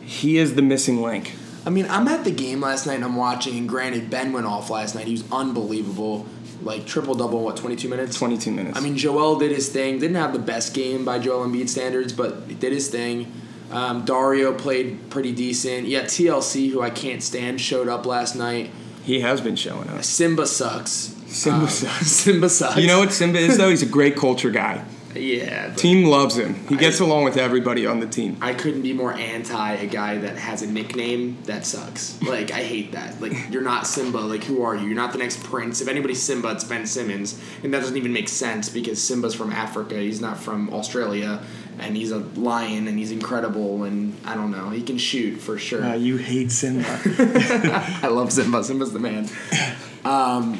He 0.01 0.37
is 0.37 0.55
the 0.55 0.61
missing 0.61 1.01
link. 1.01 1.33
I 1.65 1.69
mean, 1.69 1.85
I'm 1.89 2.07
at 2.07 2.23
the 2.23 2.31
game 2.31 2.61
last 2.61 2.85
night 2.87 2.95
and 2.95 3.03
I'm 3.05 3.15
watching, 3.15 3.57
and 3.57 3.67
granted, 3.67 4.09
Ben 4.09 4.31
went 4.31 4.45
off 4.45 4.69
last 4.69 4.95
night. 4.95 5.05
He 5.05 5.11
was 5.13 5.23
unbelievable. 5.31 6.25
Like, 6.63 6.85
triple 6.85 7.13
double, 7.15 7.41
what, 7.43 7.55
22 7.57 7.87
minutes? 7.89 8.17
22 8.17 8.51
minutes. 8.51 8.77
I 8.77 8.81
mean, 8.81 8.97
Joel 8.97 9.37
did 9.37 9.51
his 9.51 9.69
thing. 9.69 9.99
Didn't 9.99 10.15
have 10.15 10.33
the 10.33 10.39
best 10.39 10.73
game 10.73 11.05
by 11.05 11.19
Joel 11.19 11.45
Embiid 11.45 11.69
standards, 11.69 12.13
but 12.13 12.43
he 12.47 12.55
did 12.55 12.71
his 12.73 12.87
thing. 12.89 13.31
Um, 13.71 14.05
Dario 14.05 14.53
played 14.53 15.09
pretty 15.09 15.33
decent. 15.33 15.87
Yeah, 15.87 16.03
TLC, 16.03 16.71
who 16.71 16.81
I 16.81 16.89
can't 16.89 17.21
stand, 17.21 17.59
showed 17.61 17.87
up 17.89 18.05
last 18.05 18.35
night. 18.35 18.71
he 19.03 19.19
has 19.21 19.39
been 19.41 19.55
showing 19.57 19.89
up. 19.89 20.03
Simba 20.03 20.47
sucks. 20.47 21.13
Simba 21.27 21.63
Um, 21.63 21.67
sucks. 21.69 22.07
Simba 22.11 22.49
sucks. 22.49 22.77
You 22.77 22.87
know 22.87 22.99
what 22.99 23.11
Simba 23.11 23.39
is 23.39 23.57
though? 23.57 23.69
He's 23.69 23.83
a 23.83 23.87
great 23.87 24.15
culture 24.15 24.49
guy. 24.51 24.83
Yeah. 25.19 25.73
Team 25.73 26.05
loves 26.05 26.37
him. 26.37 26.55
He 26.67 26.75
gets 26.75 27.01
I- 27.01 27.05
along 27.05 27.23
with 27.23 27.37
everybody 27.37 27.85
on 27.85 27.99
the 27.99 28.07
team. 28.07 28.37
I 28.41 28.53
couldn't 28.53 28.81
be 28.81 28.93
more 28.93 29.13
anti 29.13 29.73
a 29.73 29.85
guy 29.87 30.17
that 30.19 30.37
has 30.37 30.61
a 30.61 30.67
nickname 30.67 31.37
that 31.45 31.65
sucks. 31.65 32.21
Like 32.21 32.51
I 32.51 32.63
hate 32.63 32.91
that. 32.93 33.19
Like 33.21 33.33
you're 33.51 33.61
not 33.61 33.87
Simba. 33.87 34.17
Like 34.19 34.43
who 34.43 34.63
are 34.63 34.75
you? 34.75 34.87
You're 34.87 34.95
not 34.95 35.11
the 35.11 35.19
next 35.19 35.43
prince. 35.43 35.81
If 35.81 35.87
anybody's 35.87 36.21
Simba, 36.21 36.51
it's 36.51 36.63
Ben 36.63 36.85
Simmons, 36.85 37.41
and 37.63 37.73
that 37.73 37.79
doesn't 37.79 37.97
even 37.97 38.13
make 38.13 38.29
sense 38.29 38.69
because 38.69 39.01
Simba's 39.01 39.35
from 39.35 39.51
Africa. 39.51 39.95
He's 39.95 40.21
not 40.21 40.37
from 40.37 40.73
Australia, 40.73 41.41
and 41.79 41.95
he's 41.95 42.11
a 42.11 42.19
lion, 42.19 42.87
and 42.87 42.97
he's 42.97 43.11
incredible, 43.11 43.83
and 43.83 44.15
I 44.25 44.35
don't 44.35 44.51
know. 44.51 44.69
He 44.69 44.81
can 44.83 44.97
shoot 44.97 45.37
for 45.37 45.57
sure. 45.57 45.83
Uh, 45.83 45.93
you 45.95 46.17
hate 46.17 46.51
Simba. 46.51 46.99
I 48.03 48.07
love 48.07 48.31
Simba. 48.31 48.63
Simba's 48.63 48.93
the 48.93 48.99
man. 48.99 49.29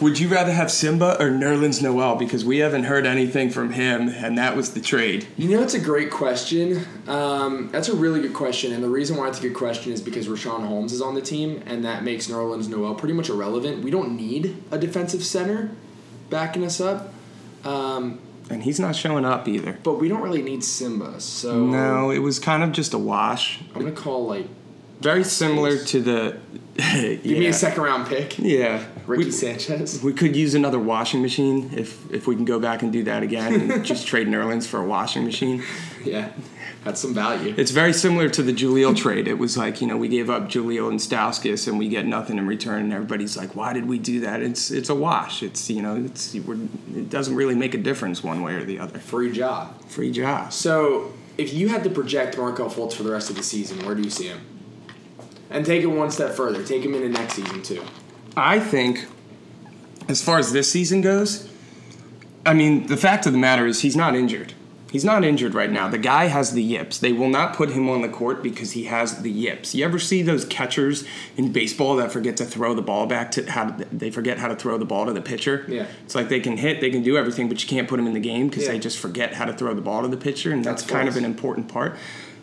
Would 0.02 0.20
you 0.20 0.28
rather 0.28 0.52
have 0.52 0.72
Simba 0.72 1.16
or 1.22 1.30
Nerlens 1.30 1.82
Noel? 1.82 2.16
Because 2.16 2.44
we 2.44 2.58
haven't 2.58 2.84
heard 2.84 3.06
anything 3.06 3.50
from 3.50 3.72
him, 3.72 4.10
and 4.10 4.38
that 4.38 4.56
was 4.56 4.74
the 4.74 4.82
trade. 4.82 5.26
You 5.38 5.50
know, 5.50 5.62
it's 5.64 5.74
a 5.74 5.80
great 5.80 6.12
question. 6.12 6.86
Um, 7.08 7.70
that's 7.72 7.90
a 7.90 7.96
really 7.96 8.22
good 8.22 8.34
question, 8.34 8.74
and 8.74 8.84
the 8.84 8.90
reason 8.90 9.16
why 9.18 9.28
it's 9.30 9.40
a 9.40 9.42
good 9.42 9.54
question 9.56 9.92
is 9.94 10.02
because 10.02 10.28
Richaun 10.28 10.66
Holmes 10.68 10.92
is 10.94 11.02
on 11.02 11.16
the 11.16 11.22
team, 11.22 11.64
and 11.66 11.84
that 11.86 12.04
makes 12.04 12.28
Nerlens 12.28 12.68
Noel 12.68 12.96
pretty 12.96 13.14
much 13.14 13.30
irrelevant. 13.30 13.84
We 13.84 13.92
don't 13.92 14.16
need 14.16 14.62
a 14.72 14.78
defensive 14.78 15.24
center 15.24 15.72
backing 16.30 16.66
us 16.66 16.82
up, 16.82 17.14
um, 17.64 18.20
And 18.50 18.64
he's 18.64 18.80
not 18.80 18.96
showing 18.96 19.26
up 19.26 19.48
either. 19.48 19.78
but 19.84 19.94
we 20.00 20.08
don't 20.10 20.22
really 20.22 20.42
need 20.42 20.64
Simba. 20.64 21.20
So 21.22 21.66
No, 21.66 22.12
it 22.12 22.20
was 22.20 22.40
kind 22.40 22.64
of 22.64 22.72
just 22.72 22.94
a 22.94 22.98
wash. 22.98 23.60
I'm 23.74 23.82
gonna 23.82 23.92
call 23.94 24.26
like 24.28 24.48
Very 25.00 25.24
similar 25.24 25.78
to 25.78 26.02
the. 26.02 26.38
give 26.94 27.26
me 27.26 27.48
a 27.48 27.54
second 27.54 27.82
round 27.84 28.08
pick, 28.08 28.38
Yeah. 28.38 28.86
Ricky 29.08 29.26
We, 29.26 29.32
Sanchez. 29.32 30.04
we 30.04 30.14
could 30.14 30.36
use 30.36 30.54
another 30.54 30.78
washing 30.80 31.22
machine 31.22 31.72
if 31.76 32.12
if 32.12 32.28
we 32.28 32.36
can 32.36 32.46
go 32.46 32.60
back 32.60 32.82
and 32.84 32.92
do 32.94 33.04
that 33.06 33.24
again 33.24 33.72
and 33.72 33.86
just 33.94 34.06
trade 34.06 34.28
Nerlens 34.28 34.68
for 34.68 34.80
a 34.80 34.86
washing 34.86 35.24
machine. 35.24 35.64
Yeah, 36.06 36.30
that's 36.84 37.00
some 37.02 37.14
value. 37.14 37.56
It's 37.58 37.72
very 37.72 37.94
similar 37.94 38.30
to 38.30 38.44
the 38.44 38.54
Jahlil 38.54 38.96
trade. 38.96 39.28
It 39.28 39.40
was 39.40 39.58
like, 39.58 39.82
you 39.82 39.88
know, 39.88 39.98
we 39.98 40.08
gave 40.08 40.30
up 40.30 40.50
Jahlil 40.50 40.90
and 40.90 41.00
Stauskas 41.00 41.68
and 41.68 41.80
we 41.80 41.88
get 41.90 42.06
nothing 42.06 42.38
in 42.38 42.46
return 42.46 42.84
and 42.84 42.94
everybody's 42.94 43.36
like, 43.38 43.56
why 43.56 43.74
did 43.74 43.88
we 43.88 43.98
do 43.98 44.20
that? 44.20 44.42
It's 44.42 44.70
it's 44.70 44.90
a 44.90 44.96
wash. 44.96 45.42
It's, 45.42 45.70
you 45.70 45.82
know, 45.82 45.96
it's 45.96 46.36
we're, 46.36 46.56
it 46.96 47.10
doesn't 47.10 47.36
really 47.36 47.56
make 47.56 47.74
a 47.74 47.80
difference 47.80 48.24
one 48.24 48.44
way 48.44 48.54
or 48.54 48.64
the 48.66 48.78
other. 48.80 49.00
Free 49.00 49.32
job. 49.32 49.82
Free 49.88 50.12
job. 50.12 50.54
So, 50.54 51.14
if 51.38 51.54
you 51.54 51.70
had 51.70 51.84
to 51.86 51.90
project 51.90 52.38
Markelle 52.38 52.70
Fultz 52.70 52.94
for 52.94 53.04
the 53.04 53.12
rest 53.12 53.30
of 53.30 53.36
the 53.36 53.44
season, 53.44 53.86
where 53.86 53.96
do 53.96 54.02
you 54.02 54.10
see 54.10 54.28
him? 54.28 54.42
And 55.50 55.66
take 55.66 55.84
it 55.84 55.88
one 55.88 56.12
step 56.12 56.34
further. 56.34 56.64
Take 56.64 56.84
him 56.84 56.94
into 56.94 57.10
next 57.10 57.34
season 57.36 57.62
too. 57.64 57.84
I 58.36 58.60
think, 58.60 59.06
as 60.08 60.24
far 60.24 60.40
as 60.40 60.52
this 60.52 60.72
season 60.72 61.02
goes, 61.02 61.50
I 62.46 62.54
mean, 62.54 62.88
the 62.88 62.98
fact 62.98 63.26
of 63.26 63.34
the 63.34 63.40
matter 63.40 63.66
is 63.66 63.82
he's 63.82 63.96
not 63.96 64.16
injured. 64.16 64.54
He's 64.90 65.04
not 65.04 65.26
injured 65.26 65.54
right 65.54 65.70
now. 65.70 65.90
The 65.90 65.98
guy 65.98 66.26
has 66.28 66.54
the 66.54 66.64
yips. 66.64 66.98
They 67.00 67.12
will 67.12 67.28
not 67.28 67.54
put 67.58 67.72
him 67.72 67.90
on 67.90 68.02
the 68.04 68.08
court 68.08 68.42
because 68.42 68.72
he 68.72 68.86
has 68.86 69.22
the 69.22 69.30
yips. 69.30 69.76
You 69.76 69.84
ever 69.84 70.00
see 70.00 70.22
those 70.22 70.46
catchers 70.46 71.04
in 71.36 71.52
baseball 71.52 71.98
that 71.98 72.10
forget 72.14 72.38
to 72.38 72.46
throw 72.46 72.74
the 72.74 72.82
ball 72.82 73.06
back 73.06 73.32
to 73.32 73.52
how 73.52 73.66
to, 73.72 73.86
they 73.92 74.10
forget 74.12 74.38
how 74.38 74.48
to 74.48 74.56
throw 74.56 74.78
the 74.78 74.86
ball 74.86 75.06
to 75.08 75.12
the 75.14 75.22
pitcher? 75.22 75.66
Yeah. 75.68 75.88
It's 76.06 76.16
like 76.16 76.30
they 76.30 76.40
can 76.40 76.56
hit, 76.56 76.80
they 76.80 76.90
can 76.90 77.04
do 77.04 77.18
everything, 77.18 77.50
but 77.50 77.62
you 77.62 77.68
can't 77.68 77.88
put 77.90 77.98
them 77.98 78.08
in 78.08 78.14
the 78.14 78.22
game 78.22 78.48
because 78.48 78.64
Yeah. 78.64 78.72
they 78.72 78.80
just 78.80 78.98
forget 78.98 79.34
how 79.34 79.44
to 79.44 79.52
throw 79.52 79.74
the 79.74 79.82
ball 79.82 80.04
to 80.04 80.08
the 80.08 80.16
pitcher, 80.16 80.54
and 80.54 80.64
that's, 80.64 80.84
That's 80.84 80.92
kind 80.92 81.10
of 81.10 81.18
an 81.18 81.26
important 81.26 81.68
part. 81.68 81.98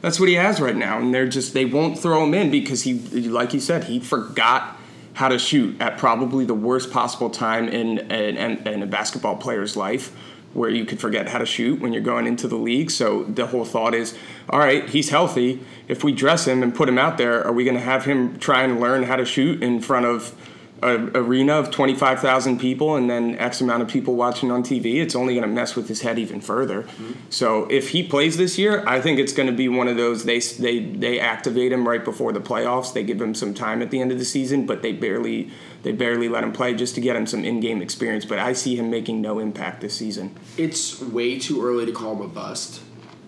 That's 0.04 0.20
what 0.20 0.28
he 0.28 0.34
has 0.34 0.60
right 0.60 0.76
now, 0.76 0.98
and 0.98 1.14
they're 1.14 1.26
just 1.26 1.54
they 1.54 1.64
won't 1.64 1.98
throw 1.98 2.24
him 2.24 2.34
in 2.34 2.50
because 2.50 2.82
he, 2.82 2.92
like 2.92 3.54
you 3.54 3.60
said, 3.60 3.84
he 3.84 4.00
forgot 4.00 4.76
how 5.14 5.28
to 5.28 5.38
shoot 5.38 5.80
at 5.80 5.96
probably 5.96 6.44
the 6.44 6.52
worst 6.52 6.90
possible 6.90 7.30
time 7.30 7.70
in 7.70 8.00
in, 8.10 8.36
in 8.68 8.82
a 8.82 8.86
basketball 8.86 9.34
player's 9.34 9.78
life, 9.78 10.14
where 10.52 10.68
you 10.68 10.84
could 10.84 11.00
forget 11.00 11.30
how 11.30 11.38
to 11.38 11.46
shoot 11.46 11.80
when 11.80 11.94
you're 11.94 12.02
going 12.02 12.26
into 12.26 12.46
the 12.46 12.56
league. 12.56 12.90
So 12.90 13.24
the 13.24 13.46
whole 13.46 13.64
thought 13.64 13.94
is, 13.94 14.14
all 14.50 14.58
right, 14.58 14.86
he's 14.90 15.08
healthy. 15.08 15.60
If 15.88 16.04
we 16.04 16.12
dress 16.12 16.46
him 16.46 16.62
and 16.62 16.74
put 16.74 16.86
him 16.86 16.98
out 16.98 17.16
there, 17.16 17.42
are 17.42 17.52
we 17.54 17.64
going 17.64 17.78
to 17.78 17.82
have 17.82 18.04
him 18.04 18.38
try 18.38 18.62
and 18.62 18.78
learn 18.78 19.04
how 19.04 19.16
to 19.16 19.24
shoot 19.24 19.62
in 19.62 19.80
front 19.80 20.04
of 20.04 20.36
an 20.82 21.16
arena 21.16 21.54
of 21.54 21.70
25,000 21.70 22.58
people 22.58 22.96
and 22.96 23.08
then 23.08 23.36
X 23.36 23.60
amount 23.60 23.82
of 23.82 23.88
people 23.88 24.16
watching 24.16 24.50
on 24.50 24.62
TV, 24.62 24.96
it's 24.96 25.14
only 25.14 25.34
going 25.34 25.48
to 25.48 25.54
mess 25.54 25.76
with 25.76 25.88
his 25.88 26.02
head 26.02 26.18
even 26.18 26.40
further. 26.40 26.82
Mm-hmm. 26.82 27.12
So 27.30 27.66
if 27.70 27.90
he 27.90 28.06
plays 28.06 28.36
this 28.36 28.58
year, 28.58 28.84
I 28.86 29.00
think 29.00 29.18
it's 29.18 29.32
going 29.32 29.46
to 29.46 29.54
be 29.54 29.68
one 29.68 29.88
of 29.88 29.96
those 29.96 30.24
they 30.24 30.40
they 30.40 30.80
they 30.80 31.20
activate 31.20 31.72
him 31.72 31.86
right 31.88 32.04
before 32.04 32.32
the 32.32 32.40
playoffs. 32.40 32.92
They 32.92 33.04
give 33.04 33.20
him 33.20 33.34
some 33.34 33.54
time 33.54 33.82
at 33.82 33.90
the 33.90 34.00
end 34.00 34.12
of 34.12 34.18
the 34.18 34.24
season, 34.24 34.66
but 34.66 34.82
they 34.82 34.92
barely 34.92 35.50
they 35.82 35.92
barely 35.92 36.28
let 36.28 36.44
him 36.44 36.52
play 36.52 36.74
just 36.74 36.94
to 36.96 37.00
get 37.00 37.16
him 37.16 37.26
some 37.26 37.44
in-game 37.44 37.80
experience. 37.80 38.24
But 38.24 38.38
I 38.38 38.52
see 38.52 38.76
him 38.76 38.90
making 38.90 39.20
no 39.20 39.38
impact 39.38 39.80
this 39.80 39.94
season. 39.94 40.36
It's 40.58 41.00
way 41.00 41.38
too 41.38 41.64
early 41.64 41.86
to 41.86 41.92
call 41.92 42.16
him 42.16 42.22
a 42.22 42.28
bust. 42.28 42.82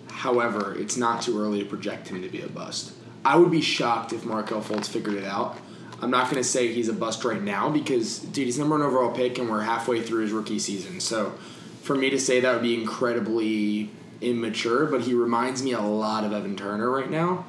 However, 0.09 0.75
it's 0.77 0.97
not 0.97 1.21
too 1.21 1.39
early 1.39 1.59
to 1.59 1.65
project 1.65 2.09
him 2.09 2.21
to 2.23 2.29
be 2.29 2.41
a 2.41 2.47
bust. 2.47 2.93
I 3.23 3.35
would 3.35 3.51
be 3.51 3.61
shocked 3.61 4.13
if 4.13 4.25
Markelle 4.25 4.61
Fultz 4.61 4.87
figured 4.87 5.15
it 5.15 5.25
out. 5.25 5.57
I'm 6.01 6.11
not 6.11 6.25
going 6.25 6.41
to 6.41 6.47
say 6.47 6.71
he's 6.71 6.89
a 6.89 6.93
bust 6.93 7.23
right 7.23 7.41
now 7.41 7.69
because, 7.69 8.19
dude, 8.19 8.45
he's 8.45 8.59
number 8.59 8.77
one 8.77 8.85
overall 8.85 9.11
pick 9.11 9.37
and 9.39 9.49
we're 9.49 9.61
halfway 9.61 10.01
through 10.01 10.21
his 10.21 10.31
rookie 10.31 10.59
season. 10.59 10.99
So 10.99 11.33
for 11.81 11.95
me 11.95 12.09
to 12.11 12.19
say 12.19 12.39
that 12.39 12.53
would 12.53 12.61
be 12.61 12.75
incredibly 12.79 13.89
immature, 14.21 14.85
but 14.85 15.01
he 15.01 15.13
reminds 15.13 15.63
me 15.63 15.73
a 15.73 15.81
lot 15.81 16.23
of 16.23 16.33
Evan 16.33 16.55
Turner 16.55 16.89
right 16.89 17.09
now. 17.09 17.45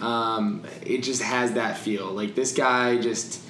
Um, 0.00 0.64
it 0.82 0.98
just 0.98 1.22
has 1.22 1.52
that 1.52 1.76
feel. 1.78 2.06
Like 2.12 2.34
this 2.34 2.52
guy 2.52 2.98
just. 2.98 3.40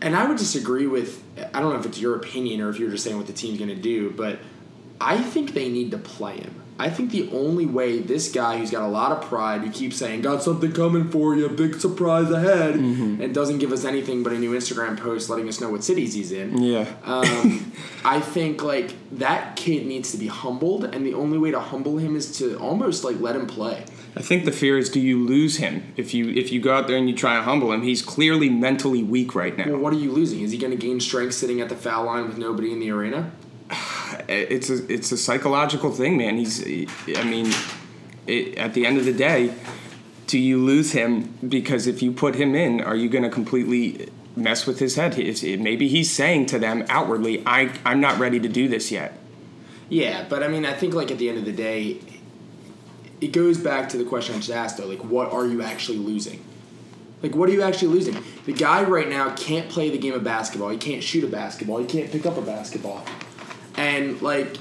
And 0.00 0.14
I 0.14 0.28
would 0.28 0.38
disagree 0.38 0.86
with. 0.86 1.22
I 1.52 1.60
don't 1.60 1.72
know 1.72 1.80
if 1.80 1.86
it's 1.86 1.98
your 1.98 2.14
opinion 2.14 2.60
or 2.60 2.68
if 2.70 2.78
you're 2.78 2.90
just 2.90 3.02
saying 3.02 3.16
what 3.16 3.26
the 3.26 3.32
team's 3.32 3.58
going 3.58 3.70
to 3.70 3.74
do, 3.74 4.10
but 4.10 4.38
I 5.00 5.18
think 5.18 5.52
they 5.52 5.68
need 5.68 5.90
to 5.90 5.98
play 5.98 6.36
him. 6.36 6.62
I 6.76 6.90
think 6.90 7.12
the 7.12 7.30
only 7.32 7.66
way 7.66 8.00
this 8.00 8.32
guy 8.32 8.58
who's 8.58 8.70
got 8.72 8.82
a 8.82 8.88
lot 8.88 9.12
of 9.12 9.22
pride, 9.28 9.60
who 9.60 9.70
keeps 9.70 9.96
saying, 9.96 10.22
Got 10.22 10.42
something 10.42 10.72
coming 10.72 11.08
for 11.08 11.36
you, 11.36 11.48
big 11.48 11.76
surprise 11.76 12.30
ahead, 12.30 12.74
Mm-hmm. 12.74 13.22
and 13.22 13.32
doesn't 13.32 13.58
give 13.58 13.70
us 13.70 13.84
anything 13.84 14.22
but 14.24 14.32
a 14.32 14.38
new 14.38 14.52
Instagram 14.52 14.98
post 14.98 15.30
letting 15.30 15.48
us 15.48 15.60
know 15.60 15.70
what 15.70 15.84
cities 15.84 16.14
he's 16.14 16.32
in. 16.32 16.60
Yeah. 16.60 16.88
Um, 17.04 17.72
I 18.04 18.18
think 18.20 18.62
like 18.62 18.92
that 19.18 19.54
kid 19.54 19.86
needs 19.86 20.10
to 20.12 20.18
be 20.18 20.26
humbled, 20.26 20.84
and 20.84 21.06
the 21.06 21.14
only 21.14 21.38
way 21.38 21.52
to 21.52 21.60
humble 21.60 21.98
him 21.98 22.16
is 22.16 22.36
to 22.38 22.56
almost 22.58 23.04
like 23.04 23.20
let 23.20 23.36
him 23.36 23.46
play. 23.46 23.84
I 24.16 24.22
think 24.22 24.44
the 24.44 24.52
fear 24.52 24.76
is 24.78 24.90
do 24.90 25.00
you 25.00 25.24
lose 25.24 25.56
him 25.56 25.92
if 25.96 26.12
you 26.14 26.28
if 26.30 26.52
you 26.52 26.60
go 26.60 26.72
out 26.74 26.86
there 26.86 26.96
and 26.96 27.08
you 27.08 27.16
try 27.16 27.34
to 27.36 27.42
humble 27.42 27.72
him? 27.72 27.82
He's 27.82 28.00
clearly 28.02 28.48
mentally 28.48 29.02
weak 29.02 29.34
right 29.34 29.56
now. 29.56 29.66
Well, 29.66 29.78
what 29.78 29.92
are 29.92 29.96
you 29.98 30.10
losing? 30.12 30.40
Is 30.40 30.50
he 30.52 30.58
going 30.58 30.70
to 30.72 30.76
gain 30.76 31.00
strength 31.00 31.34
sitting 31.34 31.60
at 31.60 31.68
the 31.68 31.76
foul 31.76 32.06
line 32.06 32.26
with 32.28 32.38
nobody 32.38 32.72
in 32.72 32.78
the 32.80 32.90
arena? 32.90 33.30
it's 34.28 34.70
a 34.70 34.92
it's 34.92 35.12
a 35.12 35.16
psychological 35.16 35.90
thing, 35.90 36.16
man. 36.16 36.36
He's 36.36 36.62
I 37.16 37.24
mean, 37.24 37.52
it, 38.26 38.56
at 38.58 38.74
the 38.74 38.86
end 38.86 38.98
of 38.98 39.04
the 39.04 39.12
day, 39.12 39.54
do 40.26 40.38
you 40.38 40.58
lose 40.58 40.92
him 40.92 41.38
because 41.46 41.86
if 41.86 42.02
you 42.02 42.12
put 42.12 42.34
him 42.34 42.54
in, 42.54 42.80
are 42.80 42.96
you 42.96 43.08
going 43.08 43.24
to 43.24 43.30
completely 43.30 44.08
mess 44.36 44.66
with 44.66 44.78
his 44.78 44.96
head? 44.96 45.18
It- 45.18 45.60
maybe 45.60 45.88
he's 45.88 46.10
saying 46.10 46.46
to 46.46 46.58
them 46.58 46.84
outwardly, 46.88 47.42
"I 47.46 47.72
I'm 47.84 48.00
not 48.00 48.18
ready 48.18 48.40
to 48.40 48.48
do 48.48 48.68
this 48.68 48.90
yet." 48.90 49.18
Yeah, 49.88 50.24
but 50.28 50.42
I 50.42 50.48
mean, 50.48 50.64
I 50.64 50.72
think 50.72 50.94
like 50.94 51.10
at 51.10 51.18
the 51.18 51.28
end 51.28 51.38
of 51.38 51.44
the 51.44 51.52
day, 51.52 52.00
it 53.20 53.32
goes 53.32 53.58
back 53.58 53.88
to 53.90 53.96
the 53.96 54.04
question 54.04 54.34
I 54.34 54.38
just 54.38 54.50
asked 54.50 54.76
though. 54.78 54.86
Like, 54.86 55.04
what 55.04 55.32
are 55.32 55.46
you 55.46 55.62
actually 55.62 55.98
losing? 55.98 56.42
Like, 57.22 57.34
what 57.34 57.48
are 57.48 57.52
you 57.52 57.62
actually 57.62 57.88
losing? 57.88 58.22
The 58.44 58.52
guy 58.52 58.82
right 58.82 59.08
now 59.08 59.34
can't 59.34 59.70
play 59.70 59.88
the 59.88 59.96
game 59.96 60.12
of 60.12 60.22
basketball. 60.22 60.68
He 60.68 60.76
can't 60.76 61.02
shoot 61.02 61.24
a 61.24 61.26
basketball. 61.26 61.78
He 61.78 61.86
can't 61.86 62.10
pick 62.12 62.26
up 62.26 62.36
a 62.36 62.42
basketball. 62.42 63.02
And 63.76 64.20
like, 64.22 64.56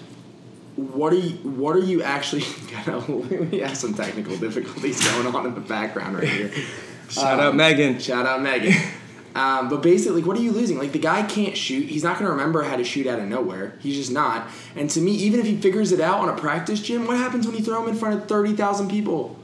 what 0.76 1.14
are 1.14 1.18
you? 1.18 1.36
What 1.50 1.76
are 1.76 1.84
you 1.84 2.02
actually? 2.04 2.44
we 3.52 3.60
have 3.60 3.78
some 3.78 3.94
technical 3.94 4.38
difficulties 4.38 5.04
going 5.08 5.28
on 5.34 5.46
in 5.46 5.54
the 5.54 5.62
background 5.62 6.18
right 6.18 6.28
here. 6.28 6.52
Shout 7.10 7.40
out 7.40 7.56
Megan. 7.56 8.00
Shout 8.00 8.26
out 8.26 8.42
Megan. 8.42 8.74
Um, 9.36 9.68
but 9.68 9.82
basically, 9.82 10.22
what 10.22 10.38
are 10.38 10.42
you 10.42 10.52
losing? 10.52 10.78
Like 10.78 10.92
the 10.92 11.00
guy 11.00 11.24
can't 11.24 11.58
shoot. 11.58 11.88
He's 11.88 12.04
not 12.04 12.20
going 12.20 12.26
to 12.26 12.32
remember 12.32 12.62
how 12.62 12.76
to 12.76 12.84
shoot 12.84 13.08
out 13.08 13.18
of 13.18 13.28
nowhere. 13.28 13.74
He's 13.80 13.96
just 13.96 14.12
not. 14.12 14.48
And 14.76 14.88
to 14.92 15.02
me, 15.02 15.12
even 15.12 15.40
if 15.40 15.48
he 15.48 15.58
figures 15.58 15.92
it 15.92 16.00
out 16.00 16.20
on 16.20 16.30
a 16.30 16.36
practice 16.40 16.80
gym, 16.80 17.08
what 17.08 17.18
happens 17.18 17.48
when 17.48 17.56
you 17.58 17.64
throw 17.64 17.82
him 17.82 17.90
in 17.90 17.96
front 17.96 18.22
of 18.22 18.28
thirty 18.28 18.54
thousand 18.54 18.90
people? 18.90 19.40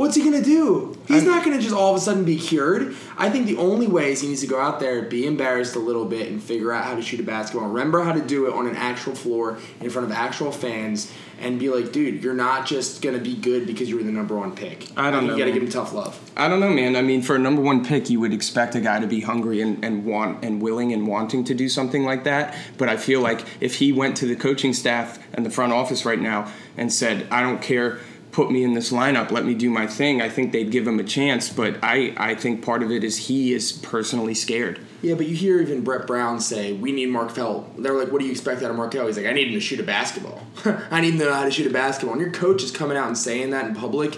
What's 0.00 0.16
he 0.16 0.24
gonna 0.24 0.40
do? 0.42 0.96
He's 1.08 1.24
not 1.24 1.44
gonna 1.44 1.60
just 1.60 1.74
all 1.74 1.90
of 1.90 1.96
a 1.98 2.00
sudden 2.00 2.24
be 2.24 2.38
cured. 2.38 2.96
I 3.18 3.28
think 3.28 3.44
the 3.46 3.58
only 3.58 3.86
way 3.86 4.12
is 4.12 4.22
he 4.22 4.28
needs 4.28 4.40
to 4.40 4.46
go 4.46 4.58
out 4.58 4.80
there, 4.80 5.02
be 5.02 5.26
embarrassed 5.26 5.76
a 5.76 5.78
little 5.78 6.06
bit, 6.06 6.32
and 6.32 6.42
figure 6.42 6.72
out 6.72 6.84
how 6.84 6.94
to 6.94 7.02
shoot 7.02 7.20
a 7.20 7.22
basketball. 7.22 7.68
Remember 7.68 8.02
how 8.02 8.12
to 8.12 8.22
do 8.22 8.46
it 8.46 8.54
on 8.54 8.66
an 8.66 8.76
actual 8.76 9.14
floor 9.14 9.58
in 9.82 9.90
front 9.90 10.10
of 10.10 10.16
actual 10.16 10.52
fans, 10.52 11.12
and 11.38 11.58
be 11.58 11.68
like, 11.68 11.92
dude, 11.92 12.24
you're 12.24 12.32
not 12.32 12.64
just 12.64 13.02
gonna 13.02 13.18
be 13.18 13.34
good 13.34 13.66
because 13.66 13.90
you 13.90 13.96
were 13.98 14.02
the 14.02 14.10
number 14.10 14.34
one 14.34 14.56
pick. 14.56 14.86
I 14.96 15.10
don't 15.10 15.26
know, 15.26 15.34
You 15.34 15.38
gotta 15.40 15.50
man. 15.50 15.54
give 15.54 15.62
him 15.64 15.68
tough 15.68 15.92
love. 15.92 16.18
I 16.34 16.48
don't 16.48 16.60
know, 16.60 16.70
man. 16.70 16.96
I 16.96 17.02
mean, 17.02 17.20
for 17.20 17.36
a 17.36 17.38
number 17.38 17.60
one 17.60 17.84
pick, 17.84 18.08
you 18.08 18.20
would 18.20 18.32
expect 18.32 18.74
a 18.74 18.80
guy 18.80 19.00
to 19.00 19.06
be 19.06 19.20
hungry 19.20 19.60
and, 19.60 19.84
and 19.84 20.06
want 20.06 20.42
and 20.42 20.62
willing 20.62 20.94
and 20.94 21.06
wanting 21.06 21.44
to 21.44 21.54
do 21.54 21.68
something 21.68 22.04
like 22.04 22.24
that. 22.24 22.56
But 22.78 22.88
I 22.88 22.96
feel 22.96 23.20
like 23.20 23.44
if 23.60 23.74
he 23.74 23.92
went 23.92 24.16
to 24.16 24.26
the 24.26 24.36
coaching 24.36 24.72
staff 24.72 25.18
and 25.34 25.44
the 25.44 25.50
front 25.50 25.74
office 25.74 26.06
right 26.06 26.20
now 26.20 26.50
and 26.78 26.90
said, 26.90 27.26
"I 27.30 27.42
don't 27.42 27.60
care, 27.60 27.98
put 28.32 28.50
me 28.50 28.62
in 28.62 28.74
this 28.74 28.92
lineup, 28.92 29.30
let 29.30 29.44
me 29.44 29.54
do 29.54 29.70
my 29.70 29.86
thing," 29.86 30.20
I 30.20 30.28
think 30.28 30.52
they'd 30.52 30.70
give 30.70 30.86
him 30.86 30.98
a 30.98 31.04
chance. 31.04 31.48
But 31.48 31.78
I, 31.82 32.14
I 32.16 32.34
think 32.34 32.64
part 32.64 32.82
of 32.82 32.90
it 32.90 33.04
is 33.04 33.28
he 33.28 33.52
is 33.52 33.72
personally 33.72 34.34
scared. 34.34 34.80
Yeah, 35.02 35.14
but 35.14 35.26
you 35.26 35.34
hear 35.34 35.60
even 35.60 35.82
Brett 35.82 36.06
Brown 36.06 36.40
say, 36.40 36.72
"We 36.72 36.92
need 36.92 37.06
Mark 37.06 37.28
Markelle." 37.28 37.70
They're 37.78 37.94
like, 37.94 38.12
"What 38.12 38.20
do 38.20 38.26
you 38.26 38.32
expect 38.32 38.62
out 38.62 38.70
of 38.70 38.76
Markelle?" 38.76 39.06
He's 39.06 39.16
like, 39.16 39.26
"I 39.26 39.32
need 39.32 39.48
him 39.48 39.54
to 39.54 39.60
shoot 39.60 39.80
a 39.80 39.84
basketball. 39.84 40.42
I 40.90 41.00
need 41.00 41.14
him 41.14 41.20
to 41.20 41.24
know 41.26 41.34
how 41.34 41.44
to 41.44 41.50
shoot 41.50 41.66
a 41.66 41.72
basketball." 41.72 42.14
And 42.14 42.22
your 42.22 42.32
coach 42.32 42.62
is 42.62 42.70
coming 42.70 42.96
out 42.96 43.06
and 43.06 43.16
saying 43.16 43.50
that 43.50 43.66
in 43.66 43.74
public. 43.74 44.16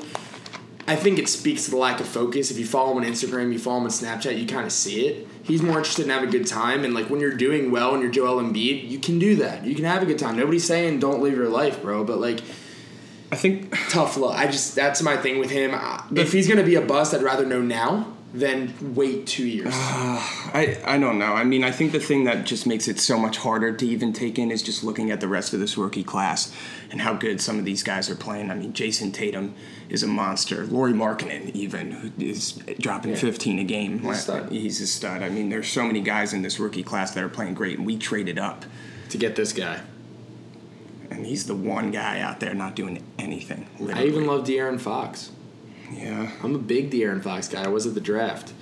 I 0.86 0.96
think 0.96 1.18
it 1.18 1.28
speaks 1.28 1.64
to 1.66 1.70
the 1.70 1.76
lack 1.76 2.00
of 2.00 2.08
focus. 2.08 2.50
If 2.50 2.58
you 2.58 2.66
follow 2.66 2.90
him 2.92 2.98
on 2.98 3.04
Instagram, 3.04 3.52
you 3.52 3.58
follow 3.58 3.78
him 3.78 3.84
on 3.84 3.90
Snapchat, 3.90 4.38
you 4.38 4.46
kind 4.46 4.66
of 4.66 4.72
see 4.72 5.06
it. 5.06 5.28
He's 5.44 5.62
more 5.62 5.78
interested 5.78 6.04
in 6.04 6.10
having 6.10 6.28
a 6.28 6.32
good 6.32 6.46
time, 6.46 6.84
and 6.84 6.92
like 6.92 7.08
when 7.08 7.20
you're 7.20 7.36
doing 7.36 7.70
well 7.70 7.94
and 7.94 8.02
you're 8.02 8.10
Joel 8.10 8.42
Embiid, 8.42 8.88
you 8.88 8.98
can 8.98 9.18
do 9.18 9.36
that. 9.36 9.64
You 9.64 9.74
can 9.74 9.84
have 9.84 10.02
a 10.02 10.06
good 10.06 10.18
time. 10.18 10.36
Nobody's 10.36 10.66
saying 10.66 10.98
don't 10.98 11.20
live 11.20 11.34
your 11.34 11.48
life, 11.48 11.82
bro. 11.82 12.04
But 12.04 12.18
like, 12.18 12.40
I 13.32 13.36
think 13.36 13.74
tough 13.88 14.18
luck. 14.18 14.38
I 14.38 14.46
just 14.46 14.74
that's 14.74 15.00
my 15.00 15.16
thing 15.16 15.38
with 15.38 15.50
him. 15.50 15.74
If 16.14 16.32
he's 16.32 16.46
gonna 16.46 16.62
be 16.62 16.74
a 16.74 16.82
bust, 16.82 17.14
I'd 17.14 17.22
rather 17.22 17.46
know 17.46 17.62
now 17.62 18.12
than 18.34 18.94
wait 18.94 19.26
two 19.26 19.46
years. 19.46 19.72
I, 19.74 20.78
I 20.84 20.98
don't 20.98 21.18
know. 21.18 21.32
I 21.32 21.44
mean, 21.44 21.64
I 21.64 21.70
think 21.70 21.92
the 21.92 22.00
thing 22.00 22.24
that 22.24 22.44
just 22.44 22.66
makes 22.66 22.88
it 22.88 22.98
so 22.98 23.18
much 23.18 23.38
harder 23.38 23.72
to 23.72 23.86
even 23.86 24.12
take 24.12 24.38
in 24.38 24.50
is 24.50 24.62
just 24.62 24.84
looking 24.84 25.10
at 25.10 25.20
the 25.20 25.28
rest 25.28 25.54
of 25.54 25.60
this 25.60 25.78
rookie 25.78 26.04
class 26.04 26.54
and 26.90 27.00
how 27.00 27.14
good 27.14 27.40
some 27.40 27.58
of 27.58 27.64
these 27.64 27.82
guys 27.82 28.10
are 28.10 28.14
playing. 28.14 28.50
I 28.50 28.54
mean, 28.54 28.72
Jayson 28.74 29.12
Tatum 29.12 29.54
is 29.88 30.02
a 30.02 30.06
monster. 30.06 30.66
Lauri 30.66 30.92
Markkanen 30.92 31.54
even 31.54 32.12
is 32.18 32.52
dropping 32.80 33.16
15 33.16 33.58
a 33.58 33.64
game. 33.64 33.98
He's 33.98 34.28
a. 34.28 34.46
He's 34.48 34.80
a 34.82 34.86
stud. 34.86 35.22
I 35.22 35.30
mean, 35.30 35.48
there's 35.48 35.68
so 35.68 35.84
many 35.84 36.02
guys 36.02 36.34
in 36.34 36.42
this 36.42 36.58
rookie 36.58 36.82
class 36.82 37.12
that 37.14 37.24
are 37.24 37.30
playing 37.30 37.54
great, 37.54 37.78
and 37.78 37.86
we 37.86 37.96
traded 37.96 38.38
up, 38.38 38.64
to 39.12 39.18
get 39.18 39.36
this 39.36 39.52
guy. 39.52 39.80
And 41.12 41.26
he's 41.26 41.46
the 41.46 41.54
one 41.54 41.90
guy 41.90 42.20
out 42.20 42.40
there 42.40 42.54
not 42.54 42.74
doing 42.76 43.02
anything. 43.18 43.66
I 43.92 44.04
even 44.04 44.26
love 44.26 44.44
De'Aaron 44.44 44.80
Fox. 44.80 45.30
yeah. 45.92 46.30
I'm 46.42 46.54
a 46.54 46.58
big 46.58 46.90
De'Aaron 46.90 47.22
Fox 47.22 47.48
guy. 47.48 47.64
I 47.64 47.68
was 47.68 47.86
at 47.86 47.94
the 47.94 48.00
draft. 48.00 48.52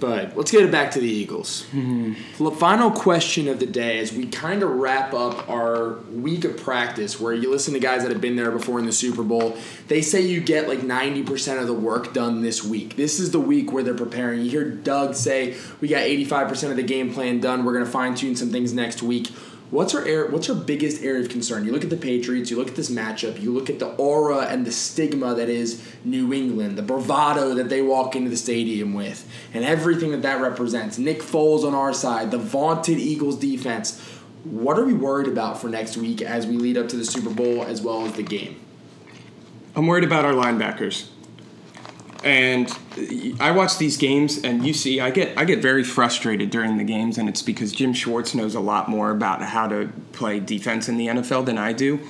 But 0.00 0.36
let's 0.36 0.52
get 0.52 0.62
it 0.62 0.70
back 0.70 0.92
to 0.92 1.00
the 1.00 1.08
Eagles. 1.08 1.64
Mm-hmm. 1.72 2.44
The 2.44 2.50
final 2.52 2.90
question 2.90 3.48
of 3.48 3.58
the 3.58 3.66
day 3.66 3.98
as 3.98 4.12
we 4.12 4.26
kind 4.26 4.62
of 4.62 4.70
wrap 4.70 5.12
up 5.12 5.48
our 5.50 5.94
week 6.12 6.44
of 6.44 6.56
practice, 6.56 7.18
where 7.18 7.34
you 7.34 7.50
listen 7.50 7.74
to 7.74 7.80
guys 7.80 8.02
that 8.02 8.12
have 8.12 8.20
been 8.20 8.36
there 8.36 8.52
before 8.52 8.78
in 8.78 8.86
the 8.86 8.92
Super 8.92 9.24
Bowl. 9.24 9.56
They 9.88 10.00
say 10.02 10.20
you 10.20 10.40
get 10.40 10.68
like 10.68 10.80
90% 10.80 11.60
of 11.60 11.66
the 11.66 11.74
work 11.74 12.14
done 12.14 12.42
this 12.42 12.62
week. 12.62 12.94
This 12.94 13.18
is 13.18 13.32
the 13.32 13.40
week 13.40 13.72
where 13.72 13.82
they're 13.82 13.94
preparing. 13.94 14.42
You 14.42 14.50
hear 14.50 14.70
Doug 14.70 15.16
say, 15.16 15.56
We 15.80 15.88
got 15.88 16.02
85% 16.02 16.70
of 16.70 16.76
the 16.76 16.84
game 16.84 17.12
plan 17.12 17.40
done. 17.40 17.64
We're 17.64 17.72
going 17.72 17.84
to 17.84 17.90
fine 17.90 18.14
tune 18.14 18.36
some 18.36 18.50
things 18.50 18.72
next 18.72 19.02
week. 19.02 19.30
What's 19.70 19.94
our 19.94 20.02
air, 20.02 20.26
what's 20.28 20.48
our 20.48 20.56
biggest 20.56 21.02
area 21.02 21.20
of 21.20 21.28
concern? 21.28 21.66
You 21.66 21.72
look 21.72 21.84
at 21.84 21.90
the 21.90 21.96
Patriots, 21.96 22.50
you 22.50 22.56
look 22.56 22.68
at 22.68 22.76
this 22.76 22.90
matchup, 22.90 23.38
you 23.40 23.52
look 23.52 23.68
at 23.68 23.78
the 23.78 23.88
aura 23.96 24.46
and 24.46 24.64
the 24.64 24.72
stigma 24.72 25.34
that 25.34 25.50
is 25.50 25.86
New 26.04 26.32
England, 26.32 26.78
the 26.78 26.82
bravado 26.82 27.52
that 27.54 27.68
they 27.68 27.82
walk 27.82 28.16
into 28.16 28.30
the 28.30 28.36
stadium 28.36 28.94
with, 28.94 29.30
and 29.52 29.66
everything 29.66 30.10
that 30.12 30.22
that 30.22 30.40
represents. 30.40 30.96
Nick 30.96 31.20
Foles 31.20 31.64
on 31.64 31.74
our 31.74 31.92
side, 31.92 32.30
the 32.30 32.38
vaunted 32.38 32.98
Eagles 32.98 33.36
defense. 33.36 34.00
What 34.44 34.78
are 34.78 34.84
we 34.86 34.94
worried 34.94 35.28
about 35.28 35.60
for 35.60 35.68
next 35.68 35.98
week 35.98 36.22
as 36.22 36.46
we 36.46 36.56
lead 36.56 36.78
up 36.78 36.88
to 36.88 36.96
the 36.96 37.04
Super 37.04 37.30
Bowl 37.30 37.62
as 37.62 37.82
well 37.82 38.06
as 38.06 38.12
the 38.12 38.22
game? 38.22 38.58
I'm 39.76 39.86
worried 39.86 40.04
about 40.04 40.24
our 40.24 40.32
linebackers. 40.32 41.08
And 42.24 42.68
I 43.38 43.52
watch 43.52 43.78
these 43.78 43.96
games, 43.96 44.38
and 44.42 44.66
you 44.66 44.74
see, 44.74 45.00
I 45.00 45.10
get 45.10 45.38
I 45.38 45.44
get 45.44 45.60
very 45.60 45.84
frustrated 45.84 46.50
during 46.50 46.76
the 46.76 46.84
games, 46.84 47.16
and 47.16 47.28
it's 47.28 47.42
because 47.42 47.72
Jim 47.72 47.92
Schwartz 47.92 48.34
knows 48.34 48.56
a 48.56 48.60
lot 48.60 48.88
more 48.88 49.10
about 49.10 49.40
how 49.40 49.68
to 49.68 49.90
play 50.12 50.40
defense 50.40 50.88
in 50.88 50.96
the 50.96 51.06
NFL 51.06 51.46
than 51.46 51.58
I 51.58 51.72
do. 51.72 52.00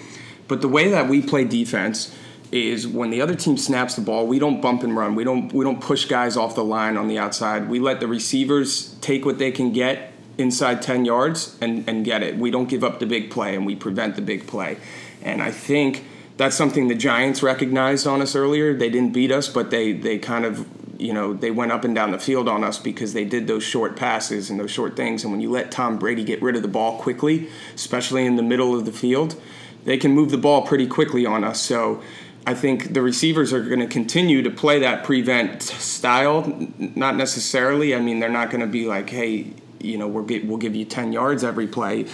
But 0.46 0.62
the 0.62 0.68
way 0.68 0.88
that 0.88 1.08
we 1.08 1.20
play 1.20 1.44
defense 1.44 2.16
is 2.50 2.88
when 2.88 3.10
the 3.10 3.20
other 3.20 3.34
team 3.34 3.58
snaps 3.58 3.96
the 3.96 4.00
ball, 4.00 4.26
we 4.26 4.38
don't 4.38 4.62
bump 4.62 4.82
and 4.82 4.96
run. 4.96 5.14
We 5.14 5.24
don't 5.24 5.52
we 5.52 5.64
don't 5.64 5.80
push 5.80 6.06
guys 6.06 6.36
off 6.36 6.54
the 6.54 6.64
line 6.64 6.96
on 6.96 7.08
the 7.08 7.18
outside. 7.18 7.68
We 7.68 7.78
let 7.78 8.00
the 8.00 8.06
receivers 8.06 8.94
take 9.00 9.26
what 9.26 9.38
they 9.38 9.50
can 9.50 9.72
get 9.72 10.12
inside 10.38 10.80
10 10.80 11.04
yards 11.04 11.58
and, 11.60 11.86
and 11.88 12.04
get 12.04 12.22
it. 12.22 12.38
We 12.38 12.50
don't 12.50 12.68
give 12.68 12.84
up 12.84 13.00
the 13.00 13.06
big 13.06 13.30
play 13.30 13.54
and 13.56 13.66
we 13.66 13.74
prevent 13.74 14.16
the 14.16 14.22
big 14.22 14.46
play. 14.46 14.78
And 15.22 15.42
I 15.42 15.50
think 15.50 16.04
that's 16.38 16.56
something 16.56 16.86
the 16.88 16.94
Giants 16.94 17.42
recognized 17.42 18.06
on 18.06 18.22
us 18.22 18.34
earlier. 18.34 18.72
They 18.72 18.88
didn't 18.88 19.12
beat 19.12 19.32
us, 19.32 19.48
but 19.48 19.70
they, 19.70 19.92
they 19.92 20.18
kind 20.18 20.44
of, 20.44 20.66
you 20.96 21.12
know, 21.12 21.34
they 21.34 21.50
went 21.50 21.72
up 21.72 21.84
and 21.84 21.94
down 21.94 22.12
the 22.12 22.18
field 22.18 22.48
on 22.48 22.62
us 22.62 22.78
because 22.78 23.12
they 23.12 23.24
did 23.24 23.48
those 23.48 23.64
short 23.64 23.96
passes 23.96 24.48
and 24.48 24.58
those 24.58 24.70
short 24.70 24.96
things. 24.96 25.24
And 25.24 25.32
when 25.32 25.40
you 25.40 25.50
let 25.50 25.72
Tom 25.72 25.98
Brady 25.98 26.22
get 26.22 26.40
rid 26.40 26.54
of 26.54 26.62
the 26.62 26.68
ball 26.68 26.98
quickly, 27.00 27.48
especially 27.74 28.24
in 28.24 28.36
the 28.36 28.42
middle 28.42 28.74
of 28.74 28.86
the 28.86 28.92
field, 28.92 29.38
they 29.84 29.98
can 29.98 30.12
move 30.12 30.30
the 30.30 30.38
ball 30.38 30.62
pretty 30.62 30.86
quickly 30.86 31.26
on 31.26 31.42
us. 31.42 31.60
So 31.60 32.02
I 32.46 32.54
think 32.54 32.94
the 32.94 33.02
receivers 33.02 33.52
are 33.52 33.62
going 33.62 33.80
to 33.80 33.88
continue 33.88 34.42
to 34.42 34.50
play 34.50 34.78
that 34.78 35.02
prevent 35.02 35.62
style. 35.62 36.70
Not 36.78 37.16
necessarily. 37.16 37.96
I 37.96 38.00
mean, 38.00 38.20
they're 38.20 38.28
not 38.28 38.50
going 38.50 38.60
to 38.60 38.68
be 38.68 38.86
like, 38.86 39.10
hey, 39.10 39.52
you 39.80 39.98
know, 39.98 40.06
we'll, 40.06 40.24
get, 40.24 40.46
we'll 40.46 40.58
give 40.58 40.76
you 40.76 40.84
10 40.84 41.12
yards 41.12 41.42
every 41.42 41.66
play. 41.66 42.06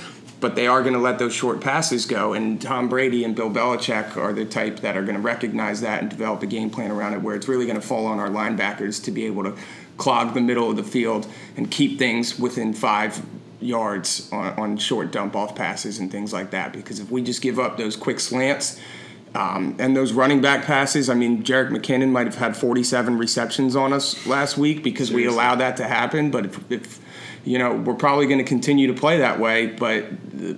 But 0.44 0.56
they 0.56 0.66
are 0.66 0.82
going 0.82 0.92
to 0.92 1.00
let 1.00 1.18
those 1.18 1.32
short 1.32 1.62
passes 1.62 2.04
go. 2.04 2.34
And 2.34 2.60
Tom 2.60 2.90
Brady 2.90 3.24
and 3.24 3.34
Bill 3.34 3.48
Belichick 3.48 4.14
are 4.18 4.34
the 4.34 4.44
type 4.44 4.80
that 4.80 4.94
are 4.94 5.00
going 5.00 5.14
to 5.14 5.20
recognize 5.22 5.80
that 5.80 6.02
and 6.02 6.10
develop 6.10 6.42
a 6.42 6.46
game 6.46 6.68
plan 6.68 6.90
around 6.90 7.14
it 7.14 7.22
where 7.22 7.34
it's 7.34 7.48
really 7.48 7.64
going 7.64 7.80
to 7.80 7.86
fall 7.86 8.04
on 8.04 8.18
our 8.18 8.28
linebackers 8.28 9.02
to 9.04 9.10
be 9.10 9.24
able 9.24 9.42
to 9.44 9.56
clog 9.96 10.34
the 10.34 10.42
middle 10.42 10.68
of 10.68 10.76
the 10.76 10.82
field 10.82 11.26
and 11.56 11.70
keep 11.70 11.98
things 11.98 12.38
within 12.38 12.74
five 12.74 13.24
yards 13.58 14.30
on, 14.32 14.52
on 14.58 14.76
short 14.76 15.10
dump 15.10 15.34
off 15.34 15.56
passes 15.56 15.98
and 15.98 16.12
things 16.12 16.30
like 16.30 16.50
that. 16.50 16.74
Because 16.74 17.00
if 17.00 17.10
we 17.10 17.22
just 17.22 17.40
give 17.40 17.58
up 17.58 17.78
those 17.78 17.96
quick 17.96 18.20
slants, 18.20 18.78
um, 19.34 19.74
and 19.78 19.96
those 19.96 20.12
running 20.12 20.42
back 20.42 20.66
passes, 20.66 21.08
I 21.08 21.14
mean, 21.14 21.42
Jerick 21.42 21.70
McKinnon 21.70 22.10
might 22.10 22.26
have 22.26 22.36
had 22.36 22.54
47 22.54 23.16
receptions 23.16 23.74
on 23.74 23.94
us 23.94 24.26
last 24.26 24.58
week 24.58 24.84
because 24.84 25.10
we 25.10 25.22
Seriously. 25.22 25.34
allow 25.34 25.54
that 25.54 25.78
to 25.78 25.84
happen. 25.84 26.30
But 26.30 26.44
if, 26.44 26.70
if 26.70 27.03
you 27.44 27.58
know, 27.58 27.74
we're 27.74 27.94
probably 27.94 28.26
going 28.26 28.38
to 28.38 28.44
continue 28.44 28.86
to 28.86 28.94
play 28.94 29.18
that 29.18 29.38
way, 29.38 29.66
but 29.66 30.06
the, 30.32 30.56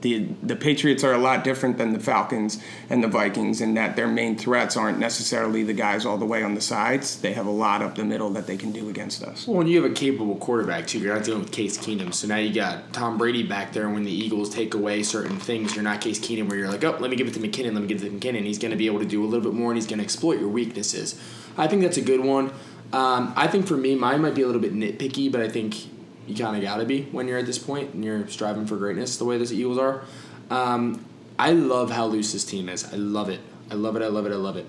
the 0.00 0.26
the 0.42 0.56
Patriots 0.56 1.02
are 1.04 1.12
a 1.12 1.18
lot 1.18 1.42
different 1.42 1.78
than 1.78 1.92
the 1.92 1.98
Falcons 2.00 2.62
and 2.90 3.02
the 3.02 3.08
Vikings 3.08 3.60
in 3.60 3.74
that 3.74 3.96
their 3.96 4.06
main 4.06 4.36
threats 4.36 4.76
aren't 4.76 4.98
necessarily 4.98 5.62
the 5.62 5.72
guys 5.72 6.04
all 6.04 6.18
the 6.18 6.26
way 6.26 6.42
on 6.42 6.54
the 6.54 6.60
sides. 6.60 7.20
They 7.20 7.32
have 7.32 7.46
a 7.46 7.50
lot 7.50 7.82
up 7.82 7.94
the 7.94 8.04
middle 8.04 8.30
that 8.30 8.46
they 8.46 8.56
can 8.56 8.72
do 8.72 8.88
against 8.88 9.22
us. 9.22 9.46
Well, 9.46 9.56
when 9.56 9.66
you 9.66 9.82
have 9.82 9.90
a 9.90 9.94
capable 9.94 10.36
quarterback 10.36 10.86
too, 10.86 10.98
you're 10.98 11.14
not 11.14 11.24
dealing 11.24 11.42
with 11.42 11.52
Case 11.52 11.78
Keenum. 11.78 12.12
So 12.12 12.26
now 12.26 12.36
you 12.36 12.52
got 12.52 12.92
Tom 12.92 13.18
Brady 13.18 13.42
back 13.42 13.72
there. 13.72 13.88
When 13.88 14.04
the 14.04 14.12
Eagles 14.12 14.50
take 14.50 14.74
away 14.74 15.02
certain 15.02 15.38
things, 15.38 15.74
you're 15.74 15.84
not 15.84 16.00
Case 16.00 16.20
Keenum 16.20 16.48
where 16.48 16.58
you're 16.58 16.68
like, 16.68 16.84
oh, 16.84 16.96
let 17.00 17.10
me 17.10 17.16
give 17.16 17.26
it 17.26 17.34
to 17.34 17.40
McKinnon, 17.40 17.72
let 17.72 17.82
me 17.82 17.86
give 17.86 18.02
it 18.02 18.08
to 18.08 18.10
McKinnon. 18.10 18.44
He's 18.44 18.58
going 18.58 18.72
to 18.72 18.76
be 18.76 18.86
able 18.86 18.98
to 18.98 19.06
do 19.06 19.24
a 19.24 19.26
little 19.26 19.42
bit 19.42 19.54
more, 19.54 19.70
and 19.70 19.76
he's 19.76 19.86
going 19.86 19.98
to 19.98 20.04
exploit 20.04 20.38
your 20.38 20.48
weaknesses. 20.48 21.20
I 21.56 21.66
think 21.66 21.82
that's 21.82 21.96
a 21.96 22.02
good 22.02 22.20
one. 22.20 22.52
Um, 22.92 23.32
I 23.36 23.48
think 23.48 23.66
for 23.66 23.76
me, 23.76 23.94
mine 23.96 24.22
might 24.22 24.34
be 24.34 24.42
a 24.42 24.46
little 24.46 24.60
bit 24.60 24.74
nitpicky, 24.74 25.32
but 25.32 25.40
I 25.40 25.48
think 25.48 25.74
you 26.26 26.34
kind 26.34 26.56
of 26.56 26.62
got 26.62 26.76
to 26.76 26.84
be 26.84 27.02
when 27.12 27.28
you're 27.28 27.38
at 27.38 27.46
this 27.46 27.58
point 27.58 27.94
and 27.94 28.04
you're 28.04 28.26
striving 28.28 28.66
for 28.66 28.76
greatness 28.76 29.16
the 29.16 29.24
way 29.24 29.38
the 29.38 29.54
Eagles 29.54 29.78
are. 29.78 30.02
Um, 30.50 31.04
I 31.38 31.52
love 31.52 31.90
how 31.90 32.06
loose 32.06 32.32
this 32.32 32.44
team 32.44 32.68
is. 32.68 32.84
I 32.92 32.96
love 32.96 33.28
it. 33.28 33.40
I 33.70 33.74
love 33.74 33.96
it. 33.96 34.02
I 34.02 34.08
love 34.08 34.26
it. 34.26 34.32
I 34.32 34.36
love 34.36 34.56
it. 34.56 34.66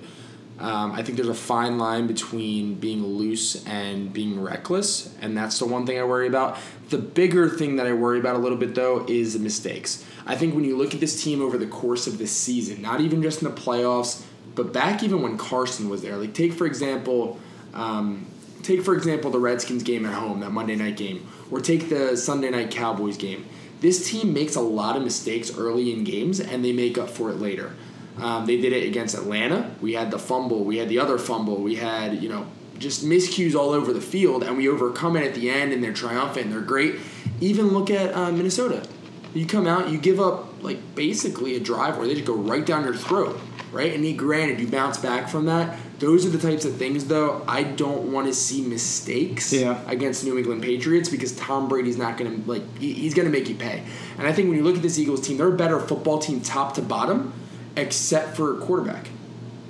Um, 0.59 0.91
I 0.93 1.03
think 1.03 1.17
there's 1.17 1.29
a 1.29 1.35
fine 1.35 1.77
line 1.77 2.07
between 2.07 2.75
being 2.75 3.05
loose 3.05 3.63
and 3.67 4.11
being 4.11 4.41
reckless, 4.41 5.15
and 5.21 5.37
that's 5.37 5.59
the 5.59 5.67
one 5.67 5.85
thing 5.85 5.99
I 5.99 6.03
worry 6.03 6.27
about. 6.27 6.57
The 6.89 6.97
bigger 6.97 7.47
thing 7.47 7.75
that 7.75 7.85
I 7.85 7.93
worry 7.93 8.19
about 8.19 8.35
a 8.35 8.39
little 8.39 8.57
bit, 8.57 8.73
though, 8.73 9.05
is 9.07 9.37
mistakes. 9.37 10.03
I 10.25 10.35
think 10.35 10.55
when 10.55 10.63
you 10.63 10.75
look 10.75 10.95
at 10.95 10.99
this 10.99 11.23
team 11.23 11.43
over 11.43 11.59
the 11.59 11.67
course 11.67 12.07
of 12.07 12.17
this 12.17 12.31
season, 12.31 12.81
not 12.81 13.01
even 13.01 13.21
just 13.21 13.43
in 13.43 13.49
the 13.49 13.55
playoffs, 13.55 14.23
but 14.55 14.73
back 14.73 15.03
even 15.03 15.21
when 15.21 15.37
Carson 15.37 15.89
was 15.89 16.01
there, 16.01 16.17
like 16.17 16.33
take 16.33 16.53
for 16.53 16.65
example, 16.65 17.39
um, 17.75 18.25
take 18.67 18.83
for 18.83 18.93
example 18.93 19.31
the 19.31 19.39
Redskins 19.39 19.83
game 19.83 20.05
at 20.05 20.13
home, 20.13 20.41
that 20.41 20.51
Monday 20.51 20.75
night 20.75 20.97
game, 20.97 21.25
or 21.49 21.61
take 21.61 21.89
the 21.89 22.17
Sunday 22.17 22.49
night 22.49 22.69
Cowboys 22.69 23.17
game. 23.17 23.45
This 23.79 24.09
team 24.09 24.33
makes 24.33 24.55
a 24.55 24.61
lot 24.61 24.97
of 24.97 25.03
mistakes 25.03 25.55
early 25.55 25.93
in 25.93 26.03
games, 26.03 26.39
and 26.39 26.65
they 26.65 26.73
make 26.73 26.97
up 26.97 27.09
for 27.09 27.29
it 27.29 27.35
later. 27.35 27.73
Um, 28.17 28.45
they 28.45 28.59
did 28.59 28.73
it 28.73 28.87
against 28.87 29.15
Atlanta. 29.15 29.71
We 29.79 29.93
had 29.93 30.09
the 30.09 30.17
fumble. 30.19 30.63
We 30.63 30.77
had 30.77 30.89
the 30.89 30.99
other 30.99 31.17
fumble. 31.17 31.57
We 31.57 31.75
had 31.75 32.21
you 32.21 32.29
know 32.29 32.47
just 32.77 33.05
miscues 33.05 33.55
all 33.55 33.69
over 33.69 33.93
the 33.93 34.01
field, 34.01 34.43
and 34.43 34.57
we 34.57 34.67
overcome 34.67 35.15
it 35.15 35.23
at 35.23 35.33
the 35.33 35.49
end, 35.49 35.71
and 35.71 35.83
they're 35.83 35.93
triumphant. 35.93 36.47
And 36.47 36.53
they're 36.53 36.61
great. 36.61 36.95
Even 37.39 37.67
look 37.67 37.89
at 37.89 38.13
uh, 38.13 38.31
Minnesota. 38.31 38.87
You 39.33 39.45
come 39.45 39.67
out, 39.67 39.89
you 39.89 39.99
give 39.99 40.19
up 40.19 40.63
like 40.63 40.95
basically 40.95 41.55
a 41.55 41.59
drive 41.59 41.97
where 41.97 42.07
they 42.07 42.15
just 42.15 42.25
go 42.25 42.33
right 42.33 42.65
down 42.65 42.83
your 42.85 42.95
throat, 42.95 43.39
right? 43.71 43.93
And 43.93 44.03
he, 44.03 44.13
granted, 44.13 44.59
you 44.59 44.67
bounce 44.67 44.97
back 44.97 45.29
from 45.29 45.45
that. 45.45 45.77
Those 45.99 46.27
are 46.27 46.29
the 46.29 46.37
types 46.37 46.63
of 46.63 46.75
things, 46.75 47.05
though, 47.05 47.43
I 47.47 47.63
don't 47.63 48.11
want 48.11 48.27
to 48.27 48.33
see 48.33 48.61
mistakes 48.61 49.51
yeah. 49.51 49.81
against 49.87 50.23
New 50.23 50.37
England 50.37 50.61
Patriots 50.61 51.09
because 51.09 51.35
Tom 51.35 51.67
Brady's 51.67 51.97
not 51.97 52.17
going 52.17 52.43
to, 52.43 52.49
like, 52.49 52.77
he's 52.77 53.15
going 53.15 53.25
to 53.25 53.31
make 53.31 53.49
you 53.49 53.55
pay. 53.55 53.83
And 54.19 54.27
I 54.27 54.31
think 54.31 54.47
when 54.47 54.57
you 54.57 54.63
look 54.63 54.75
at 54.75 54.83
this 54.83 54.99
Eagles 54.99 55.25
team, 55.25 55.37
they're 55.37 55.47
a 55.47 55.57
better 55.57 55.79
football 55.79 56.19
team 56.19 56.41
top 56.41 56.75
to 56.75 56.83
bottom, 56.83 57.33
except 57.75 58.35
for 58.35 58.55
quarterback, 58.59 59.07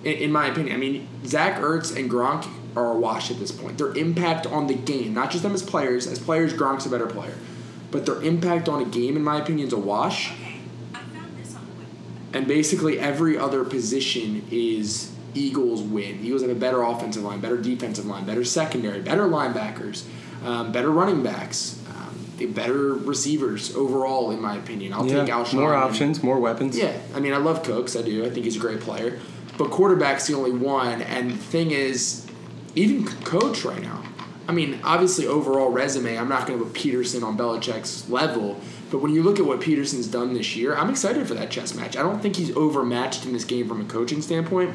in, 0.04 0.14
in 0.14 0.32
my 0.32 0.48
opinion. 0.48 0.76
I 0.76 0.80
mean, 0.80 1.08
Zach 1.26 1.62
Ertz 1.62 1.96
and 1.96 2.12
Gronk 2.12 2.46
are 2.76 2.92
a 2.92 2.98
wash 2.98 3.32
at 3.32 3.40
this 3.40 3.54
point. 3.54 3.78
Their 3.78 3.96
impact 3.96 4.46
on 4.46 4.68
the 4.68 4.76
game, 4.76 5.14
not 5.14 5.32
just 5.32 5.44
them 5.44 5.54
as 5.54 5.64
players, 5.64 6.08
as 6.08 6.20
players, 6.20 6.54
Gronk's 6.54 6.86
a 6.86 6.90
better 6.90 7.08
player, 7.08 7.36
but 7.90 8.06
their 8.06 8.22
impact 8.22 8.68
on 8.68 8.82
a 8.82 8.86
game, 8.86 9.16
in 9.16 9.24
my 9.24 9.40
opinion, 9.40 9.68
is 9.68 9.74
a 9.74 9.78
wash. 9.78 10.34
And 12.34 12.46
basically, 12.46 13.00
every 13.00 13.38
other 13.38 13.64
position 13.64 14.46
is 14.52 15.14
Eagles 15.38 15.82
win. 15.82 16.24
Eagles 16.24 16.42
have 16.42 16.52
a 16.52 16.56
better 16.56 16.82
offensive 16.82 17.24
line, 17.24 17.40
better 17.40 17.58
defensive 17.58 18.06
line, 18.06 18.26
better 18.26 18.44
secondary, 18.44 19.02
better 19.02 19.28
linebackers, 19.28 20.04
um, 20.44 20.72
better 20.72 20.90
running 20.90 21.22
backs, 21.24 21.80
um, 21.90 22.54
better 22.54 22.94
receivers 22.94 23.76
overall, 23.76 24.32
in 24.32 24.42
my 24.42 24.56
opinion. 24.56 24.94
I'll 24.94 25.06
yeah, 25.06 25.22
take 25.24 25.34
Alshon. 25.34 25.56
More 25.56 25.76
options, 25.76 26.24
more 26.24 26.40
weapons. 26.40 26.78
Yeah, 26.78 26.98
I 27.14 27.20
mean, 27.20 27.34
I 27.34 27.38
love 27.38 27.64
Cooks. 27.64 27.96
I 27.96 28.02
do. 28.02 28.26
I 28.26 28.30
think 28.30 28.46
he's 28.46 28.56
a 28.56 28.60
great 28.60 28.82
player. 28.82 29.20
But 29.58 29.72
quarterback's 29.72 30.28
the 30.28 30.36
only 30.36 30.52
one. 30.52 31.02
And 31.02 31.32
the 31.32 31.38
thing 31.38 31.72
is, 31.72 32.28
even 32.76 33.06
coach 33.24 33.66
right 33.66 33.82
now. 33.82 34.04
I 34.48 34.54
mean, 34.54 34.80
obviously, 34.84 35.28
overall 35.28 35.70
resume, 35.70 36.18
I'm 36.18 36.30
not 36.30 36.48
going 36.48 36.58
to 36.58 36.66
put 36.66 36.74
Pederson 36.74 37.24
on 37.24 37.38
Belichick's 37.38 38.10
level. 38.10 38.62
But 38.90 39.00
when 39.00 39.14
you 39.14 39.22
look 39.22 39.40
at 39.40 39.46
what 39.46 39.60
Pederson's 39.60 40.08
done 40.08 40.34
this 40.34 40.56
year, 40.56 40.76
I'm 40.76 40.90
excited 40.90 41.28
for 41.28 41.34
that 41.34 41.52
chess 41.52 41.76
match. 41.76 41.98
I 41.98 42.04
don't 42.04 42.22
think 42.22 42.38
he's 42.38 42.56
overmatched 42.56 43.26
in 43.26 43.34
this 43.34 43.44
game 43.44 43.68
from 43.68 43.82
a 43.82 43.86
coaching 43.86 44.22
standpoint. 44.22 44.74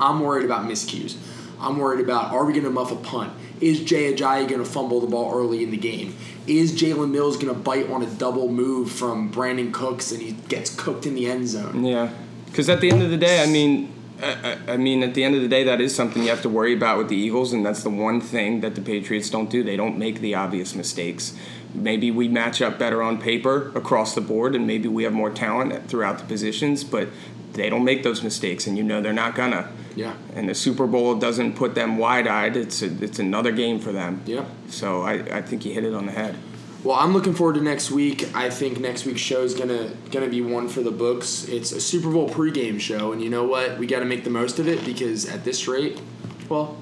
I'm 0.00 0.20
worried 0.20 0.44
about 0.44 0.66
miscues. 0.66 1.16
I'm 1.60 1.78
worried 1.78 2.04
about 2.04 2.32
are 2.32 2.44
we 2.44 2.52
going 2.52 2.64
to 2.64 2.70
muff 2.70 2.90
a 2.90 2.96
punt? 2.96 3.32
Is 3.60 3.84
Jay 3.84 4.12
Ajayi 4.12 4.48
going 4.48 4.62
to 4.62 4.68
fumble 4.68 5.00
the 5.00 5.06
ball 5.06 5.32
early 5.32 5.62
in 5.62 5.70
the 5.70 5.76
game? 5.76 6.16
Is 6.48 6.72
Jalen 6.72 7.12
Mills 7.12 7.36
going 7.36 7.54
to 7.54 7.58
bite 7.58 7.88
on 7.88 8.02
a 8.02 8.06
double 8.06 8.48
move 8.48 8.90
from 8.90 9.32
Brandin 9.32 9.72
Cooks 9.72 10.10
and 10.10 10.20
he 10.20 10.32
gets 10.32 10.74
cooked 10.74 11.06
in 11.06 11.14
the 11.14 11.30
end 11.30 11.46
zone? 11.46 11.84
Yeah, 11.84 12.12
because 12.46 12.68
at 12.68 12.80
the 12.80 12.90
end 12.90 13.02
of 13.02 13.10
the 13.10 13.16
day, 13.16 13.42
I 13.42 13.46
mean, 13.46 13.92
I, 14.22 14.58
I 14.68 14.76
mean, 14.76 15.02
at 15.02 15.14
the 15.14 15.24
end 15.24 15.34
of 15.34 15.42
the 15.42 15.48
day, 15.48 15.64
that 15.64 15.80
is 15.80 15.94
something 15.94 16.22
you 16.22 16.28
have 16.30 16.42
to 16.42 16.48
worry 16.48 16.74
about 16.74 16.98
with 16.98 17.08
the 17.08 17.16
Eagles, 17.16 17.52
and 17.52 17.66
that's 17.66 17.82
the 17.82 17.90
one 17.90 18.20
thing 18.20 18.60
that 18.60 18.76
the 18.76 18.80
Patriots 18.80 19.28
don't 19.30 19.50
do. 19.50 19.64
They 19.64 19.76
don't 19.76 19.98
make 19.98 20.20
the 20.20 20.34
obvious 20.34 20.74
mistakes. 20.74 21.34
Maybe 21.74 22.10
we 22.10 22.28
match 22.28 22.62
up 22.62 22.78
better 22.78 23.02
on 23.02 23.18
paper 23.18 23.72
across 23.74 24.14
the 24.14 24.20
board, 24.20 24.54
and 24.54 24.66
maybe 24.66 24.88
we 24.88 25.04
have 25.04 25.12
more 25.12 25.30
talent 25.30 25.88
throughout 25.88 26.18
the 26.18 26.24
positions, 26.24 26.84
but 26.84 27.08
they 27.54 27.68
don't 27.68 27.84
make 27.84 28.02
those 28.04 28.22
mistakes, 28.22 28.66
and 28.66 28.76
you 28.76 28.84
know 28.84 29.00
they're 29.00 29.12
not 29.12 29.34
gonna. 29.34 29.68
Yeah. 29.94 30.14
And 30.34 30.48
the 30.48 30.54
Super 30.54 30.86
Bowl 30.86 31.14
doesn't 31.16 31.54
put 31.54 31.74
them 31.74 31.98
wide 31.98 32.26
eyed. 32.26 32.56
It's 32.56 32.82
a, 32.82 32.86
it's 33.02 33.18
another 33.18 33.52
game 33.52 33.78
for 33.78 33.92
them. 33.92 34.22
Yeah. 34.26 34.44
So 34.68 35.02
I, 35.02 35.14
I 35.38 35.42
think 35.42 35.62
he 35.62 35.72
hit 35.72 35.84
it 35.84 35.94
on 35.94 36.06
the 36.06 36.12
head. 36.12 36.36
Well, 36.84 36.96
I'm 36.96 37.12
looking 37.12 37.32
forward 37.32 37.54
to 37.54 37.60
next 37.60 37.92
week. 37.92 38.34
I 38.34 38.50
think 38.50 38.80
next 38.80 39.06
week's 39.06 39.20
show 39.20 39.42
is 39.42 39.54
gonna 39.54 39.92
gonna 40.10 40.28
be 40.28 40.40
one 40.40 40.68
for 40.68 40.82
the 40.82 40.90
books. 40.90 41.46
It's 41.48 41.70
a 41.70 41.80
Super 41.80 42.10
Bowl 42.10 42.28
pregame 42.28 42.80
show, 42.80 43.12
and 43.12 43.22
you 43.22 43.30
know 43.30 43.44
what? 43.44 43.78
We 43.78 43.86
got 43.86 44.00
to 44.00 44.04
make 44.04 44.24
the 44.24 44.30
most 44.30 44.58
of 44.58 44.66
it 44.66 44.84
because 44.84 45.28
at 45.28 45.44
this 45.44 45.68
rate, 45.68 46.00
well, 46.48 46.76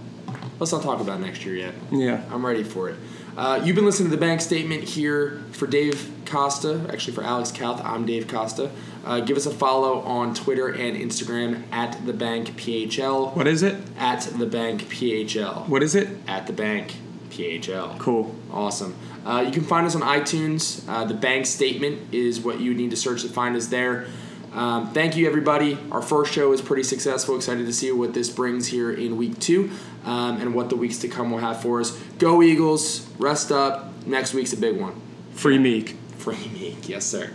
let's 0.58 0.72
not 0.72 0.82
talk 0.82 1.00
about 1.00 1.20
next 1.20 1.44
year 1.44 1.54
yet. 1.54 1.74
Yeah. 1.90 2.24
I'm 2.30 2.44
ready 2.46 2.64
for 2.64 2.88
it. 2.88 2.96
Uh, 3.36 3.60
you've 3.62 3.76
been 3.76 3.84
listening 3.84 4.10
to 4.10 4.16
the 4.16 4.20
bank 4.20 4.40
statement 4.40 4.84
here 4.84 5.42
for 5.52 5.66
Dave 5.66 6.10
Costa, 6.26 6.86
actually 6.90 7.12
for 7.14 7.22
Alex 7.22 7.52
Kauth. 7.52 7.84
I'm 7.84 8.06
Dave 8.06 8.26
Costa. 8.26 8.70
Uh, 9.04 9.20
give 9.20 9.36
us 9.36 9.46
a 9.46 9.50
follow 9.50 10.00
on 10.00 10.34
Twitter 10.34 10.68
and 10.68 10.96
Instagram 10.96 11.62
at 11.72 12.04
the 12.06 12.12
bank 12.12 12.48
PHL. 12.56 13.34
What 13.34 13.46
is 13.46 13.62
it? 13.62 13.76
At 13.96 14.22
the 14.22 14.46
bank 14.46 14.82
PHL. 14.82 15.68
What 15.68 15.82
is 15.82 15.94
it? 15.94 16.08
At 16.26 16.46
the 16.46 16.52
bank 16.52 16.96
PHL. 17.30 17.98
Cool. 17.98 18.34
Awesome. 18.52 18.94
Uh, 19.24 19.42
you 19.46 19.52
can 19.52 19.64
find 19.64 19.86
us 19.86 19.94
on 19.94 20.02
iTunes. 20.02 20.86
Uh, 20.88 21.04
the 21.04 21.14
bank 21.14 21.46
statement 21.46 22.12
is 22.12 22.40
what 22.40 22.60
you 22.60 22.74
need 22.74 22.90
to 22.90 22.96
search 22.96 23.22
to 23.22 23.28
find 23.28 23.56
us 23.56 23.68
there. 23.68 24.06
Um, 24.52 24.92
thank 24.92 25.16
you, 25.16 25.26
everybody. 25.26 25.78
Our 25.92 26.02
first 26.02 26.32
show 26.32 26.52
is 26.52 26.60
pretty 26.60 26.82
successful. 26.82 27.36
Excited 27.36 27.66
to 27.66 27.72
see 27.72 27.92
what 27.92 28.14
this 28.14 28.28
brings 28.28 28.66
here 28.66 28.90
in 28.90 29.16
week 29.16 29.38
two 29.38 29.70
um, 30.04 30.40
and 30.40 30.54
what 30.54 30.70
the 30.70 30.76
weeks 30.76 30.98
to 30.98 31.08
come 31.08 31.30
will 31.30 31.38
have 31.38 31.62
for 31.62 31.80
us. 31.80 31.96
Go 32.18 32.42
Eagles. 32.42 33.08
Rest 33.18 33.52
up. 33.52 34.06
Next 34.06 34.34
week's 34.34 34.52
a 34.52 34.56
big 34.56 34.80
one. 34.80 35.00
Free 35.32 35.58
Meek. 35.58 35.96
Free 36.18 36.48
Meek. 36.52 36.88
Yes, 36.88 37.06
sir. 37.06 37.30